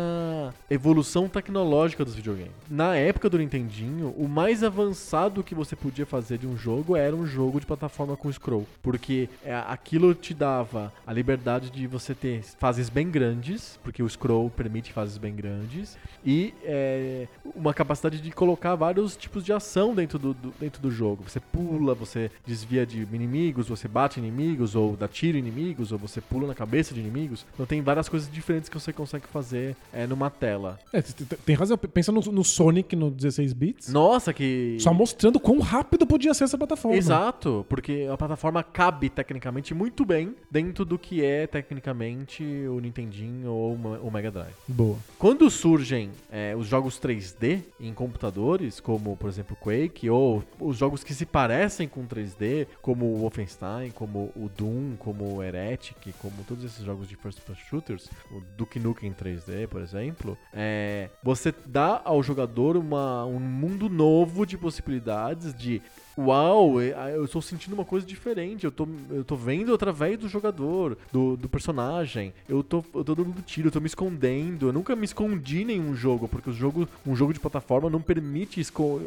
[0.70, 2.52] evolução tecnológica dos videogames.
[2.70, 7.14] Na época do Nintendinho, o mais avançado que você podia fazer de um jogo era
[7.14, 12.14] um jogo de plataforma com scroll, porque é, aquilo te dava a liberdade de você
[12.14, 18.20] ter fases bem grandes, porque o scroll permite fases bem grandes, e é, uma capacidade
[18.20, 21.24] de colocar vários tipos de ação dentro do, do- dentro do jogo.
[21.26, 25.98] Você pula, você desvia de inimigos, você bate inimigos, ou dá tiro em inimigos, ou
[25.98, 27.44] você pula na cabeça de inimigos.
[27.54, 30.78] Então tem várias coisas diferentes que você consegue fazer é, numa tela.
[30.92, 31.76] É, t- t- tem razão.
[31.78, 33.88] Pensa no, no Sonic no 16 bits.
[33.92, 34.76] Nossa, que.
[34.80, 36.96] Só mostrando quão rápido podia ser essa plataforma.
[36.96, 43.50] Exato, porque a plataforma cabe tecnicamente muito bem dentro do que é tecnicamente o Nintendinho
[43.50, 44.54] ou o Mega Drive.
[44.66, 44.96] Boa.
[45.18, 51.02] Quando surgem é, os jogos 3D em computadores, como por exemplo Quake, ou os jogos
[51.04, 56.34] que se parecem com 3D, como o Wolfenstein, como o Doom, como o Heretic, como
[56.46, 61.54] todos esses jogos de first person shooters, o Duke Nukem 3D, por exemplo, é, você
[61.64, 65.80] dá ao jogador uma, um mundo novo de possibilidades de
[66.18, 68.64] Uau, ah, eu estou sentindo uma coisa diferente.
[68.64, 72.32] Eu tô, eu tô vendo através do jogador, do, do personagem.
[72.48, 74.68] Eu tô, eu tô dando tiro, eu tô me escondendo.
[74.68, 78.00] Eu nunca me escondi em nenhum jogo, porque o jogo, um jogo de plataforma não
[78.00, 78.60] permite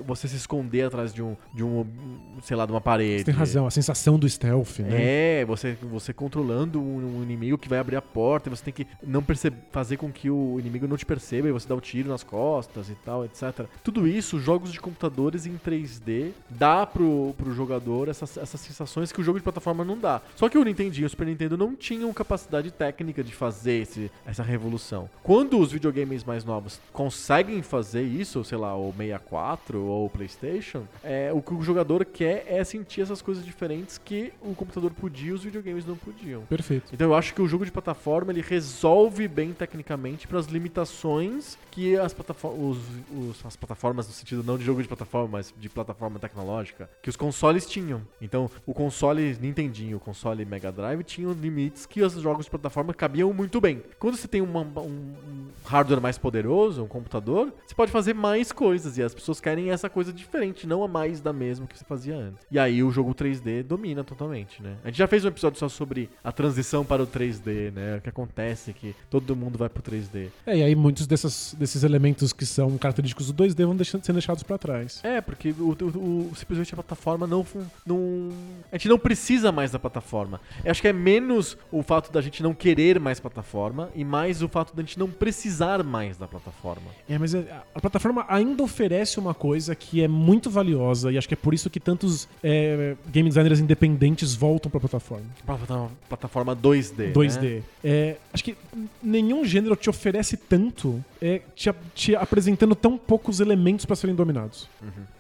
[0.08, 1.86] você se esconder atrás de um, de um,
[2.44, 3.20] sei lá, de uma parede.
[3.20, 5.42] Você tem razão, a sensação do stealth, né?
[5.42, 8.74] É, você, você controlando um, um inimigo que vai abrir a porta e você tem
[8.74, 11.82] que não perceber, fazer com que o inimigo não te perceba e você dá o
[11.82, 13.66] tiro nas costas e tal, etc.
[13.84, 17.01] Tudo isso, jogos de computadores em 3D, dá pro,
[17.38, 20.22] pro jogador essas, essas sensações que o jogo de plataforma não dá.
[20.36, 24.12] Só que o Nintendo e o Super Nintendo não tinham capacidade técnica de fazer esse,
[24.26, 25.10] essa revolução.
[25.24, 30.84] Quando os videogames mais novos conseguem fazer isso, sei lá, o 64 ou o PlayStation,
[31.04, 35.30] é, o que o jogador quer é sentir essas coisas diferentes que o computador podia
[35.32, 36.42] e os videogames não podiam.
[36.44, 36.94] Perfeito.
[36.94, 41.58] Então eu acho que o jogo de plataforma ele resolve bem tecnicamente para as limitações
[41.70, 45.54] que as, plataformas, os, os- as plataformas no sentido não de jogo de plataforma, mas
[45.58, 48.02] de plataforma tecnológica que os consoles tinham.
[48.22, 52.94] Então, o console Nintendinho, o console Mega Drive tinham limites que os jogos de plataforma
[52.94, 53.82] cabiam muito bem.
[54.00, 55.14] Quando você tem uma- um
[55.66, 59.90] hardware mais poderoso, um computador, você pode fazer mais coisas e as pessoas querem essa
[59.90, 62.46] coisa diferente, não a mais da mesma que você fazia antes.
[62.52, 64.76] E aí o jogo 3D domina totalmente, né?
[64.84, 67.98] A gente já fez um episódio só sobre a transição para o 3D, né?
[67.98, 70.30] O que acontece que todo mundo vai pro 3D.
[70.46, 74.16] É, e aí muitos dessas, desses elementos que são característicos do 2D vão deixando, sendo
[74.16, 75.00] deixados pra trás.
[75.04, 77.46] É, porque o, o- o- simplesmente a plataforma não,
[77.86, 78.30] não.
[78.72, 80.40] A gente não precisa mais da plataforma.
[80.64, 84.42] Eu acho que é menos o fato da gente não querer mais plataforma e mais
[84.42, 86.88] o fato da gente não precisar mais da plataforma.
[87.10, 87.46] É, mas é-
[87.76, 91.54] a plataforma ainda oferece uma coisa que é muito valiosa e acho que é por
[91.54, 95.26] isso que tantos é, game designers independentes voltam pra plataforma.
[95.46, 97.12] Plata- Plataforma 2D.
[97.14, 97.56] 2D.
[97.58, 97.64] Né?
[97.84, 98.56] É, acho que
[99.02, 104.16] nenhum gênero te oferece tanto, é, te, a- te apresentando tão poucos elementos pra serem
[104.16, 104.68] dominados.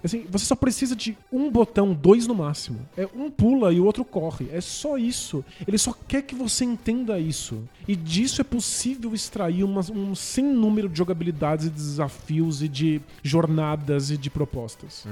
[0.04, 2.80] Assim, você só precisa de um botão, dois no máximo.
[2.98, 4.50] É um pula e o outro corre.
[4.52, 5.44] É só isso.
[5.68, 7.64] Ele só quer que você entenda isso.
[7.88, 13.02] E disso é possível extrair umas- um sem número de jogabilidades e desafios e de
[13.24, 15.06] jornadas e de propostas.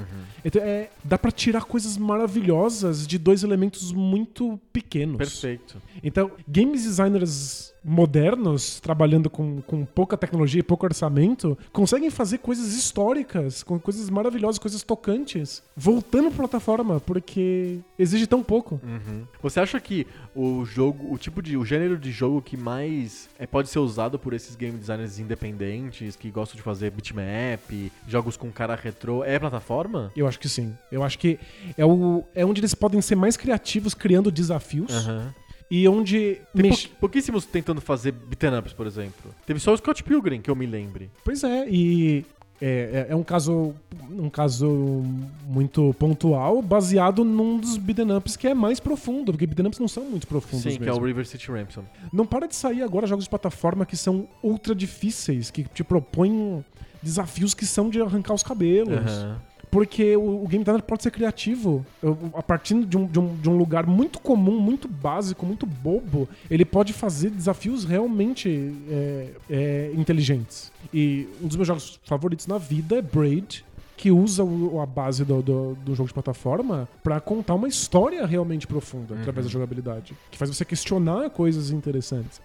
[0.44, 5.18] Então, é, dá pra tirar coisas maravilhosas de dois elementos muito pequenos.
[5.18, 5.82] Perfeito.
[6.04, 12.74] Então, games designers modernos, trabalhando com, com pouca tecnologia e pouco orçamento, conseguem fazer coisas
[12.74, 18.80] históricas, com coisas maravilhosas, coisas tocantes, voltando pra plataforma, porque exige tão pouco.
[18.84, 19.26] Uhum.
[19.42, 23.48] Você acha que o jogo, o tipo de, o gênero de jogo que mais é,
[23.48, 28.52] pode ser usado por esses game designers independentes que gostam de fazer bitmap, jogos com
[28.52, 30.12] cara retrô, é plataforma?
[30.16, 30.76] Eu acho que sim.
[30.92, 31.40] Eu acho que
[31.76, 35.34] é, o, é onde eles podem ser mais criativos criando desafios Aham.
[35.70, 39.34] E onde Tem mex- pou- pouquíssimos tentando fazer beat'em ups, por exemplo.
[39.46, 41.10] Teve só o Scott Pilgrim, que eu me lembre.
[41.24, 42.26] Pois é, e
[42.62, 43.74] é, é- é um caso
[44.12, 45.04] um caso
[45.46, 49.88] muito pontual, baseado num dos beat'em ups que é mais profundo, porque beat'em ups não
[49.88, 51.02] são muito profundos Sim, que é mesmo.
[51.02, 51.84] o River City Ransom.
[52.12, 56.64] Não para de sair agora jogos de plataforma que são ultra difíceis, que te propõem
[57.02, 58.94] desafios que são de arrancar os cabelos.
[58.94, 59.40] Aham.
[59.72, 61.86] Porque o, o game designer pode ser criativo.
[62.02, 65.66] Eu- A partir de um, de, um, de um lugar muito comum, muito básico, muito
[65.66, 70.72] bobo, ele pode fazer desafios realmente é, é, inteligentes.
[70.94, 73.64] E um dos meus jogos favoritos na vida é Braid,
[74.00, 78.26] que usa o- a base do, do, do jogo de plataforma pra contar uma história
[78.26, 80.14] realmente profunda através da jogabilidade.
[80.32, 82.42] Que faz você questionar coisas interessantes.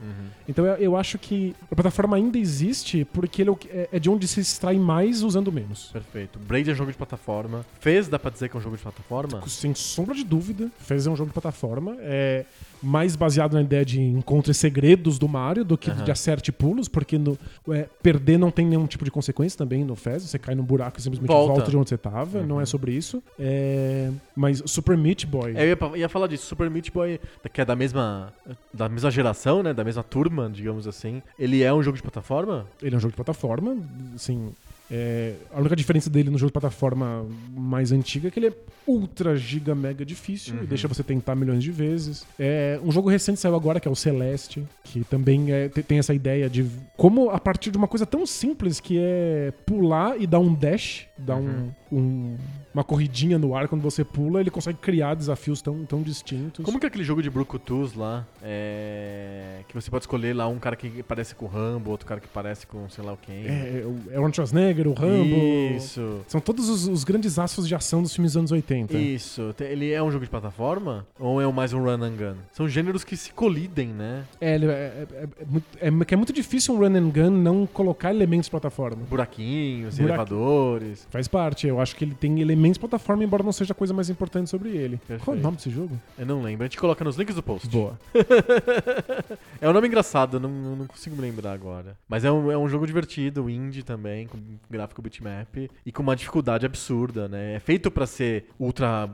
[0.48, 4.10] Então eu, eu acho que a plataforma ainda existe porque ele é é, é de
[4.10, 5.90] onde se extrai mais usando menos.
[5.92, 6.40] Perfeito.
[6.40, 7.64] Braid é jogo de plataforma.
[7.78, 9.40] Fez, dá pra dizer que é um jogo de plataforma?
[9.46, 11.96] Sem sombra de dúvida, Fez é um jogo de plataforma.
[12.00, 12.44] É
[12.82, 16.04] mais baseado na ideia de encontre segredos do Mario do que Aham.
[16.04, 17.38] de acerte pulos, porque no,
[17.70, 20.22] é, perder não tem nenhum tipo de consequência também no Fez.
[20.24, 21.43] Você cai num buraco e simplesmente Volta.
[21.48, 22.42] Volta, de onde você tava.
[22.42, 23.22] Não é sobre isso.
[23.38, 25.54] É, mas Super Meat Boy.
[25.56, 26.46] É, Eu ia, ia falar disso.
[26.46, 27.20] Super Meat Boy,
[27.52, 28.32] que é da mesma,
[28.72, 29.72] da mesma geração, né?
[29.72, 31.22] Da mesma turma, digamos assim.
[31.38, 32.66] Ele é um jogo de plataforma?
[32.82, 33.76] Ele é um jogo de plataforma,
[34.14, 34.52] assim.
[34.90, 37.26] é, a única diferença dele no jogo de plataforma
[37.56, 38.52] mais antigo é que ele é
[38.86, 42.26] ultra, giga, mega difícil e deixa você tentar milhões de vezes.
[42.38, 45.98] É, um jogo recente saiu agora, que é o Celeste, que também é, te- tem
[45.98, 46.66] essa ideia de
[46.98, 51.06] como a partir de uma coisa tão simples que é pular e dar um dash,
[51.16, 52.36] dar um- um-
[52.72, 56.64] uma corridinha no ar quando você pula, ele consegue criar desafios tão, tão distintos.
[56.64, 58.26] Como que é aquele jogo de Brucutus lá?
[58.42, 59.60] É...
[59.68, 62.28] Que você pode escolher lá um cara que parece com o Rambo, outro cara que
[62.28, 63.46] parece com sei lá o quem.
[63.46, 65.36] É, é o- é Schwarzenegger, o Rambo.
[65.76, 66.20] Isso.
[66.26, 68.96] São todos os, os grandes astros de ação dos filmes dos anos 80.
[68.96, 69.54] Isso.
[69.60, 71.06] Ele é um jogo de plataforma?
[71.18, 72.34] Ou é mais um run and gun?
[72.52, 74.24] São gêneros que se colidem, né?
[74.40, 78.10] É, é, é- é- é muito- é é difícil um run and gun não colocar
[78.10, 79.02] elementos de plataforma.
[79.08, 81.03] Buraquinhos, Buraqui- elevadores.
[81.10, 84.10] Faz parte, eu acho que ele tem elementos plataforma, embora não seja a coisa mais
[84.10, 84.96] importante sobre ele.
[84.96, 85.38] Qual é Perfeito.
[85.38, 86.00] o nome desse jogo?
[86.18, 86.64] Eu não lembro.
[86.64, 87.68] A gente coloca nos links do post.
[87.68, 87.98] Boa.
[89.60, 91.96] é um nome engraçado, não, não consigo me lembrar agora.
[92.08, 94.38] Mas é um, é um jogo divertido, indie também, com
[94.70, 97.54] gráfico bitmap e com uma dificuldade absurda, né?
[97.54, 99.08] É feito pra ser ultra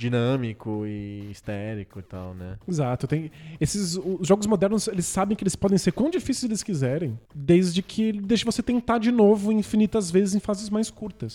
[0.00, 2.56] dinâmico e histérico e tal, né?
[2.66, 3.06] Exato.
[3.06, 3.30] Tem,
[3.60, 7.82] esses os jogos modernos, eles sabem que eles podem ser quão difíceis eles quiserem, desde
[7.82, 11.29] que deixe você tentar de novo infinitas vezes em fases mais curtas.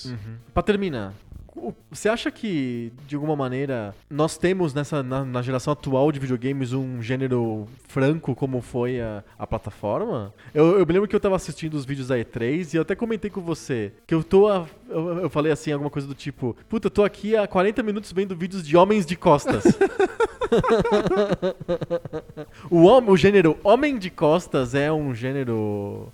[0.53, 1.13] Pra terminar,
[1.55, 6.19] o- você acha que, de alguma maneira, nós temos nessa na, na geração atual de
[6.19, 10.33] videogames um gênero franco como foi a, a plataforma?
[10.53, 12.93] Eu, eu me lembro que eu tava assistindo os vídeos da E3 e eu até
[12.95, 14.49] comentei com você que eu tô.
[14.49, 17.81] a- eu, eu falei assim, alguma coisa do tipo: Puta, eu tô aqui há 40
[17.83, 19.63] minutos vendo vídeos de homens de costas.
[22.69, 26.11] o, hom- o gênero homem de costas é um gênero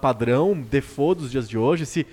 [0.00, 1.86] padrão, default dos dias de hoje.
[1.86, 2.06] Se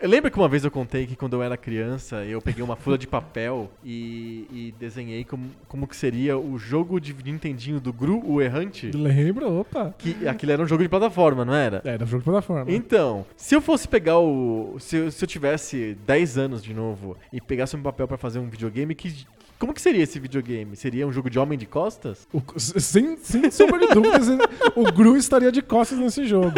[0.00, 2.76] eu lembro que uma vez eu contei que quando eu era criança, eu peguei uma
[2.76, 7.92] folha de papel e, e desenhei como, como que seria o jogo de Nintendinho do
[7.92, 8.90] Gru, o Errante.
[8.90, 9.48] Lembra?
[9.48, 9.94] Opa.
[9.98, 11.80] Que aquilo era um jogo de plataforma, não era?
[11.84, 12.70] É, da jogo de plataforma.
[12.70, 14.76] Então, se eu fosse pegar o.
[14.78, 18.38] Se eu, se eu tivesse 10 anos de novo e pegasse um papel pra fazer
[18.38, 19.26] um videogame, que.
[19.62, 20.74] Como que seria esse videogame?
[20.74, 22.26] Seria um jogo de homem de costas?
[22.32, 24.26] O- sem, sem sombra de dúvidas,
[24.74, 26.50] o Gru estaria de costas nesse jogo.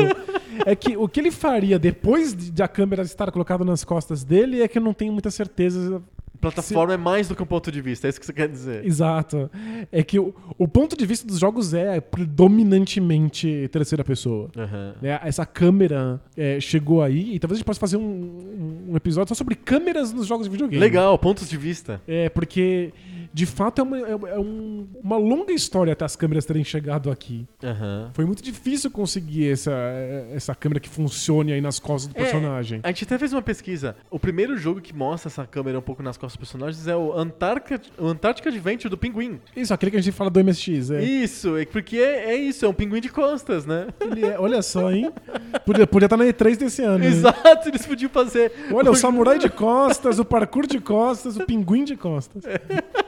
[0.65, 4.63] É que o que ele faria depois de a câmera estar colocada nas costas dele
[4.63, 6.03] é que eu não tenho muita certeza.
[6.53, 8.85] Plataforma é mais do que um ponto de vista, é isso que você quer dizer.
[8.85, 9.51] Exato.
[9.91, 14.51] É que o, o ponto de vista dos jogos é predominantemente terceira pessoa.
[14.57, 14.95] Aham.
[15.01, 15.19] né?
[15.23, 19.35] Essa câmera é, chegou aí e talvez a gente possa fazer um, um episódio só
[19.35, 20.81] sobre câmeras nos jogos de videogame.
[20.81, 22.01] Legal, pontos de vista.
[22.07, 22.93] É, porque
[23.33, 27.47] de fato é, uma, é um- uma longa história até as câmeras terem chegado aqui.
[27.63, 28.11] Aham.
[28.15, 29.73] Foi muito difícil conseguir essa,
[30.33, 32.81] essa câmera que funcione aí nas costas do É, personagem.
[32.83, 33.97] A gente até fez uma pesquisa.
[34.11, 37.13] O primeiro jogo que mostra essa câmera um pouco nas costas dos personagens é o
[37.17, 39.41] Antártica, o Antártica Adventure do Pinguim.
[39.57, 40.91] Isso, aquele que a gente fala do MSX.
[40.91, 41.03] É.
[41.03, 43.87] Isso, é porque é, é isso, é um pinguim de costas, né?
[44.01, 45.13] Ele é- olha só, hein?
[45.65, 47.03] Podia, podia estar na E3 desse ano.
[47.05, 47.11] hein?
[47.11, 48.53] Exato, eles podiam fazer.
[48.73, 52.43] Olha, o samurai de costas, o parkour de costas, o pinguim de costas.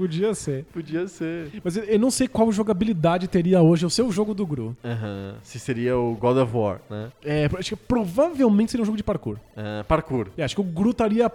[0.00, 0.64] Podia ser.
[0.72, 1.50] Podia ser.
[1.62, 4.74] Mas eu- eu não sei qual jogabilidade teria hoje o seu jogo do Gru.
[4.82, 5.34] Aham.
[5.42, 7.10] Se seria o God of War, né?
[7.22, 9.36] É, acho que provavelmente seria um jogo de parkour.
[9.56, 10.28] Ah, parkour.
[10.38, 11.30] É, acho que o Gru estaria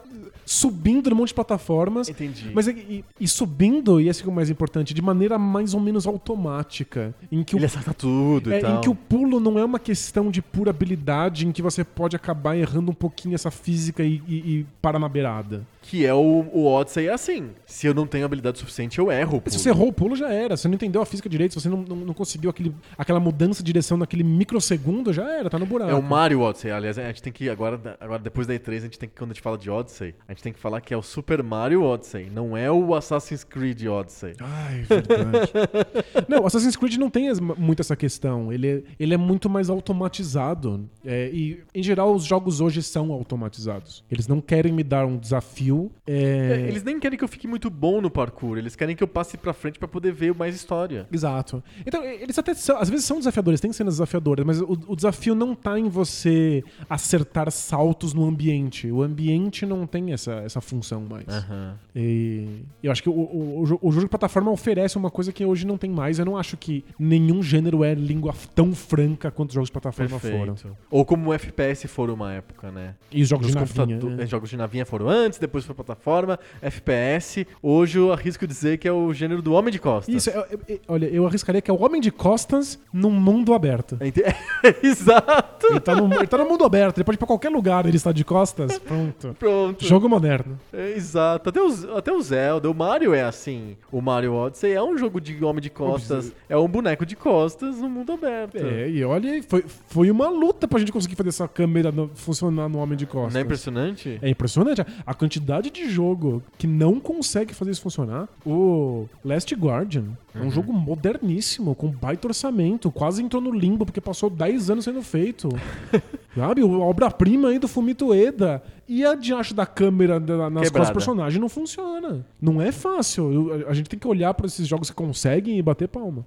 [0.46, 2.10] subindo num monte de plataformas.
[2.10, 2.52] Entendi.
[2.54, 5.80] Mas é e, e subindo, e esse é o mais importante, de maneira mais ou
[5.80, 7.14] menos automática.
[7.32, 8.78] Em que o Ele acerta tudo É, e tal.
[8.78, 12.16] em que o pulo não é uma questão de pura habilidade, em que você pode
[12.16, 15.66] acabar errando um pouquinho essa física e, e, e parar na beirada.
[15.88, 17.52] Que é o, o Odyssey é assim.
[17.66, 19.42] Se eu não tenho habilidade suficiente, eu erro.
[19.46, 20.58] o Se você errou o pulo, já era.
[20.58, 23.62] Você não entendeu a física direito, se você não, não, não conseguiu aquele, aquela mudança
[23.62, 25.92] de direção naquele microsegundo, já era, tá no buraco.
[25.92, 28.80] É o Mario Odyssey, aliás, a gente tem que agora, agora depois da E3, a
[28.82, 30.94] gente tem que quando a gente fala de Odyssey, a gente tem que falar que
[30.94, 34.34] é o Super Mario Odyssey, não é o Assassin's Creed Odyssey.
[34.40, 35.52] Ai, verdade.
[36.28, 38.52] não, o Assassin's Creed não tem muito essa questão.
[38.52, 40.90] Ele é, ele é muito mais automatizado.
[41.04, 44.04] É, e, em geral, os jogos hoje são automatizados.
[44.10, 45.75] Eles não querem me dar um desafio.
[46.08, 49.04] É, É, Eles nem querem que eu fique muito bom no parkour, eles querem que
[49.04, 51.08] eu passe pra frente pra poder ver mais história.
[51.12, 51.64] Exato.
[51.86, 55.36] Então, eles até são, às vezes são desafiadores, tem cenas desafiadoras, mas o, o desafio
[55.36, 58.92] não tá em você acertar saltos no ambiente.
[58.92, 61.28] O ambiente não tem essa, essa função mais.
[61.28, 61.76] Aham.
[61.96, 62.48] E
[62.84, 65.46] eu acho que o, o, o jo- o jogo de plataforma oferece uma coisa que
[65.46, 66.20] hoje não tem mais.
[66.20, 70.20] Eu não acho que nenhum gênero é língua tão franca quanto os jogos de plataforma
[70.20, 70.54] foram.
[70.56, 70.78] Perfeito.
[70.90, 72.96] Ou como o FPS foram uma época, né?
[73.12, 74.00] E os jogos Nos de navinha.
[74.16, 74.24] né?
[74.24, 77.46] eh, Jogos de navinha foram antes, depois foi plataforma, FPS.
[77.62, 80.14] Hoje eu arrisco dizer que é o gênero do homem de costas.
[80.14, 80.34] Isso, é-
[80.70, 83.98] é- é- olha, eu arriscaria que é o homem de costas num mundo aberto.
[84.02, 84.24] Ente-
[84.84, 85.68] Exato!
[85.68, 87.98] Ele tá, no, ele tá no mundo aberto, ele pode ir pra qualquer lugar, ele
[87.98, 88.78] está de costas.
[88.80, 89.36] Pronto.
[89.40, 89.86] Pronto.
[89.86, 90.60] Jogo moderno.
[90.72, 91.50] É, exato.
[91.50, 93.76] Até o, até o Zelda, o Mario é assim.
[93.92, 96.32] O Mario Odyssey é um jogo de homem de costas.
[96.50, 98.58] É um boneco de costas no mundo aberto.
[98.58, 102.80] É, e olha, foi, foi uma luta pra gente conseguir fazer essa câmera funcionar no
[102.80, 103.34] Homem de Costas.
[103.34, 104.20] Não é impressionante?
[104.22, 105.14] É impressionante a- a
[105.56, 108.28] quantidade de jogo que não consegue fazer isso funcionar.
[108.46, 110.48] O Last Guardian é Uhum.
[110.48, 115.02] um jogo moderníssimo, com baita orçamento, quase entrou no limbo porque passou 10 anos sendo
[115.02, 115.50] feito.
[116.36, 116.62] Sabe?
[116.64, 118.62] Obra-prima aí do Fumito Ueda.
[118.88, 122.24] E a diacho da câmera da- nas costas do personagem não funciona.
[122.40, 123.34] Não é fácil.
[123.34, 126.24] Eu- A, a gente tem que olhar pra esses jogos que conseguem e bater palma.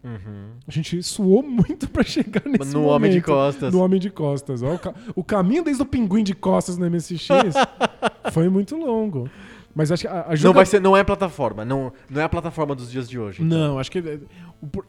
[0.67, 2.95] A gente suou muito pra chegar nesse No momento.
[2.97, 3.73] Homem de Costas.
[3.73, 4.63] No Homem de Costas.
[4.63, 7.55] Ó, o, ca- o caminho desde o pinguim de costas no MSX
[8.33, 9.31] foi muito longo.
[9.75, 11.65] Mas acho que a, a Não, joga- vai ser, não é plataforma.
[11.65, 13.41] Não, não é a plataforma dos dias de hoje.
[13.43, 13.57] então.
[13.57, 14.19] Não, acho que é,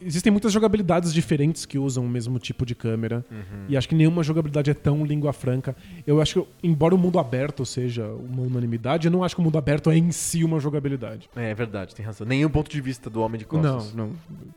[0.00, 3.24] existem muitas jogabilidades diferentes que usam o mesmo tipo de câmera.
[3.30, 3.64] Uhum.
[3.68, 5.76] E acho que nenhuma jogabilidade é tão língua franca.
[6.06, 9.44] Eu acho que, embora o mundo aberto seja uma unanimidade, eu não acho que o
[9.44, 11.28] mundo aberto é em si uma jogabilidade.
[11.36, 12.26] É, é verdade, tem razão.
[12.26, 13.94] Nenhum ponto de vista do Homem de Costas.
[13.94, 14.12] Não, não.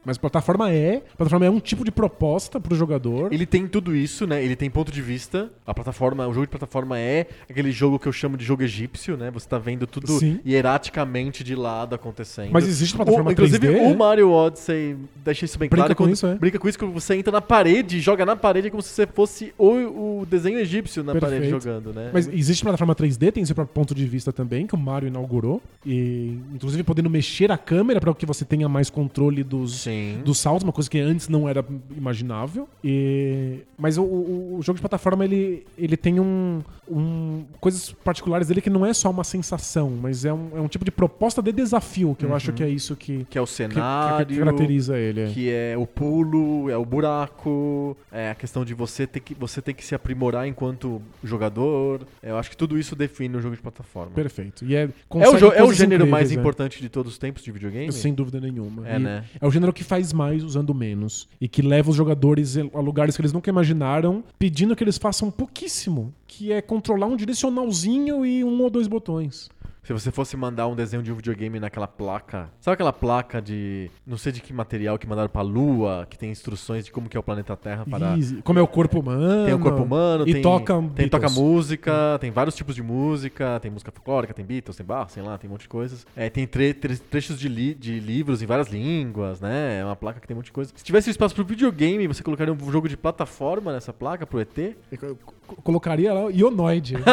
[0.05, 1.03] Mas plataforma é.
[1.17, 3.31] Plataforma é um tipo de proposta pro jogador.
[3.31, 4.43] Ele tem tudo isso, né?
[4.43, 5.51] Ele tem ponto de vista.
[5.65, 9.15] A plataforma, o jogo de plataforma é aquele jogo que eu chamo de jogo egípcio,
[9.15, 9.29] né?
[9.31, 10.39] Você tá vendo tudo Sim.
[10.43, 12.51] hieraticamente de lado acontecendo.
[12.51, 13.97] Mas existe plataforma o, Inclusive, 3D, o?
[13.97, 15.95] Mario Odyssey, deixei isso bem Brinca claro.
[15.95, 16.35] com quando- isso, é.
[16.35, 19.53] Brinca com isso que você entra na parede, joga na parede como se você fosse
[19.57, 21.63] o, o desenho egípcio na parede Perfeito.
[21.63, 22.09] jogando, né?
[22.13, 25.61] Mas existe plataforma 3D, tem seu próprio ponto de vista também, que o Mario inaugurou.
[25.85, 30.19] E, inclusive, podendo mexer a câmera para que você tenha mais controle dos, Sim.
[30.23, 31.65] dos saltos, uma coisa que antes não era
[31.95, 32.67] imaginável.
[32.83, 38.47] E, mas o, o- o jogo de plataforma, ele, ele tem um, um- coisas particulares
[38.47, 41.41] dele que não é só uma sensação, mas é um, é um tipo de proposta
[41.41, 44.25] de desafio, que eu acho que é isso que, Que é o que, que- cenário.
[44.27, 45.21] que caracteriza ele.
[45.21, 45.27] é.
[45.27, 49.61] Que é o pulo, é o buraco, é a questão de você ter que, você
[49.61, 52.01] ter que se aprimorar enquanto jogador.
[52.21, 54.11] Eu acho que tudo isso define um jogo de plataforma.
[54.11, 54.63] Perfeito.
[54.65, 56.35] E é, É o, é o gênero mais né?
[56.37, 57.91] importante de todos os tempos de videogame?
[57.91, 58.87] Sem dúvida nenhuma.
[58.87, 59.23] É, E né?
[59.39, 61.27] é o gênero que faz mais usando menos.
[61.39, 65.29] E que leva os jogadores a lugares que eles nunca imaginaram, pedindo que eles façam
[65.31, 66.13] pouquíssimo.
[66.27, 69.49] Que é controlar um direcionalzinho e um ou dois botões.
[69.83, 72.49] Se você fosse mandar um desenho de um videogame naquela placa.
[72.61, 73.91] Sabe aquela placa de.
[74.07, 77.17] Não sei de que material que mandaram pra Lua, que tem instruções de como que
[77.17, 78.15] é o planeta Terra para.
[78.17, 78.41] Easy.
[78.43, 79.45] Como é o corpo humano.
[79.45, 83.59] Tem o corpo humano, E tem, toca tem toca música, tem vários tipos de música,
[83.61, 86.07] tem música folclórica, tem Beatles, tem Barro, sei lá, tem um monte de coisas.
[86.15, 89.79] É, tem tre- tre- trechos de, li- de livros em várias línguas, né?
[89.81, 90.71] É uma placa que tem um monte de coisa.
[90.75, 94.57] Se tivesse espaço pro videogame, você colocaria um jogo de plataforma nessa placa pro ET?
[94.91, 96.95] Eu co- Colocaria lá o Ionoid.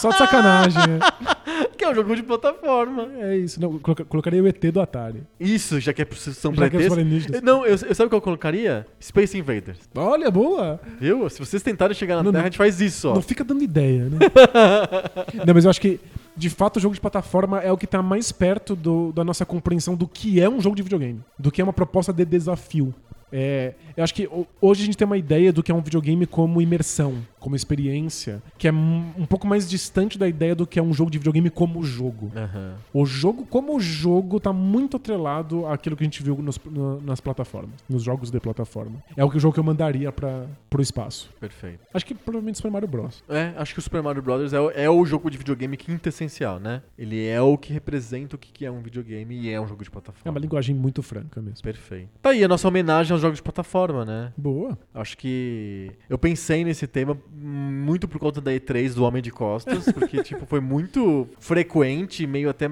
[0.00, 0.78] Só de sacanagem.
[0.88, 0.98] né?
[1.76, 3.08] Que é um jogo de plataforma.
[3.18, 3.60] É isso.
[3.60, 5.22] Não, coloca- colocaria o ET do Atari.
[5.38, 6.92] Isso, já que é são Já que é ETs.
[6.92, 7.42] alienígenas.
[7.42, 8.86] Não, eu, eu sabe o que eu colocaria?
[9.00, 9.78] Space Invaders.
[9.94, 10.80] Olha, boa.
[11.00, 11.28] Viu?
[11.28, 12.46] Se vocês tentarem chegar na Não, Terra, não.
[12.46, 13.14] a gente faz isso, ó.
[13.14, 14.18] Não fica dando ideia, né?
[15.46, 16.00] não, mas eu acho que,
[16.36, 19.44] de fato, o jogo de plataforma é o que tá mais perto do- da nossa
[19.44, 21.20] compreensão do que é um jogo de videogame.
[21.38, 22.94] Do que é uma proposta de desafio.
[23.36, 25.80] É, eu acho que ho- hoje a gente tem uma ideia do que é um
[25.82, 27.14] videogame como imersão,
[27.44, 31.10] como experiência, que é um pouco mais distante da ideia do que é um jogo
[31.10, 32.32] de videogame como jogo.
[32.34, 32.74] Aham.
[32.92, 37.20] O jogo, como jogo, tá muito atrelado àquilo que a gente viu nos- na- nas
[37.20, 39.02] plataformas, nos jogos de plataforma.
[39.14, 41.30] É o que o jogo que eu mandaria para pro espaço.
[41.38, 41.80] Perfeito.
[41.92, 43.22] Acho que provavelmente Super Mario Bros.
[43.28, 44.52] É, acho que o Super Mario Bros.
[44.54, 46.80] É, o- é o jogo de videogame quintessencial, né?
[46.98, 49.88] Ele é o que representa o que é um videogame e é um jogo de
[49.90, 50.30] É plataforma.
[50.30, 51.62] uma linguagem muito franca mesmo.
[51.62, 52.08] Perfeito.
[52.22, 54.32] Tá aí a nossa homenagem aos jogos de plataforma, né?
[54.36, 54.78] Boa.
[54.94, 59.90] Acho que eu pensei nesse tema muito por conta da E3 do Homem de Costas,
[59.92, 62.68] porque tipo foi muito frequente, meio até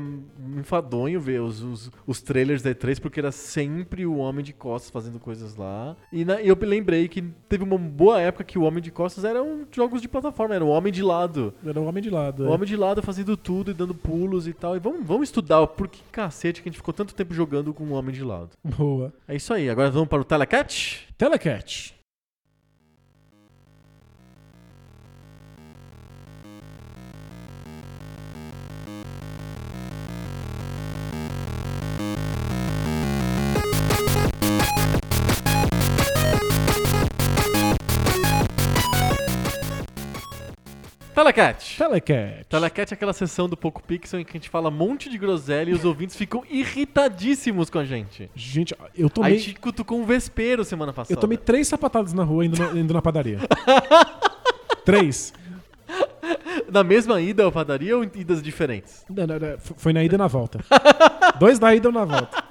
[0.56, 4.90] enfadonho ver os, os, os trailers da E3, porque era sempre o Homem de Costas
[4.90, 5.96] fazendo coisas lá.
[6.12, 9.66] E na- eu lembrei que teve uma boa época que o Homem de Costas eram
[9.70, 11.52] jogos de plataforma, era o Homem de lado.
[11.64, 12.44] Era o homem de lado.
[12.44, 12.50] O é.
[12.50, 14.76] homem de lado fazendo tudo e dando pulos e tal.
[14.76, 17.72] E vamos, vamos estudar o por que cacete que a gente ficou tanto tempo jogando
[17.74, 18.50] com o homem de lado.
[18.64, 19.12] Boa.
[19.26, 19.68] É isso aí.
[19.68, 21.06] Agora vamos para o Telecat?
[21.16, 21.94] Telecat.
[41.14, 41.76] Telecat!
[41.76, 42.44] Telecat.
[42.48, 45.18] Telecat é aquela sessão do Poco Pixel em que a gente fala um monte de
[45.18, 48.30] groselha e os ouvintes ficam irritadíssimos com a gente.
[48.34, 51.12] Gente, eu A tomei, gente cutucou um vespeiro semana passada.
[51.12, 53.38] eu tomei três sapatadas na rua indo na, indo na padaria.
[54.86, 55.34] três.
[56.70, 59.04] Na mesma ida à padaria ou em idas diferentes?
[59.10, 60.60] Não, não, não, Foi na ida e na volta.
[61.38, 62.42] Dois na ida e na volta.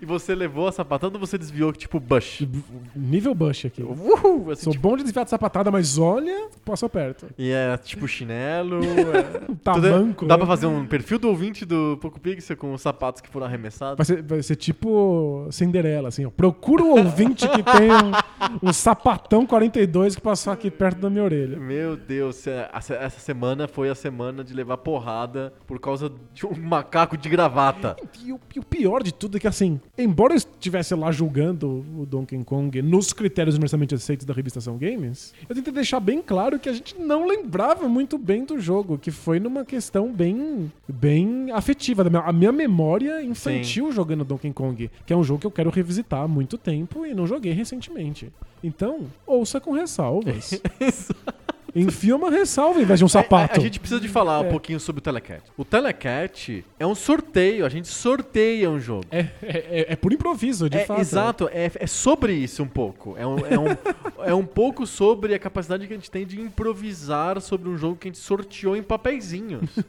[0.00, 2.46] E você levou a sapatada ou você desviou tipo Bush?
[2.94, 3.82] Nível Bush aqui.
[3.82, 4.50] Uhul!
[4.50, 7.26] Assim, Sou tipo, bom de desviar de sapatada, mas olha, passou perto.
[7.38, 8.80] e é tipo chinelo.
[8.84, 10.26] é- Tamanco.
[10.26, 10.38] Dá né?
[10.38, 13.96] pra fazer um perfil do ouvinte do Poco Pixel com os sapatos que foram arremessados?
[13.96, 16.30] Vai ser, vai ser tipo Cinderela, assim, ó.
[16.30, 21.24] Procura um ouvinte que tem um, um sapatão 42 que passou aqui perto da minha
[21.24, 21.58] orelha.
[21.58, 27.16] Meu Deus, essa semana foi a semana de levar porrada por causa de um macaco
[27.16, 27.96] de gravata.
[28.24, 31.84] E o, e o pior de tudo é que, assim, embora eu estivesse lá julgando
[31.98, 36.20] o Donkey Kong nos critérios universalmente aceitos da revista Ação Games, eu tentei deixar bem
[36.22, 40.70] claro que a gente não lembrava muito bem do jogo, que foi numa questão bem,
[40.88, 42.02] bem afetiva.
[42.04, 45.50] da minha- A minha memória infantil jogando Donkey Kong, que é um jogo que eu
[45.50, 48.32] quero revisitar há muito tempo e não joguei recentemente.
[48.64, 50.60] Então, ouça com ressalvas.
[51.74, 53.54] Enfia uma ressalva em vez de um sapato.
[53.58, 54.46] A, a gente precisa de falar É.
[54.46, 55.42] um pouquinho sobre o Telecat.
[55.56, 59.04] O Telecat é um sorteio, a gente sorteia um jogo.
[59.10, 61.00] É, é, é por improviso, de É, fato.
[61.00, 63.14] Exato, é, é sobre isso um pouco.
[63.16, 63.66] É um, é, um,
[64.26, 67.96] é um pouco sobre a capacidade que a gente tem de improvisar sobre um jogo
[67.96, 69.70] que a gente sorteou em papeizinhos.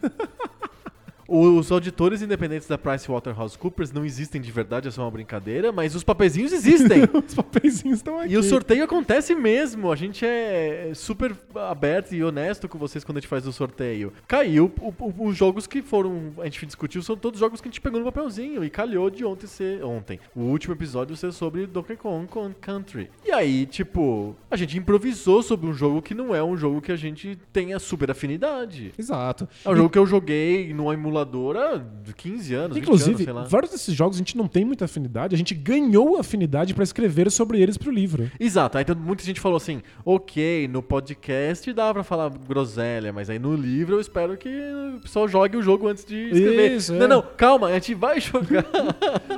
[1.28, 6.04] Os auditores independentes da PricewaterhouseCoopers não existem de verdade, é só uma brincadeira, mas os
[6.04, 7.04] papeizinhos existem.
[7.26, 8.34] Os papeizinhos estão aqui.
[8.34, 9.92] E o sorteio acontece mesmo.
[9.92, 14.12] A gente é super aberto e honesto com vocês quando a gente faz o sorteio.
[14.28, 16.34] Caiu, o- o- os jogos que foram.
[16.40, 18.64] A gente discutiu são todos jogos que a gente pegou no papelzinho.
[18.64, 19.84] E calhou de ontem ser.
[19.84, 20.20] Ontem.
[20.36, 22.28] O último episódio ser sobre Donkey Kong
[22.60, 23.10] Country.
[23.26, 26.92] E aí, tipo, a gente improvisou sobre um jogo que não é um jogo que
[26.92, 28.94] a gente tenha super afinidade.
[28.98, 29.48] Exato.
[29.64, 31.82] É um jogo que eu joguei num emulador emulador há
[32.16, 35.38] 15 anos, 20 Inclusive, anos, vários desses jogos a gente não tem muita afinidade, a
[35.38, 38.30] gente ganhou afinidade pra escrever sobre eles pro livro.
[38.40, 43.30] Exato, aí então, muita gente falou assim, ok, no podcast dá pra falar groselha, mas
[43.30, 44.50] aí no livro eu espero que
[44.96, 46.72] o pessoal jogue o jogo antes de escrever.
[46.76, 47.08] Isso, não, é.
[47.08, 48.66] não, calma, a gente vai jogar.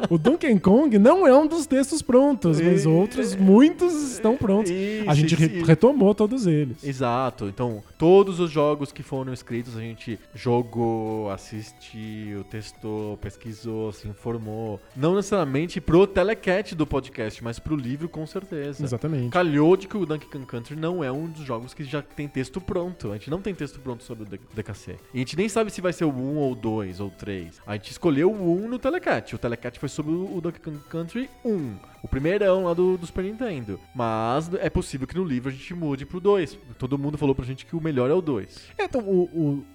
[0.10, 4.70] O Donkey Kong não é um dos textos prontos, mas outros, muitos estão prontos.
[4.72, 6.84] Isso, a gente re- retomou todos eles.
[6.84, 11.65] Exato, então todos os jogos que foram escritos a gente jogou, assistiu,
[12.50, 14.80] testou, pesquisou, se informou.
[14.96, 18.84] Não necessariamente pro telecat do podcast, mas pro livro com certeza.
[18.84, 19.32] Exatamente.
[19.32, 22.28] Calhou de que o Donkey Kong Country não é um dos jogos que já tem
[22.28, 23.12] texto pronto.
[23.12, 24.98] A gente não tem texto pronto sobre o DKC.
[25.14, 27.62] E a gente nem sabe se vai ser o 1 ou 2 ou 3.
[27.66, 29.36] A gente escolheu o 1 no Telecat.
[29.36, 31.76] O Telecat foi sobre o Donkey Kong Country 1.
[32.06, 33.80] O primeirão lá do, do Super Nintendo.
[33.94, 36.58] Mas é possível que no livro a gente mude pro 2.
[36.78, 38.68] Todo mundo falou pra gente que o melhor é o 2.
[38.78, 39.24] É, Então, o,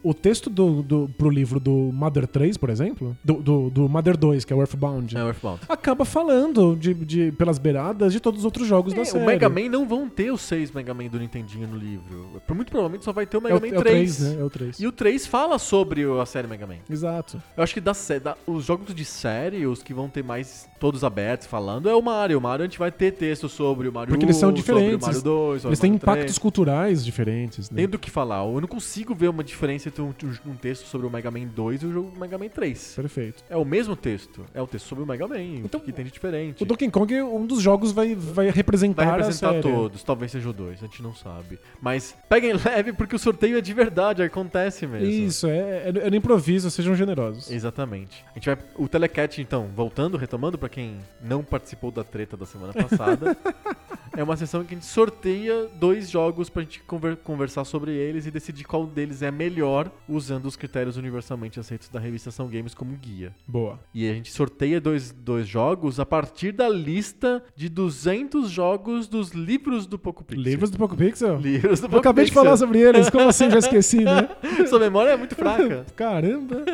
[0.02, 3.88] o, o texto do, do, pro livro do Mother 3, por exemplo, do, do, do
[3.88, 5.60] Mother 2, que é o Earthbound, É o Earthbound.
[5.68, 9.24] acaba falando de, de, pelas beiradas de todos os outros jogos da É, série.
[9.24, 12.40] o Mega Man não vão ter os 6 Mega Man do Nintendinho no livro.
[12.46, 14.16] Por muito provavelmente só vai ter o é Mega o, Man é o 3.
[14.16, 14.40] 3, né?
[14.40, 14.80] É o 3.
[14.80, 16.76] E o 3 fala sobre a série Mega Man.
[16.88, 17.42] Exato.
[17.56, 20.68] Eu acho que da, sé- da- os jogos de série, os que vão ter mais
[20.80, 22.38] todos abertos falando, é o Mario.
[22.38, 24.60] O Mario a gente vai ter texto sobre o Mario Porque eles 1, são sobre
[24.60, 25.06] o diferentes.
[25.06, 26.38] Mario 2, sobre Eles têm impactos 3.
[26.38, 27.76] culturais diferentes, né?
[27.76, 28.44] Tem do que falar.
[28.44, 30.12] Eu não consigo ver uma diferença entre um,
[30.46, 32.94] um texto sobre o Mega Man 2 e o jogo Mega Man 3.
[32.96, 33.44] Perfeito.
[33.50, 34.44] É o mesmo texto.
[34.54, 35.40] É o texto sobre o Mega Man.
[35.40, 36.62] Então, o que tem de diferente?
[36.62, 40.02] O Donkey Kong, um dos jogos, vai, vai representar, Vai representar todos.
[40.02, 41.58] Talvez seja o 2, a gente não sabe.
[41.80, 45.06] Mas peguem leve porque o sorteio é de verdade, acontece mesmo.
[45.06, 47.50] Isso, é, é, é no improviso, sejam generosos.
[47.50, 48.24] Exatamente.
[48.30, 48.58] A gente vai.
[48.76, 53.36] O Telecat, então, voltando, retomando, pra quem não participou da treta da semana passada,
[54.16, 58.26] é uma sessão que a gente sorteia dois jogos pra gente conver- conversar sobre eles
[58.26, 62.74] e decidir qual deles é melhor, usando os critérios universalmente aceitos da revista São Games
[62.74, 63.32] como guia.
[63.46, 63.78] Boa.
[63.94, 69.30] E a gente sorteia dois, dois jogos a partir da lista de 200 jogos dos
[69.30, 70.42] livros do Poco Pixel.
[70.44, 71.36] Livros do Poco Pixel?
[71.38, 72.44] Livros do Eu Poco acabei de Pixel.
[72.44, 73.50] falar sobre eles, como assim?
[73.50, 74.28] Já esqueci, né?
[74.68, 75.84] Sua memória é muito fraca.
[75.96, 76.64] Caramba.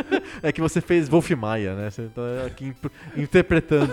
[0.42, 1.90] É que você fez Wolf Maia, né?
[1.90, 2.74] Você tá aqui
[3.16, 3.85] interpretando.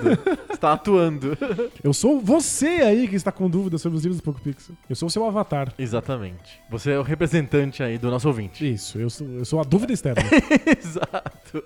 [0.47, 1.37] Você tá atuando.
[1.83, 4.75] Eu sou você aí que está com dúvidas sobre os livros do Poco Pixel.
[4.89, 5.73] Eu sou o seu avatar.
[5.77, 6.59] Exatamente.
[6.69, 8.71] Você é o representante aí do nosso ouvinte.
[8.71, 10.21] Isso, eu sou, eu sou a dúvida externa.
[10.77, 11.63] Exato.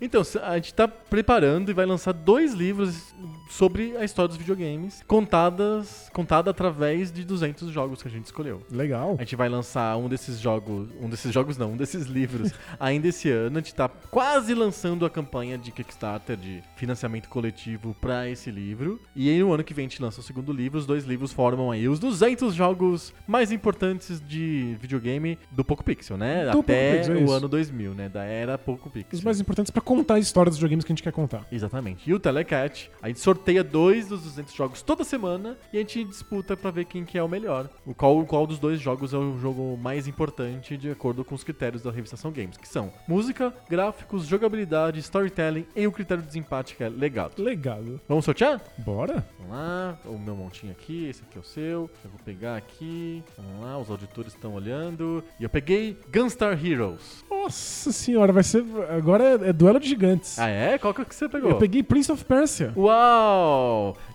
[0.00, 3.14] Então, a gente tá preparando e vai lançar dois livros
[3.48, 8.62] sobre a história dos videogames, contadas, contada através de 200 jogos que a gente escolheu.
[8.70, 9.16] Legal.
[9.18, 13.08] A gente vai lançar um desses jogos, um desses jogos não, um desses livros ainda
[13.08, 13.58] esse ano.
[13.58, 19.00] A gente tá quase lançando a campanha de Kickstarter de financiamento coletivo pra esse livro.
[19.16, 20.78] E aí no ano que vem a gente lança o segundo livro.
[20.78, 26.16] Os dois livros formam aí os 200 jogos mais importantes de videogame do Poco Pixel,
[26.16, 26.50] né?
[26.50, 27.32] Do Até Pixel, o isso.
[27.32, 28.08] ano 2000, né?
[28.08, 29.18] Da era Poco Pixel.
[29.18, 31.46] Os mais importantes pra contar a história dos videogames que a gente quer contar.
[31.50, 32.08] Exatamente.
[32.08, 33.37] E o Telecat, a gente sorteia
[33.70, 37.22] dois dos 200 jogos toda semana e a gente disputa pra ver quem que é
[37.22, 37.68] o melhor.
[37.86, 41.44] O qual, qual dos dois jogos é o jogo mais importante de acordo com os
[41.44, 46.28] critérios da revista São Games, que são música, gráficos, jogabilidade, storytelling e o critério de
[46.28, 47.42] desempate que é legado.
[47.42, 48.00] Legado.
[48.08, 48.60] Vamos sortear?
[48.78, 49.26] Bora?
[49.38, 51.90] Vamos lá, o meu montinho aqui, esse aqui é o seu.
[52.04, 53.22] Eu vou pegar aqui.
[53.36, 55.22] Vamos lá, os auditores estão olhando.
[55.38, 57.24] E eu peguei Gunstar Heroes.
[57.30, 58.64] Nossa senhora, vai ser.
[58.90, 60.38] Agora é, é duelo de gigantes.
[60.38, 60.78] Ah, é?
[60.78, 61.50] Qual que é que você pegou?
[61.50, 62.72] Eu peguei Prince of Persia.
[62.76, 63.27] Uau!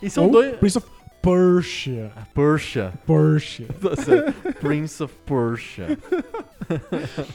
[0.02, 0.56] E são Ou dois.
[0.57, 0.88] Prince of
[1.22, 2.11] Persia.
[2.34, 2.90] Porsche.
[3.07, 3.68] Persia.
[3.81, 5.81] Nossa, Prince of Porsche.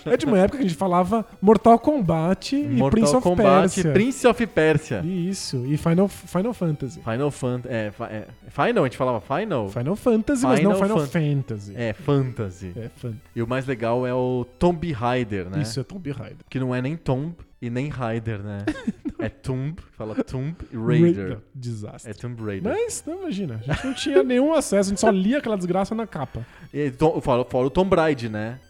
[0.04, 3.60] É de uma época que a gente falava Mortal Kombat e Mortal Prince of Kombat,
[3.74, 3.92] Persia.
[3.92, 5.00] Prince of Persia.
[5.04, 7.00] Isso, e Final, Final Fantasy.
[7.00, 7.74] Final Fantasy.
[7.74, 8.84] É, é, Final?
[8.84, 9.68] A gente falava Final?
[9.70, 11.72] Final Fantasy, mas não Final Final Fan- Fantasy.
[11.76, 12.72] É, Fantasy.
[12.76, 15.62] É fan- E o mais legal é o Tomb Raider, né?
[15.62, 16.38] Isso é Tomb Raider.
[16.50, 18.64] Que não é nem Tomb e nem Raider, né?
[19.18, 21.30] é Tomb, fala Tomb Raider.
[21.34, 22.10] Ra- Desastre.
[22.10, 22.72] É Tomb Raider.
[22.72, 25.94] Mas, não, imagina, a gente não tinha nenhum acesso, a gente só lia aquela desgraça
[25.94, 26.46] na capa.
[26.72, 28.60] E Tom, fora, fora o Tomb Raider, né?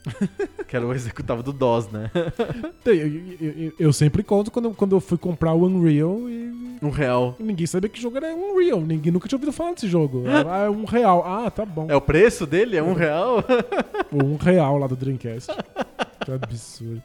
[0.67, 2.11] que era o executava do DOS, né?
[2.85, 6.89] Eu, eu- eu- eu sempre conto quando, quando eu fui comprar o Unreal e Um
[6.89, 7.37] real.
[7.39, 8.81] ninguém sabia que jogo era Unreal.
[8.81, 10.25] Ninguém nunca tinha ouvido falar desse jogo.
[10.49, 11.23] Ah, é um real.
[11.27, 11.87] Ah, tá bom.
[11.91, 12.77] É o preço dele?
[12.79, 13.45] É um real?
[14.11, 15.53] O um real lá do Dreamcast.
[16.25, 17.03] que absurdo.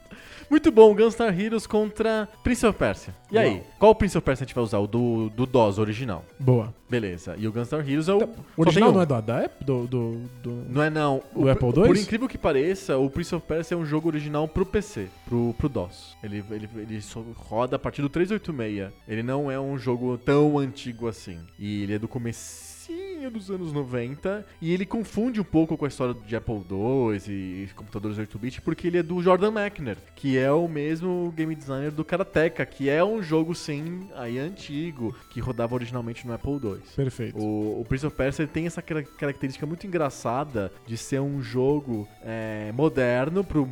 [0.50, 3.14] Muito bom, Gunstar Heroes contra Prince of Persia.
[3.30, 3.66] E aí, Uau.
[3.78, 4.78] qual Prince of Persia a gente vai usar?
[4.78, 6.24] O do, do DOS original.
[6.38, 6.72] Boa.
[6.88, 7.34] Beleza.
[7.38, 8.18] E o Gunstar Heroes é o.
[8.56, 8.92] O original um.
[8.92, 9.66] não é do, da Apple?
[9.66, 10.12] Do, do,
[10.42, 11.22] do- Não é não.
[11.34, 11.72] Do Apple II?
[11.86, 15.54] Por incrível que pareça, o Prince of Persia é um jogo original pro PC, pro,
[15.58, 16.16] pro DOS.
[16.22, 18.92] Ele, ele, ele só roda a partir do 386.
[19.08, 21.38] Ele não é um jogo tão antigo assim.
[21.58, 25.84] E ele é do comecinho comecinho dos anos 90 e ele confunde um pouco com
[25.84, 30.36] a história de Apple II e computadores 8-bit porque ele é do Jordan Mechner, que
[30.38, 35.40] é o mesmo game designer do Karateka, que é um jogo sim aí antigo, que
[35.40, 36.76] rodava originalmente no Apple II.
[36.96, 37.38] Perfeito.
[37.38, 42.08] O, o Prince of Persia tem essa cara- característica muito engraçada de ser um jogo
[42.24, 43.68] é, moderno, para um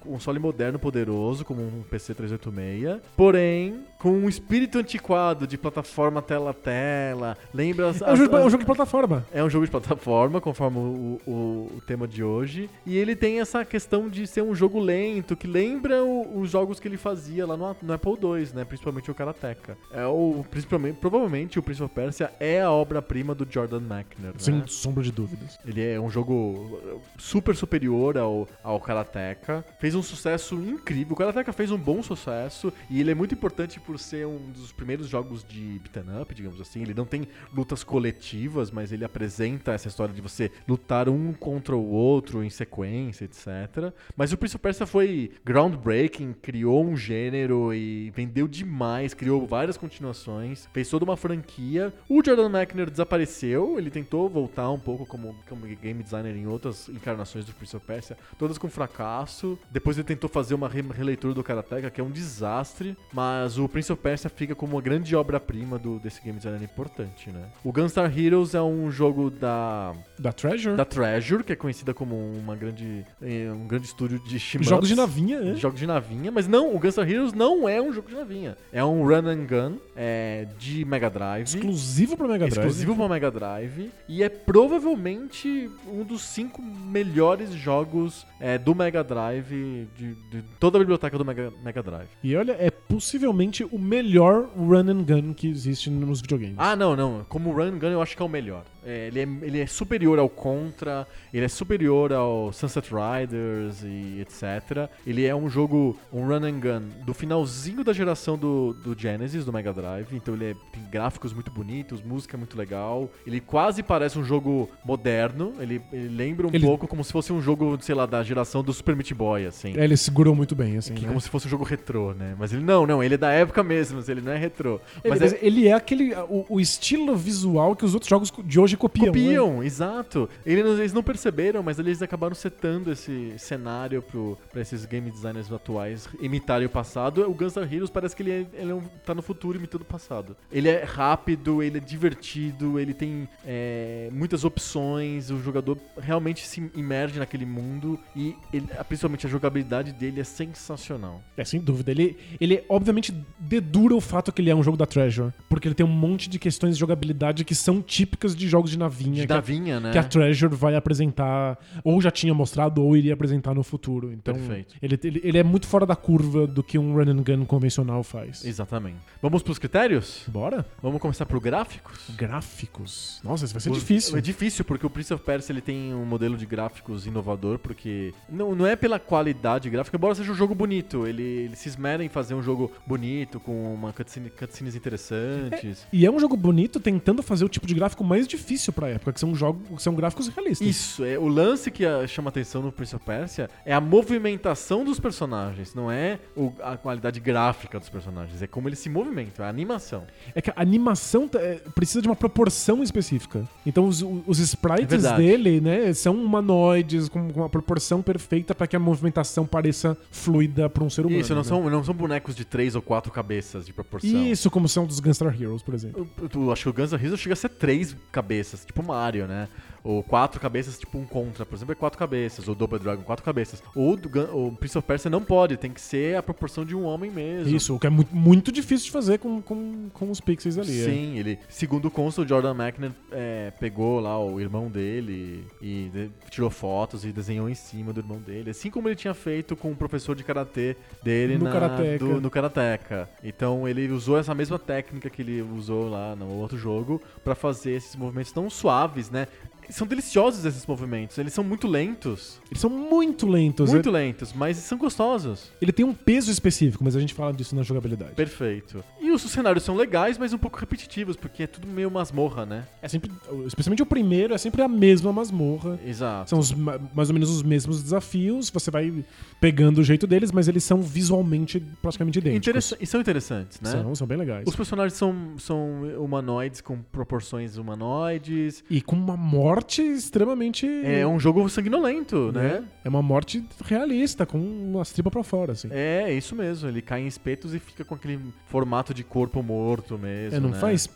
[0.00, 6.50] console moderno poderoso, como um PC 386, porém com um espírito antiquado de plataforma tela
[6.50, 7.36] a tela.
[7.52, 8.95] Lembra as, É um, jogo, as- é um jogo de plataforma.
[9.32, 12.70] É um jogo de plataforma, conforme o, o- o tema de hoje.
[12.84, 16.80] E ele tem essa questão de ser um jogo lento, que lembra o- os jogos
[16.80, 18.64] que ele fazia lá no, no Apple II, né?
[18.64, 19.76] Principalmente o Karateka.
[19.92, 24.54] É o, principalmente, provavelmente o Prince of Persia é a obra-prima do Jordan Mechner, Sem
[24.56, 24.64] né?
[24.66, 25.58] sombra de dúvidas.
[25.66, 26.80] Ele é um jogo
[27.18, 29.64] super superior ao, ao Karateka.
[29.78, 31.12] Fez um sucesso incrível.
[31.12, 34.72] O Karateka fez um bom sucesso e ele é muito importante por ser um dos
[34.72, 36.82] primeiros jogos de beat'em up, digamos assim.
[36.82, 41.76] Ele não tem lutas coletivas, mas ele apresenta essa história de você lutar um contra
[41.76, 43.92] o outro em sequência, etc.
[44.16, 49.76] Mas o Prince of Persia foi groundbreaking, criou um gênero e vendeu demais, criou várias
[49.76, 51.92] continuações, fez toda uma franquia.
[52.08, 56.88] O Jordan Mechner desapareceu, ele tentou voltar um pouco como, como game designer em outras
[56.88, 59.58] encarnações do Prince of Persia, todas com fracasso.
[59.70, 63.68] Depois ele tentou fazer uma re- releitura do Karateka, que é um desastre, mas o
[63.68, 67.48] Prince of Persia fica como uma grande obra-prima desse game designer importante, né?
[67.64, 70.76] O Gunstar Heroes é um jogo da, Da Treasure.
[70.76, 74.68] da Treasure, que é conhecida como uma grande, eh, um grande estúdio de shmups.
[74.68, 75.54] Jogos de navinha, né?
[75.56, 78.56] Jogos de navinha, mas não, o Gunstar Heroes não é um jogo de navinha.
[78.72, 81.44] É um run and gun é, de Mega Drive.
[81.44, 82.66] Exclusivo pra Mega Drive.
[82.66, 83.90] Exclusivo para Mega Drive.
[84.08, 90.78] E é provavelmente um dos cinco melhores jogos é, do Mega Drive, de, de toda
[90.78, 92.08] a biblioteca do Mega, Mega Drive.
[92.22, 96.56] E olha, é possivelmente o melhor run and gun que existe nos videogames.
[96.58, 97.24] Ah, não, não.
[97.28, 98.55] Como run and gun eu acho que é o melhor.
[98.56, 98.75] God.
[98.86, 104.20] É, ele, é, ele é superior ao Contra, ele é superior ao Sunset Riders e
[104.20, 104.88] etc.
[105.06, 109.44] Ele é um jogo, um run and gun do finalzinho da geração do, do Genesis,
[109.44, 110.06] do Mega Drive.
[110.12, 113.10] Então ele é- tem gráficos muito bonitos, música muito legal.
[113.26, 115.52] Ele quase parece um jogo moderno.
[115.58, 118.62] Ele, ele lembra um Ele- pouco como se fosse um jogo, sei lá, da geração
[118.62, 119.74] do Super Meat Boy, assim.
[119.76, 120.94] É, ele segurou muito bem, assim.
[120.94, 121.08] Que né?
[121.08, 122.36] como se fosse um jogo retrô, né?
[122.38, 124.80] Mas ele não, não, ele é da época mesmo, ele não é retrô.
[125.02, 126.14] Ele, Mas mas é- ele é aquele.
[126.28, 129.06] O, o estilo visual que os outros jogos de hoje copiam.
[129.06, 129.10] né?
[129.12, 130.28] Copiam, exato.
[130.44, 135.10] Ele não- eles não perceberam, mas eles acabaram setando esse cenário pro, pra esses game
[135.10, 137.22] designers atuais imitarem o passado.
[137.28, 139.84] O Gunstar Heroes parece que ele, é, ele é um- tá no futuro imitando o
[139.86, 140.36] passado.
[140.50, 146.70] Ele é rápido, ele é divertido, ele tem é, muitas opções, o jogador realmente se
[146.74, 151.22] imerge naquele mundo e ele- principalmente a jogabilidade dele é sensacional.
[151.36, 151.90] É, sem dúvida.
[151.90, 155.32] Ele, ele obviamente dedura o fato que ele é um jogo da Treasure.
[155.48, 158.78] Porque ele tem um monte de questões de jogabilidade que são típicas de jogos de
[158.78, 159.20] navinha.
[159.22, 159.92] De que a- navinha, né?
[159.92, 164.12] que a Treasure vai apresentar, ou já tinha mostrado, ou iria apresentar no futuro.
[164.12, 164.74] Então, Perfeito.
[164.82, 168.02] ele, ele, ele é muito fora da curva do que um run and gun convencional
[168.02, 168.44] faz.
[168.44, 168.96] Exatamente.
[169.22, 170.24] Vamos pros critérios?
[170.28, 170.66] Bora?
[170.82, 172.10] Vamos começar por gráficos?
[172.16, 173.20] Gráficos.
[173.24, 174.16] Nossa, isso vai ser Os- difícil.
[174.16, 178.12] É difícil porque o Prince of Persia ele tem um modelo de gráficos inovador, porque
[178.28, 181.06] não, não é pela qualidade gráfica, embora seja um jogo bonito.
[181.06, 185.86] Ele, ele se esmera em fazer um jogo bonito, com uma cutscene, cutscenes interessantes.
[185.92, 189.12] E é um jogo bonito tentando fazer o tipo de gráfico mais difícil pra época,
[189.12, 190.66] que são jogos, são gráficos realistas.
[190.66, 194.98] Isso, é o lance que chama atenção no Prince of Persia é a movimentação dos
[195.00, 199.48] personagens, não é o- a qualidade gráfica dos personagens, é como eles se movimentam, é
[199.48, 200.04] a animação.
[200.34, 203.46] É que a animação tá- é, precisa de uma proporção específica.
[203.64, 205.22] Então os, os É sprites verdade.
[205.22, 210.68] dele, né, são humanoides com, com uma proporção perfeita pra que a movimentação pareça fluida
[210.70, 211.20] pra um ser humano.
[211.20, 211.48] Isso, não, né?
[211.48, 214.10] são, não são bonecos de três ou quatro cabeças de proporção.
[214.26, 216.08] Isso, como são dos Gunstar Heroes, por exemplo.
[216.20, 218.35] Eu, eu acho que o Guns N' Roses chega a ser três cabeças,
[218.66, 219.48] tipo Mario, né?
[219.88, 222.48] Ou quatro cabeças, tipo um Contra, por exemplo, é quatro cabeças.
[222.48, 223.62] Ou Double Dragon, quatro cabeças.
[223.96, 226.84] Do Gun- o Prince of Persia não pode, tem que ser a proporção de um
[226.84, 227.54] homem mesmo.
[227.54, 230.80] Isso, o que é muito, muito difícil de fazer com, com, com os pixels ali.
[230.80, 230.84] é.
[230.84, 236.50] Sim, ele, segundo o Jordan Mechner é, pegou lá o irmão dele e de- tirou
[236.50, 239.76] fotos e desenhou em cima do irmão dele, assim como ele tinha feito com o
[239.76, 242.04] professor de karatê dele No na, Karateka.
[242.04, 243.08] do- no Karateka.
[243.22, 247.72] Então ele usou essa mesma técnica que ele usou lá no outro jogo pra fazer
[247.72, 249.28] esses movimentos tão suaves, né?
[249.70, 253.70] São deliciosos esses movimentos, eles são muito lentos, Eles são muito lentos.
[253.70, 255.50] muito é- lentos, mas são gostosos.
[255.60, 258.12] Ele tem um peso específico, mas a gente fala disso na jogabilidade.
[258.14, 258.84] Perfeito.
[259.00, 262.66] E os cenários são legais, mas um pouco repetitivos, porque é tudo meio masmorra, né?
[262.82, 263.10] É sempre,
[263.46, 265.78] especialmente o primeiro, é sempre a mesma masmorra.
[265.84, 266.30] Exato.
[266.30, 269.04] São os ma- mais ou menos os mesmos desafios, você vai
[269.40, 272.46] pegando o jeito deles, mas eles são visualmente praticamente idênticos.
[272.48, 273.70] Interessa- e são interessantes, né?
[273.70, 274.44] São, são bem legais.
[274.46, 278.62] Os personagens são, são humanoides com proporções humanoides.
[278.70, 280.66] E com uma morte extremamente.
[280.84, 282.64] É um jogo sanguinolento, né?
[282.84, 285.68] É uma morte realista, com umas tripas pra fora, assim.
[285.70, 286.68] É, isso mesmo.
[286.68, 290.36] Ele cai em espetos e fica com aquele formato de corpo morto mesmo.
[290.36, 290.58] É, não né?
[290.58, 290.88] faz.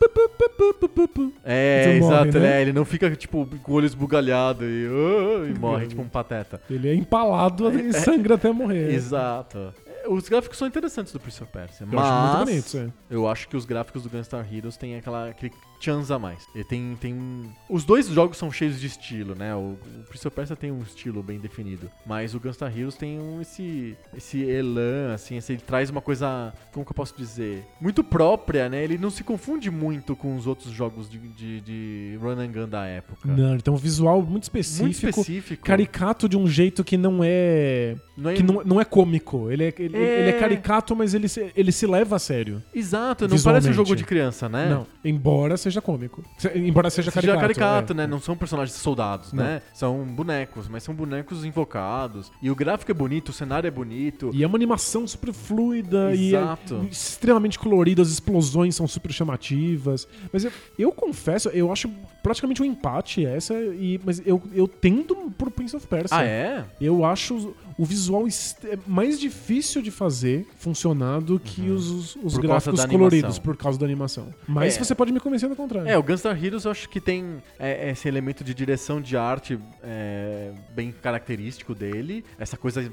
[1.44, 2.38] É, Você morre, exato.
[2.40, 2.58] né?
[2.58, 6.08] é, ele não fica, tipo, com o olho esbugalhado e, "Ah", e morre, tipo um
[6.08, 6.60] pateta.
[6.70, 8.92] Ele é empalado e sangra até morrer.
[8.92, 9.72] Exato.
[9.86, 13.14] É, Os gráficos são interessantes do Prince of Persia, Eu mas acho muito bonito, é.
[13.14, 16.46] eu acho que os gráficos do Gunstar Heroes têm aquela, aquele chance a mais.
[16.54, 17.50] Ele tem, tem.
[17.68, 19.54] Os dois jogos são cheios de estilo, né?
[19.54, 23.18] O, o Prince of Persia tem um estilo bem definido, mas o Gunstar Heroes tem
[23.18, 27.64] um, esse, esse elan, assim, esse- ele traz uma coisa, como que eu posso dizer?
[27.80, 28.82] Muito própria, né?
[28.84, 32.68] Ele não se confunde muito com os outros jogos de, de, de run and gun
[32.68, 33.28] da época.
[33.28, 35.64] Não, ele tem um visual muito específico, Muito específico.
[35.64, 37.96] caricato de um jeito que não é.
[38.16, 39.50] Não é- que não, não é cômico.
[39.50, 40.20] Ele é, ele, É.
[40.20, 42.62] ele é caricato, mas ele se, ele se leva a sério.
[42.74, 44.68] Exato, não parece um jogo de criança, né?
[44.68, 46.24] Não, embora seja cômico.
[46.38, 47.40] Se- embora seja Seja caricato.
[47.40, 47.96] caricato, é.
[47.96, 48.06] né?
[48.06, 49.44] Não são personagens soldados, Não.
[49.44, 49.60] né?
[49.74, 52.32] São bonecos, mas são bonecos invocados.
[52.40, 54.30] E o gráfico é bonito, o cenário é bonito.
[54.32, 56.80] E é uma animação super fluida Exato.
[56.82, 60.08] e é extremamente colorida, as explosões são super chamativas.
[60.32, 61.88] Mas eu, eu confesso, eu acho
[62.22, 66.16] praticamente um empate essa, e, mas eu, eu tendo por Prince of Persia.
[66.16, 66.64] Ah, é?
[66.80, 72.22] Eu acho o visual é mais difícil de fazer funcionar do que os, os Uhum.
[72.22, 74.28] Por causa gráficos coloridos, por causa da animação.
[74.46, 74.84] Mas É.
[74.84, 75.88] você pode me convencer do contrário.
[75.88, 79.58] É, o Gunstar Heroes eu acho que tem é, esse elemento de direção de arte
[79.82, 82.22] é, bem característico dele.
[82.38, 82.92] Essa coisa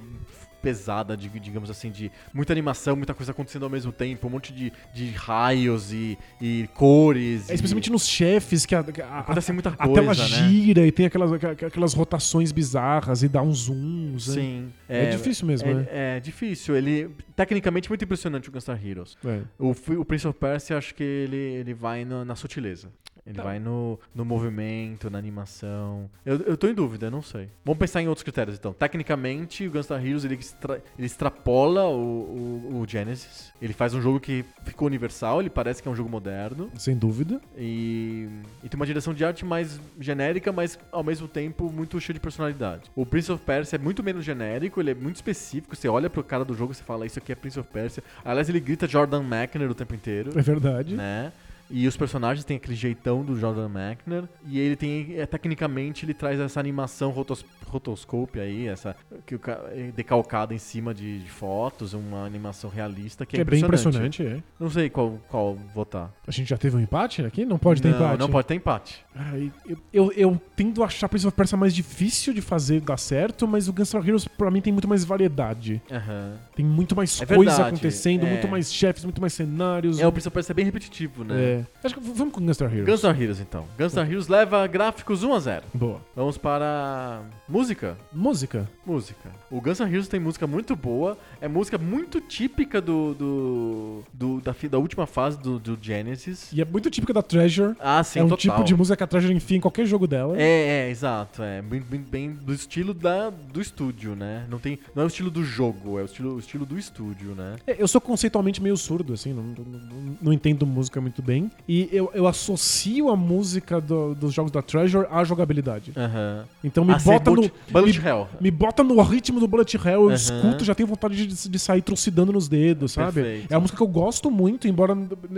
[0.68, 4.52] pesada, de, digamos assim, de muita animação, muita coisa acontecendo ao mesmo tempo, um monte
[4.52, 7.50] de, de raios e, e cores.
[7.50, 10.50] É, especialmente nos chefes, que a, a, Acontece muita a coisa, tela né?
[10.50, 14.28] gira e tem aquelas, aquelas rotações bizarras e dá uns zooms.
[14.28, 14.34] né?
[14.34, 14.74] Sim.
[14.90, 15.88] É, difícil mesmo, é, né?
[15.90, 16.76] é difícil.
[16.76, 19.18] Ele, tecnicamente, muito impressionante o Gunstar Heroes.
[19.26, 19.40] É.
[19.58, 19.72] O,
[20.02, 22.90] o Prince of Persia, acho que ele, ele vai no- na sutileza.
[23.28, 23.44] Ele Tá.
[23.44, 26.10] vai no, no movimento, na animação.
[26.26, 27.50] Eu, eu tô em dúvida, eu não sei.
[27.66, 28.72] Vamos pensar em outros critérios, então.
[28.72, 33.52] Tecnicamente, o Gunstar Heroes, ele, extra- ele extrapola o, o, o Genesis.
[33.62, 36.72] Ele faz um jogo que ficou universal, ele parece que é um jogo moderno.
[36.78, 37.42] Sem dúvida.
[37.58, 38.30] E,
[38.64, 42.20] e tem uma direção de arte mais genérica, mas ao mesmo tempo muito cheia de
[42.20, 42.84] personalidade.
[42.96, 45.76] O Prince of Persia é muito menos genérico, ele é muito específico.
[45.76, 48.02] Você olha pro cara do jogo e você fala, isso aqui é Prince of Persia.
[48.24, 50.96] Aliás, ele grita Jordan McNair o tempo inteiro É verdade.
[50.96, 51.32] né?
[51.70, 54.24] E os personagens têm aquele jeitão do Jordan McNair.
[54.46, 58.96] E ele tem, é, tecnicamente, ele traz essa animação rotos, rotoscope aí, essa
[59.26, 59.42] que o
[59.72, 64.26] é decalcada em cima de, de fotos, uma animação realista que, Que é bem impressionante,
[64.26, 64.42] é.
[64.60, 66.12] Não sei qual, qual votar.
[66.26, 67.46] A gente já teve um empate aqui?
[67.46, 68.20] Não pode ter não, empate.
[68.20, 69.06] Não pode ter empate.
[69.14, 72.98] Ai, eu, eu, eu tendo a achar Prince of Persia mais difícil de fazer dar
[72.98, 75.82] certo, mas o Gunstar Heroes pra mim tem muito mais variedade.
[75.92, 76.38] Aham.
[76.56, 78.30] Tem muito mais É coisa verdade, acontecendo, é.
[78.30, 80.00] muito mais chefes, muito mais cenários.
[80.00, 81.36] É, o Prince of Persia é bem repetitivo, né?
[81.42, 81.57] É.
[81.84, 82.86] Acho que vamos com Gunstar Heroes.
[82.90, 83.66] Gunstar Heroes, então.
[83.78, 85.64] Gunstar Heroes leva gráficos 1 a 0.
[85.74, 86.02] Boa.
[86.16, 87.98] Vamos para música.
[88.14, 88.68] Música.
[88.86, 89.30] Música.
[89.52, 91.18] O Guns N' Roses tem música muito boa.
[91.42, 96.52] É música muito típica do, do, do- da, da última fase do, do Genesis.
[96.52, 97.76] E é muito típica da Treasure.
[97.80, 98.38] Ah, sim, é um total.
[98.58, 100.40] tipo de música que a Treasure enfia em qualquer jogo dela.
[100.40, 101.42] É, é, exato.
[101.44, 104.46] É bem, bem, bem do estilo da, do estúdio, né?
[104.50, 107.36] Não, tem, não é o estilo do jogo, é o estilo, o estilo do estúdio,
[107.36, 107.56] né?
[107.66, 111.47] É, Eu sou conceitualmente meio surdo, assim, não, não- não entendo música muito bem.
[111.68, 115.92] E eu, eu associo a música do- dos jogos da Treasure à jogabilidade.
[115.96, 116.46] Aham.
[116.64, 117.36] Então me Ah, bota no.
[117.36, 117.54] Bullet-
[118.02, 118.28] me, Hell.
[118.42, 120.14] me bota no ritmo do Bullet Hell, eu Aham.
[120.14, 123.14] escuto, já tenho vontade de, de sair trucidando nos dedos, sabe?
[123.14, 123.52] Perfeito.
[123.52, 124.94] É uma música que eu gosto muito, embora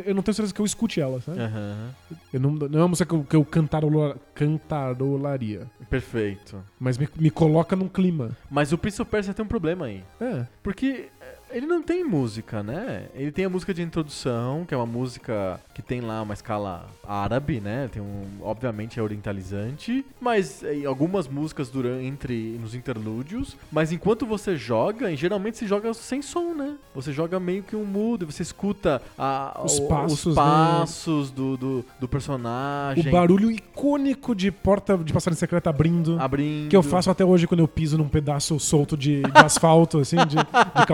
[0.05, 1.39] eu não tenho certeza que eu escute ela, sabe?
[1.39, 1.89] Aham.
[2.33, 5.67] Eu não, não é uma música que eu, que eu cantarola- cantarolaria.
[5.89, 6.57] Perfeito.
[6.79, 8.31] Mas me, me coloca num clima.
[8.49, 10.03] Mas o Prince of Persia tem um problema aí.
[10.21, 10.45] É.
[10.61, 11.07] Porque
[11.51, 13.05] ele não tem música, né?
[13.13, 16.85] Ele tem a música de introdução, que é uma música que tem lá uma escala
[17.07, 17.89] árabe, né?
[17.91, 24.25] Tem um, obviamente é orientalizante, mas é, algumas músicas durante entre nos interlúdios, mas enquanto
[24.25, 26.75] você joga, e geralmente se joga sem som, né?
[26.93, 30.41] Você joga meio que um mudo, você escuta a- Os o- passos, os né?
[30.41, 36.17] passos do, do, do personagem O barulho icônico de porta de passagem secreta abrindo.
[36.19, 36.69] abrindo.
[36.69, 40.17] Que eu faço até hoje quando eu piso num pedaço solto de, de asfalto, assim,
[40.17, 40.85] de, de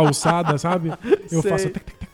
[0.57, 0.91] sabe?
[1.31, 1.51] Eu Sei.
[1.51, 1.69] faço.
[1.69, 2.04] tec, tec.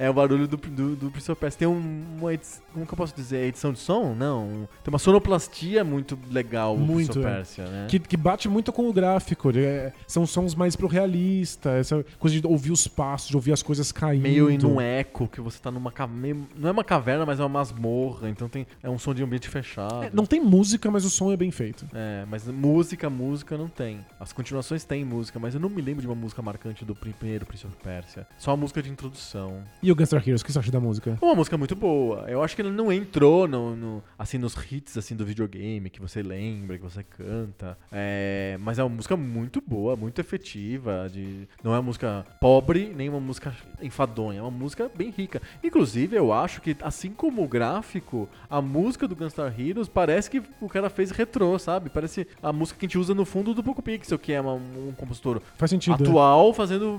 [0.00, 1.58] É o barulho do, do, do Prince of Persia.
[1.58, 3.44] Tem um, uma edição, como que eu posso dizer?
[3.48, 4.14] Edição de som?
[4.14, 4.66] Não.
[4.82, 7.34] Tem uma sonoplastia muito legal Muito, Prince of é.
[7.36, 7.86] Persia, né?
[7.88, 9.50] Que, que bate muito com o gráfico.
[9.54, 11.70] é, são sons mais pro realista.
[11.72, 14.22] Essa coisa de ouvir os passos, de ouvir as coisas caindo.
[14.22, 15.92] Meio em um eco, que você tá numa.
[15.92, 18.30] ca- meio- não é uma caverna, mas é uma masmorra.
[18.30, 20.04] Então tem, é um som de ambiente fechado.
[20.04, 21.86] É, não tem música, mas o som é bem feito.
[21.92, 24.00] É, mas música, música não tem.
[24.18, 27.44] As continuações têm música, mas eu não me lembro de uma música marcante do primeiro
[27.44, 28.26] Prince of Persia.
[28.38, 29.62] Só a música de introdução.
[29.82, 31.18] E o Gunstar Heroes, o que você acha da música?
[31.20, 32.24] Uma música muito boa.
[32.28, 36.00] Eu acho que ele não entrou no, no- assim nos hits assim do videogame que
[36.00, 37.76] você lembra, que você canta.
[37.92, 41.08] É, mas é uma música muito boa, muito efetiva.
[41.12, 44.38] De, não é uma música pobre, nem uma música enfadonha.
[44.38, 45.40] É uma música bem rica.
[45.62, 50.42] Inclusive, eu acho que, assim como o gráfico, a música do Gunstar Heroes parece que
[50.60, 51.90] o cara fez retrô, sabe?
[51.90, 54.54] Parece a música que a gente usa no fundo do Poco Pixel, que é uma-
[54.54, 56.02] um compositor Faz sentido.
[56.02, 56.08] né?
[56.08, 56.98] atual fazendo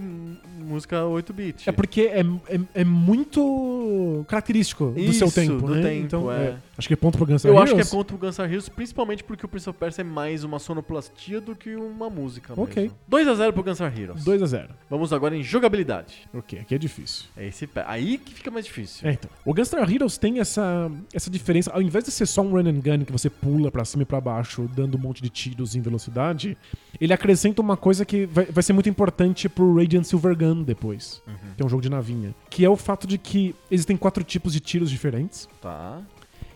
[0.60, 1.70] música 8-bit.
[1.70, 5.82] É porque é, é, é muito característico do seu Isso, tempo, do né?
[5.82, 6.56] tempo, então, é.
[6.78, 7.72] acho que é ponto pro Gunstar Eu Heroes.
[7.72, 10.44] acho que é ponto pro Gunstar Heroes, principalmente porque o Prince of Persia é mais
[10.44, 12.84] uma sonoplastia do que uma música Ok.
[12.84, 12.98] mesmo.
[13.36, 14.24] 2x0 pro Gunstar Heroes.
[14.24, 16.28] 2 a 0 Vamos agora em jogabilidade.
[16.34, 17.26] Ok, aqui é difícil.
[17.38, 17.84] É esse pé.
[17.88, 19.08] Aí que fica mais difícil.
[19.08, 19.30] É, então.
[19.46, 21.72] O Gunstar Heroes tem essa, essa diferença.
[21.72, 24.06] Ao invés de ser só um run and gun que você pula pra cima e
[24.06, 26.58] pra baixo, dando um monte de tiros em velocidade,
[27.00, 31.22] ele acrescenta uma coisa que vai, vai ser muito importante pro Radiant Silver Gun depois,
[31.56, 32.34] que é um jogo de navinha.
[32.50, 35.48] Que é o fato de que existem quatro tipos de tiros diferentes.
[35.62, 36.02] Tá.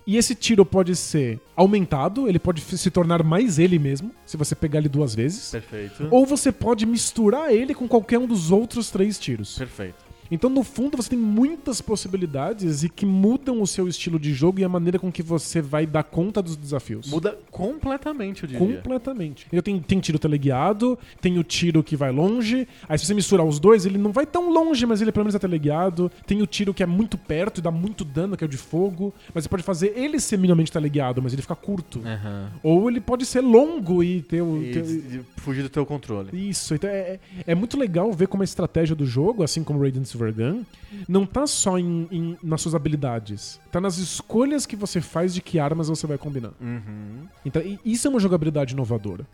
[0.08, 4.54] E esse tiro pode ser aumentado, ele pode se tornar mais ele mesmo, se você
[4.54, 5.50] pegar ele duas vezes.
[5.50, 6.08] Perfeito.
[6.12, 9.58] Ou você pode misturar ele com qualquer um dos outros três tiros.
[9.58, 10.05] Perfeito.
[10.32, 14.60] Então, no fundo, você tem muitas possibilidades e que mudam o seu estilo de jogo
[14.60, 17.10] e a maneira com que você vai dar conta dos desafios.
[17.10, 18.66] Muda completamente, eu diria.
[18.66, 19.48] Completamente.
[19.48, 22.68] Então, tem, tem tiro teleguiado, tem o tiro que vai longe.
[22.88, 25.36] Aí, se você misturar os dois, ele não vai tão longe, mas ele pelo menos
[25.36, 26.12] é teleguiado.
[26.26, 28.58] Tem o tiro que é muito perto e dá muito dano, que é o de
[28.58, 29.14] fogo.
[29.34, 32.02] Mas você pode fazer ele ser minimamente teleguiado, mas ele fica curto.
[32.06, 32.52] Aham.
[32.64, 34.62] Ou ele pode ser longo e ter o.
[34.62, 36.30] E ter- fugir do teu controle.
[36.50, 39.80] isso, então é, é- é muito legal ver como a estratégia do jogo, assim como
[39.82, 40.64] Radiant Silver Gun,
[41.08, 43.60] não tá só em, em- nas suas habilidades.
[43.72, 46.52] Tá nas escolhas que você faz de que armas você vai combinar.
[46.62, 47.28] Uhum.
[47.46, 49.26] Então, isso é uma jogabilidade inovadora.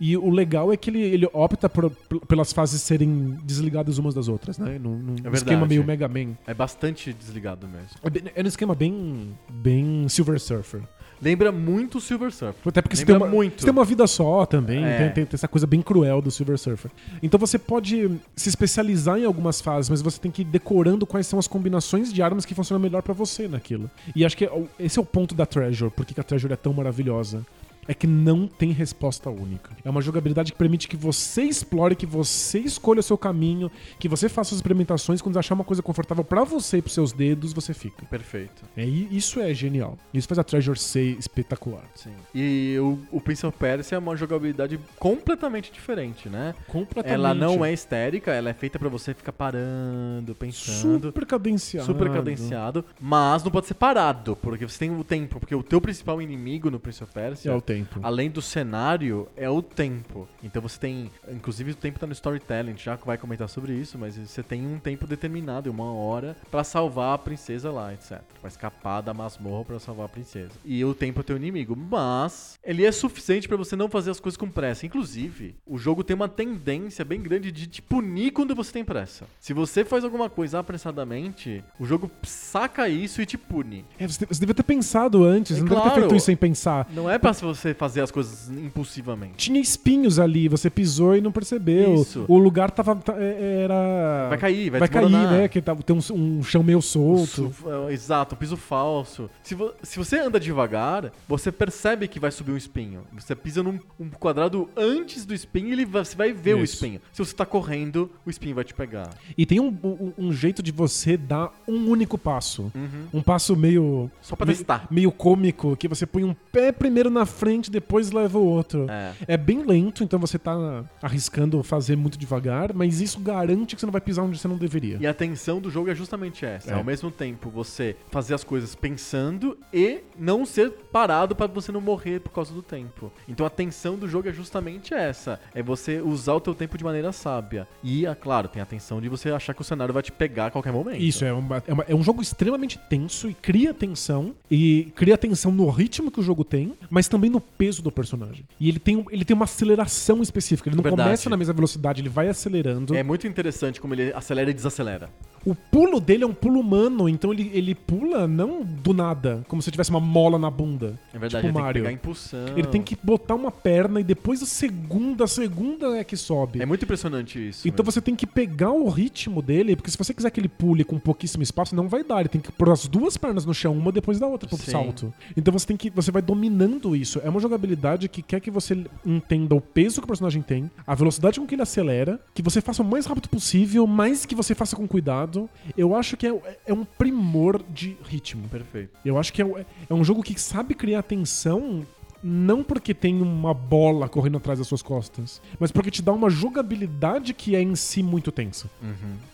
[0.00, 1.90] E o legal é que ele, ele opta por-
[2.28, 4.78] pelas fases serem desligadas umas das outras, né?
[4.78, 5.36] Num, num verdade.
[5.36, 6.36] esquema meio Mega Man.
[6.46, 7.96] É bastante desligado mesmo.
[8.34, 10.82] É, é um esquema bem, bem Silver Surfer.
[11.20, 12.54] Lembra muito o Silver Surfer.
[12.66, 13.60] Até porque você tem, Lembra uma, muito.
[13.60, 14.98] você tem uma vida só também, É.
[14.98, 16.90] tem, tem- tem essa coisa bem cruel do Silver Surfer.
[17.22, 21.26] Então você pode se especializar em algumas fases, mas você tem que ir decorando quais
[21.26, 23.90] são as combinações de armas que funcionam melhor pra você naquilo.
[24.14, 26.56] E acho que é esse é o ponto da Treasure, porque que a Treasure é
[26.56, 27.44] tão maravilhosa.
[27.88, 29.70] É que não tem resposta única.
[29.84, 34.08] É uma jogabilidade que permite que você explore, que você escolha o seu caminho, que
[34.08, 35.22] você faça as experimentações.
[35.22, 38.04] Quando achar uma coisa confortável pra você e pros seus dedos, você fica.
[38.06, 38.62] Perfeito.
[38.76, 39.98] É, e isso é genial.
[40.12, 41.84] Isso faz a Treasure ser espetacular.
[41.94, 42.12] Sim.
[42.34, 46.54] E o, o Prince of Persia é uma jogabilidade completamente diferente, né?
[46.66, 47.14] Completamente.
[47.14, 51.08] Ela não é histérica, ela é feita pra você ficar parando, pensando.
[51.08, 51.86] super cadenciado.
[51.86, 55.80] Super cadenciado, mas não pode ser parado, porque você tem o tempo, porque o teu
[55.80, 57.75] principal inimigo no Prince of Persia, É o tempo.
[58.02, 60.28] Além do cenário, é o tempo.
[60.42, 64.16] Então você tem, inclusive o tempo tá no storytelling, já vai comentar sobre isso, mas
[64.16, 68.20] você tem um tempo determinado, uma hora, pra salvar a princesa lá, etc.
[68.40, 70.52] Pra escapar da masmorra pra salvar a princesa.
[70.64, 74.20] E o tempo é teu inimigo, mas ele é suficiente pra você não fazer as
[74.20, 74.86] coisas com pressa.
[74.86, 79.24] Inclusive, o jogo tem uma tendência bem grande de te punir quando você tem pressa.
[79.40, 83.84] Se você faz alguma coisa apressadamente, o jogo saca isso e te pune.
[83.98, 86.00] É, você, você devia ter pensado antes, É não deve ter claro.
[86.00, 86.88] feito isso sem pensar.
[86.92, 89.34] Não é pra você fazer as coisas impulsivamente.
[89.36, 91.94] Tinha espinhos ali, você pisou e não percebeu.
[92.02, 92.24] Isso.
[92.28, 92.94] O lugar tava.
[92.96, 94.28] ta- é- Era.
[94.28, 95.48] Vai cair, vai, Vai cair, né?
[95.48, 96.00] Que tava, tem um,
[96.38, 97.52] um chão meio solto.
[97.52, 99.28] Su- é, Exato, um piso falso.
[99.42, 103.00] Se, vo- se você anda devagar, você percebe que vai subir um espinho.
[103.18, 106.62] Você pisa num um quadrado antes do espinho e ele vai- você vai ver o
[106.62, 106.74] Isso.
[106.74, 107.00] espinho.
[107.12, 109.10] Se você tá correndo, o espinho vai te pegar.
[109.36, 112.70] E tem um, um- um jeito de você dar um único passo.
[112.74, 113.06] Uhum.
[113.14, 114.10] Um passo meio.
[114.20, 114.86] Só pra meio, testar.
[114.90, 118.86] meio cômico, que você põe um pé primeiro na frente, depois leva o outro.
[118.90, 119.12] É.
[119.28, 123.86] É bem lento, então você tá arriscando fazer muito devagar, mas isso garante que você
[123.86, 124.96] não vai pisar onde você não deveria.
[125.00, 126.70] E a tensão do jogo é justamente essa.
[126.70, 126.74] É.
[126.74, 131.80] Ao mesmo tempo, você fazer as coisas pensando e não ser parado pra você não
[131.80, 133.12] morrer por causa do tempo.
[133.28, 135.40] Então a tensão do jogo é justamente essa.
[135.54, 137.66] É você usar o teu tempo de maneira sábia.
[137.82, 140.46] E, é claro, tem a tensão de você achar que o cenário vai te pegar
[140.46, 141.00] a qualquer momento.
[141.00, 144.34] Isso, é, uma- é uma- é um jogo extremamente tenso e cria tensão.
[144.50, 148.44] E cria tensão no ritmo que o jogo tem, mas também no peso do personagem.
[148.60, 150.68] E ele tem, um- ele tem uma aceleração específica.
[150.68, 151.08] Ele não Verdade.
[151.08, 152.94] começa na mesma velocidade, ele vai acelerando.
[152.94, 155.08] É muito interessante como ele acelera e desacelera.
[155.46, 159.62] O pulo dele é um pulo humano, então ele, ele pula não do nada, como
[159.62, 160.98] se tivesse uma mola na bunda.
[161.14, 161.82] É verdade, tipo ele tem que Mario.
[161.84, 162.46] pegar impulsão.
[162.56, 166.60] Ele tem que botar uma perna e depois a segunda, a segunda é que sobe.
[166.60, 167.68] É muito impressionante isso.
[167.68, 167.92] Então mesmo.
[167.92, 170.98] você tem que pegar o ritmo dele, porque se você quiser que ele pule com
[170.98, 172.18] pouquíssimo espaço, não vai dar.
[172.18, 174.72] Ele tem que pôr as duas pernas no chão, uma depois da outra pro Sim.
[174.72, 175.14] salto.
[175.36, 175.90] Então você tem que.
[175.90, 177.20] Você vai dominando isso.
[177.22, 180.94] É uma jogabilidade que quer que você entenda o peso que o personagem tem, a
[180.96, 184.52] velocidade com que ele acelera, que você faça o mais rápido possível, mas que você
[184.52, 185.35] faça com cuidado.
[185.76, 188.48] Eu acho que é, é um primor de ritmo.
[188.48, 188.96] Perfeito.
[189.04, 191.86] Eu acho que é, é um jogo que sabe criar tensão.
[192.28, 196.28] Não porque tem uma bola correndo atrás das suas costas, mas porque te dá uma
[196.28, 198.68] jogabilidade que é em si muito tensa.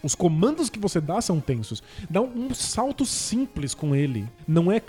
[0.03, 1.83] Os comandos que você dá são tensos.
[2.11, 4.27] Dá um, salto simples com ele.
[4.47, 4.83] Não é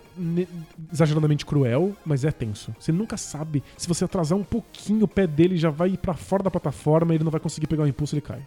[0.91, 2.73] exageradamente cruel, mas é tenso.
[2.79, 3.63] Você nunca sabe.
[3.77, 7.13] Se você atrasar um pouquinho, o pé dele já vai ir pra fora da plataforma,
[7.15, 8.41] ele não vai conseguir pegar o impulso, ele cai.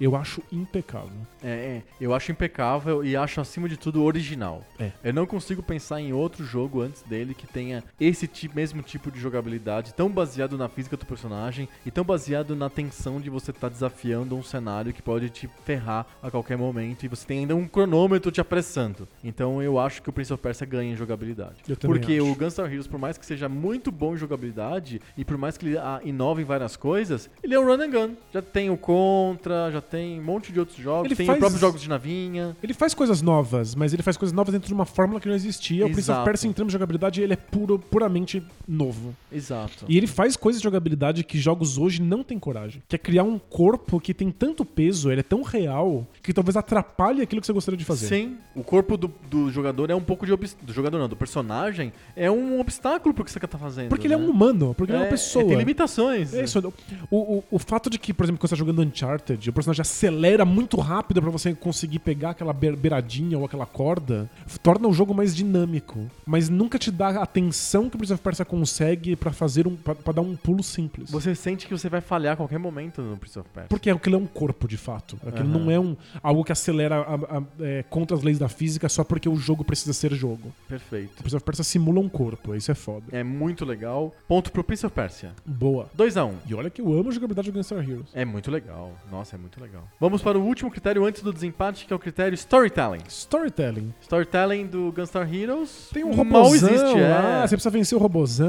[0.00, 1.10] Eu acho impecável.
[1.42, 4.62] É, é, eu acho impecável e acho acima de tudo original.
[4.78, 4.90] É.
[5.02, 9.10] Eu não consigo pensar em outro jogo antes dele que tenha esse ti- mesmo tipo
[9.10, 13.50] de jogabilidade, tão baseado na física do personagem e tão baseado na tensão de você
[13.50, 17.56] estar desafiando um cenário que pode te ferrar a qualquer momento e você tem ainda
[17.56, 19.08] um cronômetro te apressando.
[19.22, 21.56] Então eu acho que o Prince of Persia ganha em jogabilidade.
[21.68, 22.30] Eu Porque acho.
[22.30, 25.66] o Gunstar Heroes, por mais que seja muito bom em jogabilidade e por mais que
[25.66, 28.14] ele ah, inove em várias coisas, ele é um run and gun.
[28.32, 31.40] Já tem o Contra, já tem um monte de outros jogos, Ele tem faz- os
[31.40, 32.56] próprios jogos de navinha.
[32.62, 35.34] Ele faz coisas novas, mas ele faz coisas novas dentro de uma fórmula que não
[35.34, 35.84] existia.
[35.86, 36.24] O Prince of Exato.
[36.24, 39.14] Persia, em termos de jogabilidade, ele é puro, puramente novo.
[39.32, 39.84] Exato.
[39.88, 42.82] E ele faz coisas de jogabilidade que jogos hoje não têm coragem.
[42.88, 46.56] Que é criar um corpo que tem tanto peso, ele é tão real, que talvez
[46.56, 48.06] atrapalhe aquilo que você gostaria de fazer.
[48.06, 51.16] Sim, o corpo do, do jogador é um pouco de obs- do jogador não, do
[51.16, 53.88] personagem é um obstáculo pro que você tá fazendo.
[53.88, 54.24] Porque ele é né?
[54.24, 55.44] um humano, porque ele é uma pessoa.
[55.44, 56.32] tem limitações.
[56.32, 56.72] É isso.
[57.10, 59.82] O, o, o fato de que, por exemplo, quando você tá jogando Uncharted, o personagem
[59.82, 64.30] acelera muito rápido pra você conseguir pegar aquela be- beiradinha ou aquela corda,
[64.62, 66.08] torna o jogo mais dinâmico.
[66.24, 69.74] Mas nunca te dá a atenção que Prince of Persia consegue pra fazer um.
[69.76, 71.10] Pra, pra dar um pulo simples.
[71.10, 73.68] Você sente que você vai falhar a qualquer momento no Prince of Persia.
[73.68, 75.18] Porque aquilo é um corpo, de fato.
[75.26, 75.58] Aquilo Aham.
[75.58, 79.02] não é um, algo que acelera a- a- é, contra as leis da física só
[79.02, 80.48] porque o jogo precisa ser jogo.
[80.48, 81.14] O Perfeito.
[81.22, 83.04] Prince of Persia simula um corpo, isso é foda.
[83.12, 84.14] É muito legal.
[84.28, 85.32] Ponto pro Prince of Persia.
[85.44, 85.88] Boa.
[85.96, 86.32] 2x1.
[86.48, 88.06] E olha que eu amo a jogabilidade do Gunstar Heroes.
[88.14, 88.92] É muito legal.
[89.10, 89.82] Nossa, é muito legal.
[90.00, 93.02] Vamos para o último critério antes do desempate, que é o critério storytelling.
[93.08, 93.92] Storytelling.
[94.00, 95.88] Storytelling do Gunstar Heroes.
[95.92, 97.46] Tem um robôzão existe, lá, é.
[97.46, 98.43] você precisa vencer o robôzão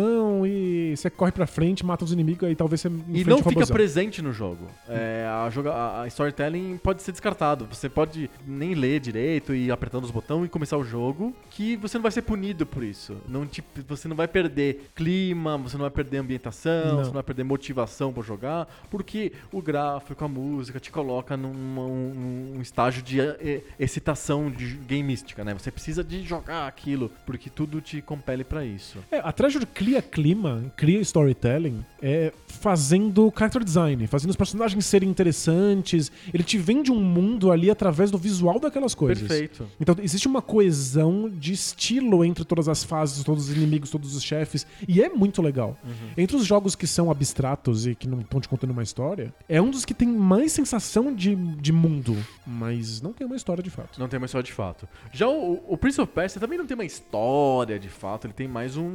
[0.46, 4.22] e você corre pra frente, mata os inimigos, aí talvez você E não fica presente
[4.22, 4.68] no jogo.
[4.88, 7.68] É, a, joga- a- storytelling pode ser descartado.
[7.72, 11.76] Você pode nem ler direito e ir apertando os botões e começar o jogo, que
[11.78, 13.18] você não vai ser punido por isso.
[13.28, 16.98] Não te- você não vai perder clima, você não vai perder ambientação, Não.
[16.98, 21.50] você não vai perder motivação pra jogar, porque o gráfico, a música te coloca num
[21.76, 25.54] um, um estágio de eh, excitação de gameística, né?
[25.54, 29.00] Você precisa de jogar aquilo, porque tudo te compele pra isso.
[29.12, 35.07] É, a Treasure cria clima, cria storytelling, é, fazendo character design, fazendo os personagens serem
[35.07, 36.12] interessantes.
[36.34, 39.28] Ele te vende um mundo ali através do visual daquelas coisas.
[39.28, 39.68] Perfeito.
[39.80, 44.24] Então existe uma coesão de estilo entre todas as fases, todos os inimigos, todos os
[44.24, 45.78] chefes, e é muito legal.
[46.18, 49.62] Entre os jogos que são abstratos e que não estão te contando uma história, é
[49.62, 53.70] um dos que tem mais sensação de, de mundo, mas não tem uma história de
[53.70, 53.99] fato.
[53.99, 54.88] Não tem uma história de fato.
[55.14, 58.48] Já o, o Prince of Persia também não tem uma história de fato, ele tem
[58.48, 58.91] mais um,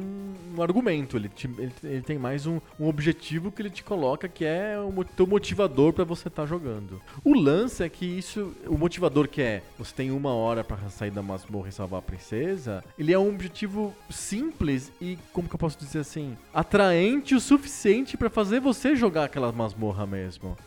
[0.57, 4.27] um argumento, ele, te- ele, ele tem mais um, um objetivo que ele te coloca
[4.27, 7.01] que é o teu motivador pra você estar jogando.
[7.23, 11.11] O lance é que isso, o motivador que é você tem uma hora pra sair
[11.11, 15.59] da masmorra e salvar a princesa, ele é um objetivo simples e, como que eu
[15.59, 20.57] posso dizer assim, atraente o suficiente pra fazer você jogar aquela masmorra mesmo.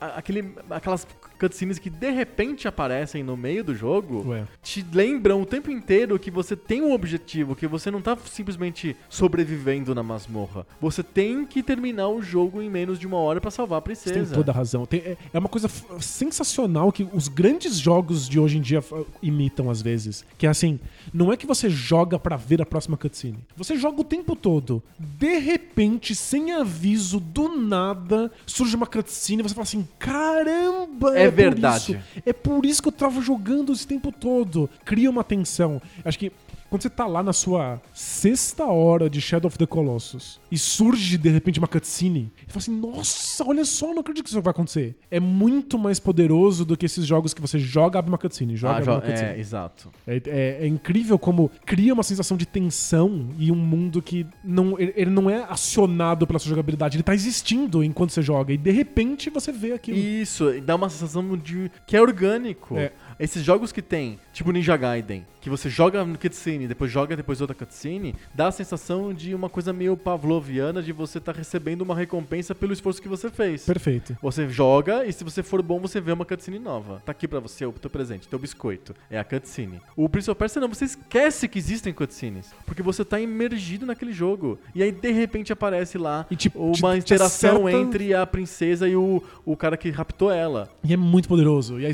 [0.00, 1.06] Aquele, aquelas
[1.38, 4.44] cutscenes que de repente aparecem no meio do jogo Ué.
[4.62, 8.96] te lembram o tempo inteiro que você tem um objetivo, que você não tá simplesmente
[9.08, 9.53] sobrevivendo
[9.94, 10.66] na masmorra.
[10.80, 13.84] Você tem que terminar o jogo em menos de uma hora pra salvar a Você
[13.84, 14.26] princesa.
[14.26, 14.84] tem toda a razão.
[14.86, 15.68] Tem- é, é uma coisa
[16.00, 18.82] sensacional que os grandes jogos de hoje em dia
[19.22, 20.24] imitam às vezes.
[20.38, 20.78] Que é assim,
[21.12, 23.38] não é que você joga pra ver a próxima cutscene.
[23.56, 24.82] Você joga o tempo todo.
[24.98, 31.16] De repente, sem aviso, do nada, surge uma cutscene e você fala assim: caramba!
[31.18, 31.92] É por verdade.
[31.92, 32.22] isso.
[32.26, 34.68] É por isso que eu tava jogando esse tempo todo.
[34.84, 35.80] Cria uma tensão.
[36.04, 36.32] Acho que
[36.74, 41.16] Quando você tá lá na sua sexta hora de Shadow of the Colossus e surge
[41.16, 44.50] de repente uma cutscene, e fala assim: nossa, olha só, não acredito que isso vai
[44.50, 44.96] acontecer.
[45.08, 48.74] É muito mais poderoso do que esses jogos que você joga, abre uma cutscene, joga,
[48.74, 49.34] Ah, abre uma cutscene.
[49.34, 49.88] é, exato.
[50.04, 54.76] É, é- é incrível como cria uma sensação de tensão e um mundo que não,
[54.76, 58.56] ele, ele não é acionado pela sua jogabilidade, ele tá existindo enquanto você joga e
[58.56, 59.96] de repente você vê aquilo.
[59.96, 62.76] Isso, dá uma sensação de que é orgânico.
[62.76, 62.90] É.
[63.18, 67.40] Esses jogos que tem, tipo Ninja Gaiden, que você joga no cutscene, depois joga depois
[67.40, 71.94] outra cutscene, dá a sensação de uma coisa meio pavloviana de você estar recebendo uma
[71.94, 73.64] recompensa pelo esforço que você fez.
[73.66, 74.16] Perfeito.
[74.22, 77.02] Você joga e se você for bom, você vê uma cutscene nova.
[77.04, 78.94] Tá aqui pra você o teu presente, teu biscoito.
[79.10, 79.80] É a cutscene.
[79.96, 82.50] O Prince of Persia não, você esquece que existem cutscenes.
[82.66, 84.58] Porque você tá imergido naquele jogo.
[84.74, 88.26] E aí, de repente, aparece lá E te- uma te- te interação acerta- entre a
[88.26, 90.70] princesa e o, o cara que raptou ela.
[90.82, 91.78] E é muito poderoso.
[91.78, 91.92] E aí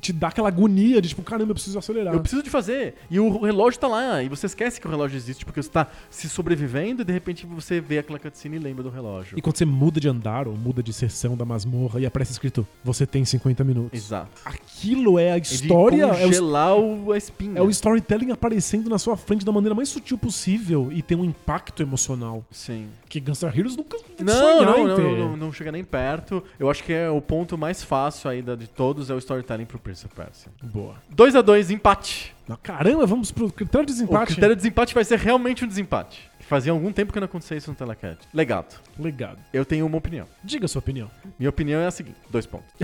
[0.00, 2.14] te dá aquela agonia de tipo, caramba, eu preciso acelerar.
[2.14, 2.94] Eu preciso de fazer.
[3.10, 4.22] E o relógio tá lá.
[4.22, 7.46] E você esquece que o relógio existe porque você tá se sobrevivendo e de repente
[7.46, 9.38] você vê aquela cutscene e lembra do relógio.
[9.38, 12.66] E quando você muda de andar ou muda de seção da masmorra e aparece escrito,
[12.84, 13.98] você tem 50 minutos.
[13.98, 14.30] Exato.
[14.44, 17.58] Aquilo é a É de história, é o, congelar o, a espinha.
[17.58, 21.24] é o storytelling aparecendo na sua frente da maneira mais sutil possível e tem um
[21.24, 22.88] impacto emocional Sim.
[23.08, 26.42] que Gunstar Heroes nunca Não, não, não, não, não, chega nem perto.
[26.58, 29.78] Eu acho que é o ponto mais fácil aí de todos é o storytelling pro
[29.78, 30.52] Prince of Persia.
[30.62, 30.94] Boa.
[31.10, 32.34] 2 a 2 empate.
[32.62, 34.32] Caramba, vamos pro critério de O desempate.
[34.32, 36.30] critério de desempate vai ser realmente um desempate.
[36.40, 38.18] Fazia algum tempo que não acontecia isso no Telecat.
[38.34, 38.74] Legado.
[38.98, 39.38] Legado.
[39.52, 40.26] Eu tenho uma opinião.
[40.42, 41.08] Diga a sua opinião.
[41.38, 42.68] Minha opinião é a seguinte: dois pontos.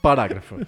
[0.00, 0.56] Parágrafo.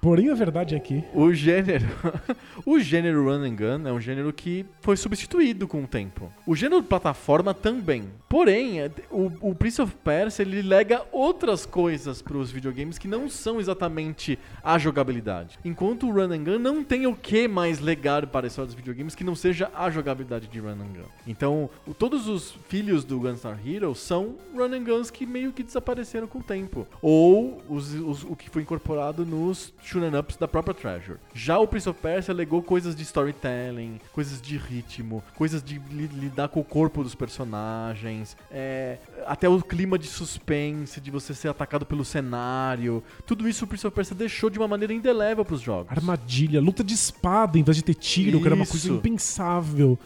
[0.00, 1.84] Porém, a verdade é que O gênero.
[2.64, 6.32] o gênero run and gun é um gênero que foi substituído com o tempo.
[6.46, 8.04] O gênero plataforma também.
[8.28, 13.08] Porém, é- o, o Prince of Persia ele lega outras coisas para os videogames que
[13.08, 15.58] não são exatamente a jogabilidade.
[15.64, 18.74] Enquanto o run and gun não tem o que mais legar para a história dos
[18.76, 21.08] videogames que não seja a jogabilidade de run and gun.
[21.26, 21.68] Então,
[21.98, 26.38] todos os filhos do Gunstar Heroes são run and guns que meio que desapareceram com
[26.38, 26.86] o tempo.
[27.02, 31.18] Ou os- os- o que foi incorporado nos shoot'em ups da própria Treasure.
[31.34, 36.06] Já o Prince of Persia legou coisas de storytelling, coisas de ritmo, coisas de li-
[36.12, 41.48] lidar com o corpo dos personagens, é, até o clima de suspense, de você ser
[41.48, 43.02] atacado pelo cenário.
[43.26, 45.90] Tudo isso o Prince of Persia deixou de uma maneira indelével pros jogos.
[45.90, 48.94] armadilha, luta de espada em vez de ter tiro, que era uma coisa Isso.
[48.96, 49.98] impensável.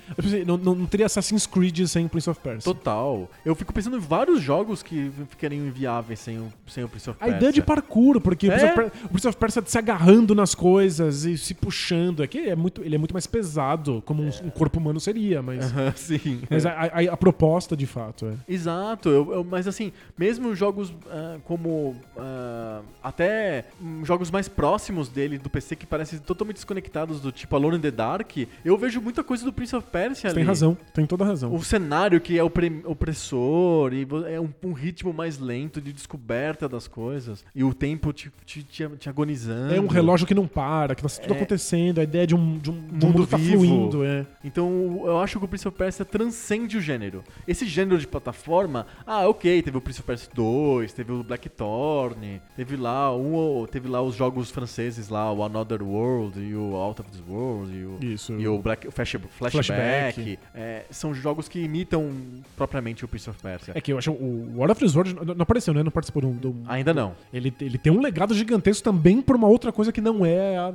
[0.46, 2.62] Não, não, não teria Assassin's Creed sem Prince of Persia.
[2.62, 3.28] Total.
[3.44, 7.16] Eu fico pensando em vários jogos que ficariam inviáveis sem o, sem o Prince of
[7.20, 7.36] A Persia.
[7.38, 8.56] ideia de parkour, porque o, É.
[8.58, 12.22] Prince of Per- o Prince of Persia se agarrando nas coisas e se puxando.
[12.22, 15.64] Aqui é muito, ele é muito mais pesado, como um, um corpo humano seria, mas,
[15.72, 16.42] Aham, Sim.
[16.50, 18.34] mas a, a- a proposta de fato é.
[18.46, 23.64] Exato, eu- eu- mas assim, mesmo jogos ah, como ah, até
[24.04, 27.90] jogos mais próximos dele do PC que parecem totalmente desconectados do tipo Alone in the
[27.90, 28.30] Dark,
[28.64, 30.36] eu vejo muita coisa do Prince of Persia ali.
[30.36, 31.54] tem razão, tem toda razão.
[31.54, 36.68] O cenário que é opre- opressor e é um, um ritmo mais lento de descoberta
[36.68, 39.61] das coisas e o tempo te, te, te- te agonizando.
[39.70, 41.36] É um relógio que não para, que tá tudo É.
[41.36, 43.58] acontecendo, a ideia de um, de um Mundo mundo tá vivo.
[43.64, 44.24] fluindo, é.
[44.44, 47.22] Então eu acho que o Prince of Persia transcende o gênero.
[47.46, 52.40] Esse gênero de plataforma, ah, ok, teve o Prince of Persia 2, teve o Blackthorn,
[52.56, 57.00] teve lá um, teve lá os jogos franceses lá, o Another World e o Out
[57.02, 58.32] of this World e o, Isso.
[58.38, 60.14] e o Black, o Flash, Flashback.
[60.14, 60.38] Flashback.
[60.54, 62.10] É, são jogos que imitam
[62.56, 63.72] propriamente o Prince of Persia.
[63.76, 65.82] É que eu acho o World of the Sword não, não apareceu, né?
[65.82, 66.30] Não participou do.
[66.32, 67.14] do- Ainda não.
[67.32, 70.66] Ele, ele tem um legado gigantesco também por uma outra coisa que não é a-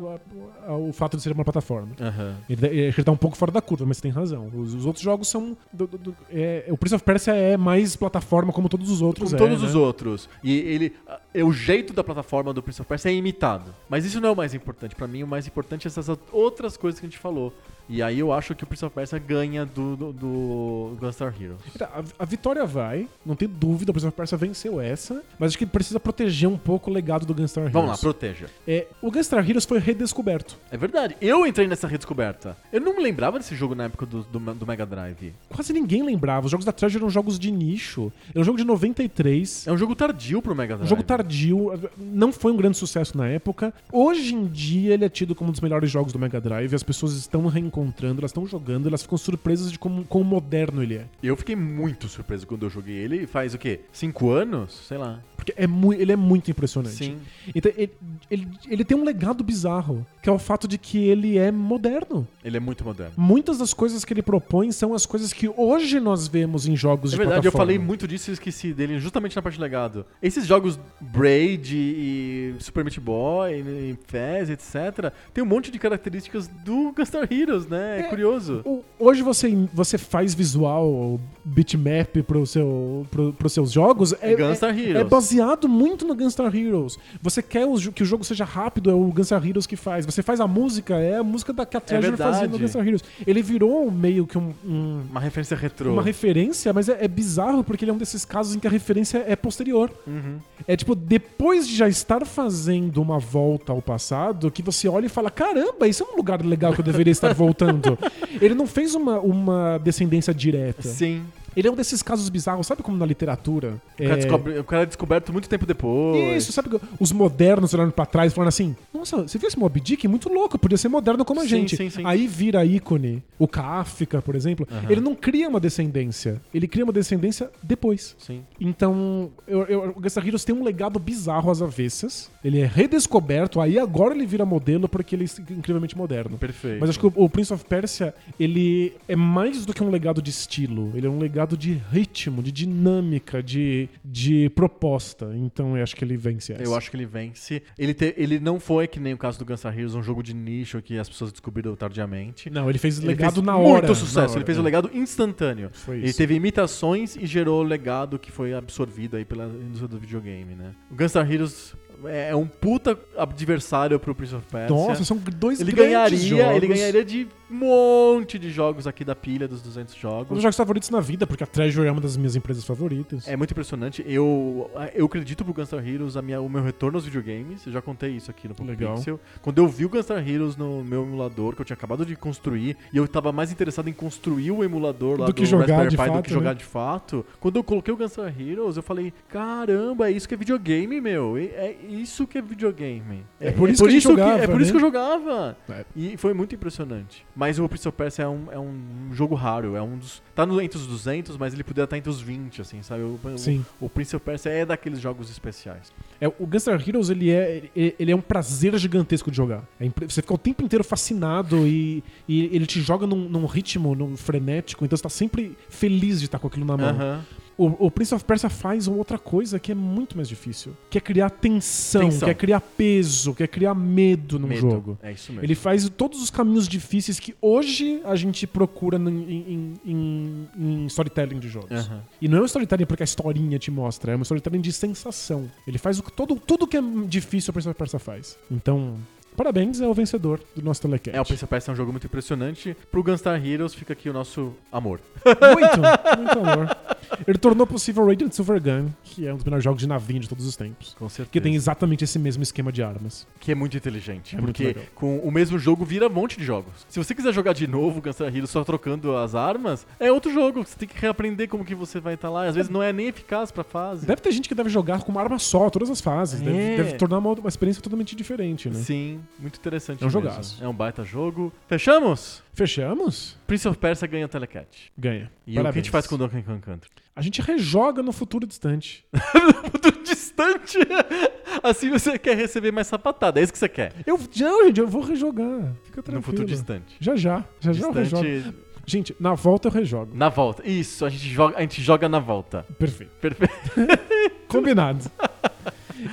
[0.67, 1.89] a- a- o fato de ser uma plataforma.
[1.99, 2.35] Aham.
[2.49, 4.49] Ele, ele, ele tá um pouco fora da curva, mas você tem razão.
[4.55, 5.57] Os, os outros jogos são.
[5.73, 9.29] do- do- do- é, o Prince of Persia é mais plataforma como todos os outros.
[9.31, 9.67] Com é, todos né?
[9.67, 10.29] os outros.
[10.43, 10.95] E ele.
[11.33, 13.73] é, o jeito da plataforma do Prince of Persia é imitado.
[13.89, 14.95] Mas isso não é o mais importante.
[14.95, 17.53] Pra mim, o mais importante é essas outras coisas que a gente falou.
[17.89, 21.59] E aí eu acho que o Prince of Persia ganha do, do, do Gunstar Heroes.
[21.73, 25.49] Então, A, a vitória vai, não tem dúvida, o Prince of Persia venceu essa, mas
[25.51, 27.73] acho que precisa proteger um pouco o legado do Gunstar Heroes.
[27.73, 28.47] Vamos lá, proteja.
[28.67, 30.57] É, o Gunstar Heroes foi redescoberto.
[30.71, 31.15] É verdade.
[31.21, 32.57] Eu entrei nessa redescoberta.
[32.71, 35.33] Eu não me lembrava desse jogo na época do, do, do Mega Drive.
[35.49, 36.45] Quase ninguém lembrava.
[36.45, 38.11] Os jogos da Treasure eram jogos de nicho.
[38.31, 39.67] Era um jogo de 93.
[39.67, 40.89] É um jogo tardio pro Mega Um Drive.
[40.89, 43.73] jogo tardio, não foi um grande sucesso na época.
[43.91, 46.73] Hoje em dia ele é tido como um dos melhores jogos do Mega Drive.
[46.73, 47.76] As pessoas estão reencontrando,
[48.19, 51.05] elas estão jogando, elas ficam surpresas de como, quão moderno ele é.
[51.21, 53.27] Eu fiquei muito surpreso quando eu joguei ele.
[53.27, 53.81] Faz o quê?
[53.91, 54.73] Cinco anos?
[54.87, 55.19] Sei lá.
[55.47, 55.67] Porque é
[56.01, 56.95] ele é muito impressionante.
[56.95, 57.17] Sim.
[57.55, 57.91] Então, ele,
[58.29, 62.27] ele, ele tem um legado bizarro, que é o fato de que ele é moderno.
[62.43, 63.13] Ele é muito moderno.
[63.15, 67.11] Muitas das coisas que ele propõe são as coisas que hoje nós vemos em jogos
[67.11, 67.65] É de verdade, eu plataforma.
[67.73, 70.05] falei muito disso e esqueci dele justamente na parte do legado.
[70.21, 76.47] Esses jogos Braid e Super Meat Boy, e Fez, etc., tem um monte de características
[76.47, 78.01] do Gunstar Heroes, né?
[78.01, 78.61] É, curioso.
[78.65, 84.13] O- Hoje você, você faz visual, bitmap pro seu, pro, pros seus jogos.
[84.21, 84.95] É, Gunstar é, Heroes.
[84.97, 85.36] é baseado
[85.67, 86.97] muito no Gunstar Heroes.
[87.21, 90.05] Você quer que o jogo seja rápido, é o Gunstar Heroes que faz.
[90.05, 92.57] Você faz a música, é a música da que a Treasure fazia no.
[92.59, 93.03] Gunstar Heroes.
[93.25, 95.93] Ele virou meio que um- um, Uma referência retrô.
[95.93, 98.71] uma referência, mas é, é bizarro porque ele é um desses casos em que a
[98.71, 99.91] referência é posterior.
[100.05, 100.37] Uhum.
[100.67, 105.09] É tipo, depois de já estar fazendo uma volta ao passado, que você olha e
[105.09, 107.97] fala: caramba, isso é um lugar legal que eu deveria estar voltando.
[108.41, 110.83] Ele não fez uma, uma descendência direta.
[110.87, 111.23] Sim.
[111.57, 113.81] Ele é um desses casos bizarros, sabe como na literatura?
[113.95, 114.15] O cara, é...
[114.17, 116.43] descobre- o cara é descoberto muito tempo depois.
[116.43, 116.69] Isso, sabe?
[116.99, 120.07] Os modernos olhando pra trás falando assim: Nossa, você viu esse Mob Dick?
[120.07, 121.75] Muito louco, podia ser moderno como a Sim, gente.
[121.75, 122.03] sim, sim.
[122.05, 123.23] Aí vira ícone.
[123.39, 124.67] O Kafka, por exemplo.
[124.89, 126.39] Ele não cria uma descendência.
[126.53, 128.15] Ele cria uma descendência depois.
[128.19, 128.43] Sim.
[128.61, 132.29] Então, eu, eu, o Gunstar Heroes tem um legado bizarro às avessas.
[132.43, 136.37] Ele é redescoberto, aí agora ele vira modelo porque ele é incrivelmente moderno.
[136.37, 136.79] Perfeito.
[136.79, 140.21] Mas acho que o, o Prince of Persia, ele é mais do que um legado
[140.21, 140.91] de estilo.
[140.95, 145.31] Ele é um legado de ritmo, de dinâmica, de, de proposta.
[145.35, 146.63] Então eu acho que ele vence essa.
[146.63, 147.61] Eu acho que ele vence.
[147.77, 150.33] Ele, te- ele não foi, que nem o caso do Gunstar Heroes, um jogo de
[150.33, 152.49] nicho que as pessoas descobriram tardiamente.
[152.49, 153.87] Não, ele fez Ele legado fez na muito hora.
[153.95, 154.15] sucesso.
[154.15, 155.69] na hora, ele fez o legado instantâneo.
[155.71, 156.17] Foi Ele isso.
[156.17, 160.71] teve imitações e gerou legado que foi absorvido aí pela indústria do videogame, né?
[160.91, 161.75] O Gunstar Heroes
[162.05, 164.75] é um puta adversário pro Prince of Persia.
[164.75, 166.55] Nossa, são dois ele grandes ganharia, jogos.
[166.55, 170.41] ele ganharia de monte de jogos aqui da pilha dos 200 Um dos jogos.
[170.41, 173.27] jogos favoritos na vida, porque a Treasure é uma das minhas empresas favoritas.
[173.27, 174.03] É muito impressionante.
[174.05, 177.65] Eu, eu acredito pro Gunstar Heroes a minha, o meu retorno aos videogames.
[177.65, 178.95] Eu já contei isso aqui no Pop Legal.
[178.95, 179.19] Pixel.
[179.41, 182.75] Quando eu vi o Gunstar Heroes no meu emulador, que eu tinha acabado de construir,
[182.93, 185.89] e eu tava mais interessado em construir o emulador lá Do do, que jogar Raspberry
[185.89, 186.55] de Pi do fato, que jogar né?
[186.55, 187.25] de fato.
[187.39, 191.37] Quando eu coloquei o Gunstar Heroes, eu falei: caramba, é isso que é videogame, meu.
[191.37, 193.23] É é isso que é videogame.
[193.39, 194.79] É por isso que a gente jogava, É por isso né?
[194.79, 195.57] que eu jogava.
[195.69, 195.85] É.
[195.95, 197.25] E foi muito impressionante.
[197.35, 199.75] Mas o Prince of Persia é um, é um jogo raro.
[199.75, 200.21] É um dos.
[200.35, 203.01] Tá no, entre os 200, mas ele poderia estar entre os 20, assim, sabe?
[203.03, 203.65] O, o- Sim.
[203.81, 205.91] o Prince of Persia é daqueles jogos especiais.
[206.21, 209.63] É, o Gunstar Heroes, ele é, ele ele é um prazer gigantesco de jogar.
[209.79, 213.95] É você fica o tempo inteiro fascinado e, e ele te joga num, num ritmo,
[213.95, 216.89] num frenético, então você tá sempre feliz de estar com aquilo na mão.
[216.89, 217.25] Aham.
[217.57, 220.97] O, o Prince of Persia faz uma outra coisa que é muito mais difícil, que
[220.97, 222.27] é criar tensão, Tensão.
[222.27, 224.61] que é criar peso, que é criar medo num Medo.
[224.61, 224.99] jogo.
[225.01, 225.43] É isso mesmo.
[225.43, 230.85] Ele faz todos os caminhos difíceis que hoje a gente procura no- em, em- em-
[230.85, 231.71] storytelling de jogos.
[231.71, 232.01] Aham.
[232.21, 235.49] E não é um storytelling porque a historinha te mostra, é um storytelling de sensação.
[235.67, 238.37] Ele faz o, que- todo, tudo que é difícil o Prince of Persia faz.
[238.51, 238.95] Então,
[239.37, 241.15] parabéns, é o vencedor do nosso telecast.
[241.17, 242.75] É, o Prince of Persia é um jogo muito impressionante.
[242.91, 244.99] Pro Gunstar Heroes fica aqui o nosso amor.
[245.25, 246.77] Muito, muito amor.
[247.25, 250.19] Ele tornou possível o Radiant Silver Gun, que é um dos melhores jogos de navinha
[250.19, 250.93] de todos os tempos.
[250.99, 251.29] Com certeza.
[251.31, 253.25] Que tem exatamente esse mesmo esquema de armas.
[253.39, 254.35] Que é muito inteligente.
[254.35, 254.83] É muito porque legal.
[254.95, 256.73] com o mesmo jogo vira um monte de jogos.
[256.89, 260.65] Se você quiser jogar de novo Gunstar Heroes só trocando as armas, é outro jogo.
[260.65, 262.45] Você tem que reaprender como que você vai estar lá.
[262.47, 264.05] Às vezes não é nem eficaz pra fase.
[264.05, 266.41] Deve ter gente que deve jogar com uma arma só, todas as fases.
[266.41, 266.77] Deve, É.
[266.77, 268.75] deve tornar uma, uma experiência totalmente diferente, né?
[268.75, 270.01] Sim, muito interessante.
[270.01, 270.21] É um mesmo.
[270.21, 270.63] jogaço.
[270.63, 271.51] É um baita jogo.
[271.67, 272.43] Fechamos?
[272.53, 273.37] Fechamos?
[273.45, 274.67] Prince of Persia ganha o Telecat.
[274.97, 275.31] Ganha.
[275.45, 275.85] E o que a Parabéns.
[275.85, 276.89] gente faz com o Donkey Kong Country?
[277.15, 279.03] A gente rejoga no futuro distante.
[279.71, 280.77] Futuro distante.
[281.63, 283.39] Assim você quer receber mais sapatada.
[283.39, 283.93] É isso que você quer.
[284.05, 285.73] Eu, não, gente, eu vou rejogar.
[285.83, 286.15] Fica tranquilo.
[286.17, 286.95] No futuro distante.
[286.99, 287.43] Já já.
[287.59, 288.23] Já já eu rejogo.
[288.23, 290.15] Distante Gente, na volta eu rejogo.
[290.15, 290.65] na volta.
[290.65, 292.65] Isso, a gente joga, a gente joga na volta.
[292.79, 293.11] Perfeito.
[293.19, 293.53] Perfeito.
[294.47, 295.11] Combinado.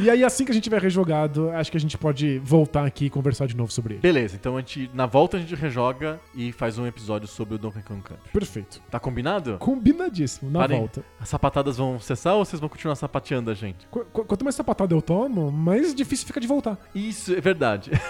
[0.00, 3.06] E aí, assim que a gente tiver rejogado, acho que a gente pode voltar aqui
[3.06, 4.00] e conversar de novo sobre ele.
[4.00, 7.58] Beleza, então a gente, na volta a gente rejoga e faz um episódio sobre o
[7.58, 8.30] Donkey Kong Country.
[8.32, 8.80] Perfeito.
[8.90, 9.56] Tá combinado?
[9.58, 10.78] Combinadíssimo, na Parem.
[10.78, 11.04] volta.
[11.20, 13.86] As sapatadas vão cessar ou vocês vão continuar sapateando a gente?
[13.90, 16.78] Qu- qu- quanto mais sapatada eu tomo, mais difícil fica de voltar.
[16.94, 17.90] Isso, é verdade.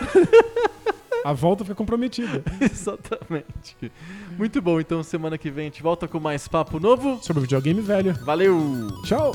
[1.24, 2.42] A volta fica comprometida.
[2.60, 3.90] Exatamente.
[4.36, 7.18] Muito bom, então semana que vem a gente volta com mais papo novo.
[7.22, 8.12] Sobre o videogame velho.
[8.24, 8.88] Valeu!
[9.06, 9.32] Tchau!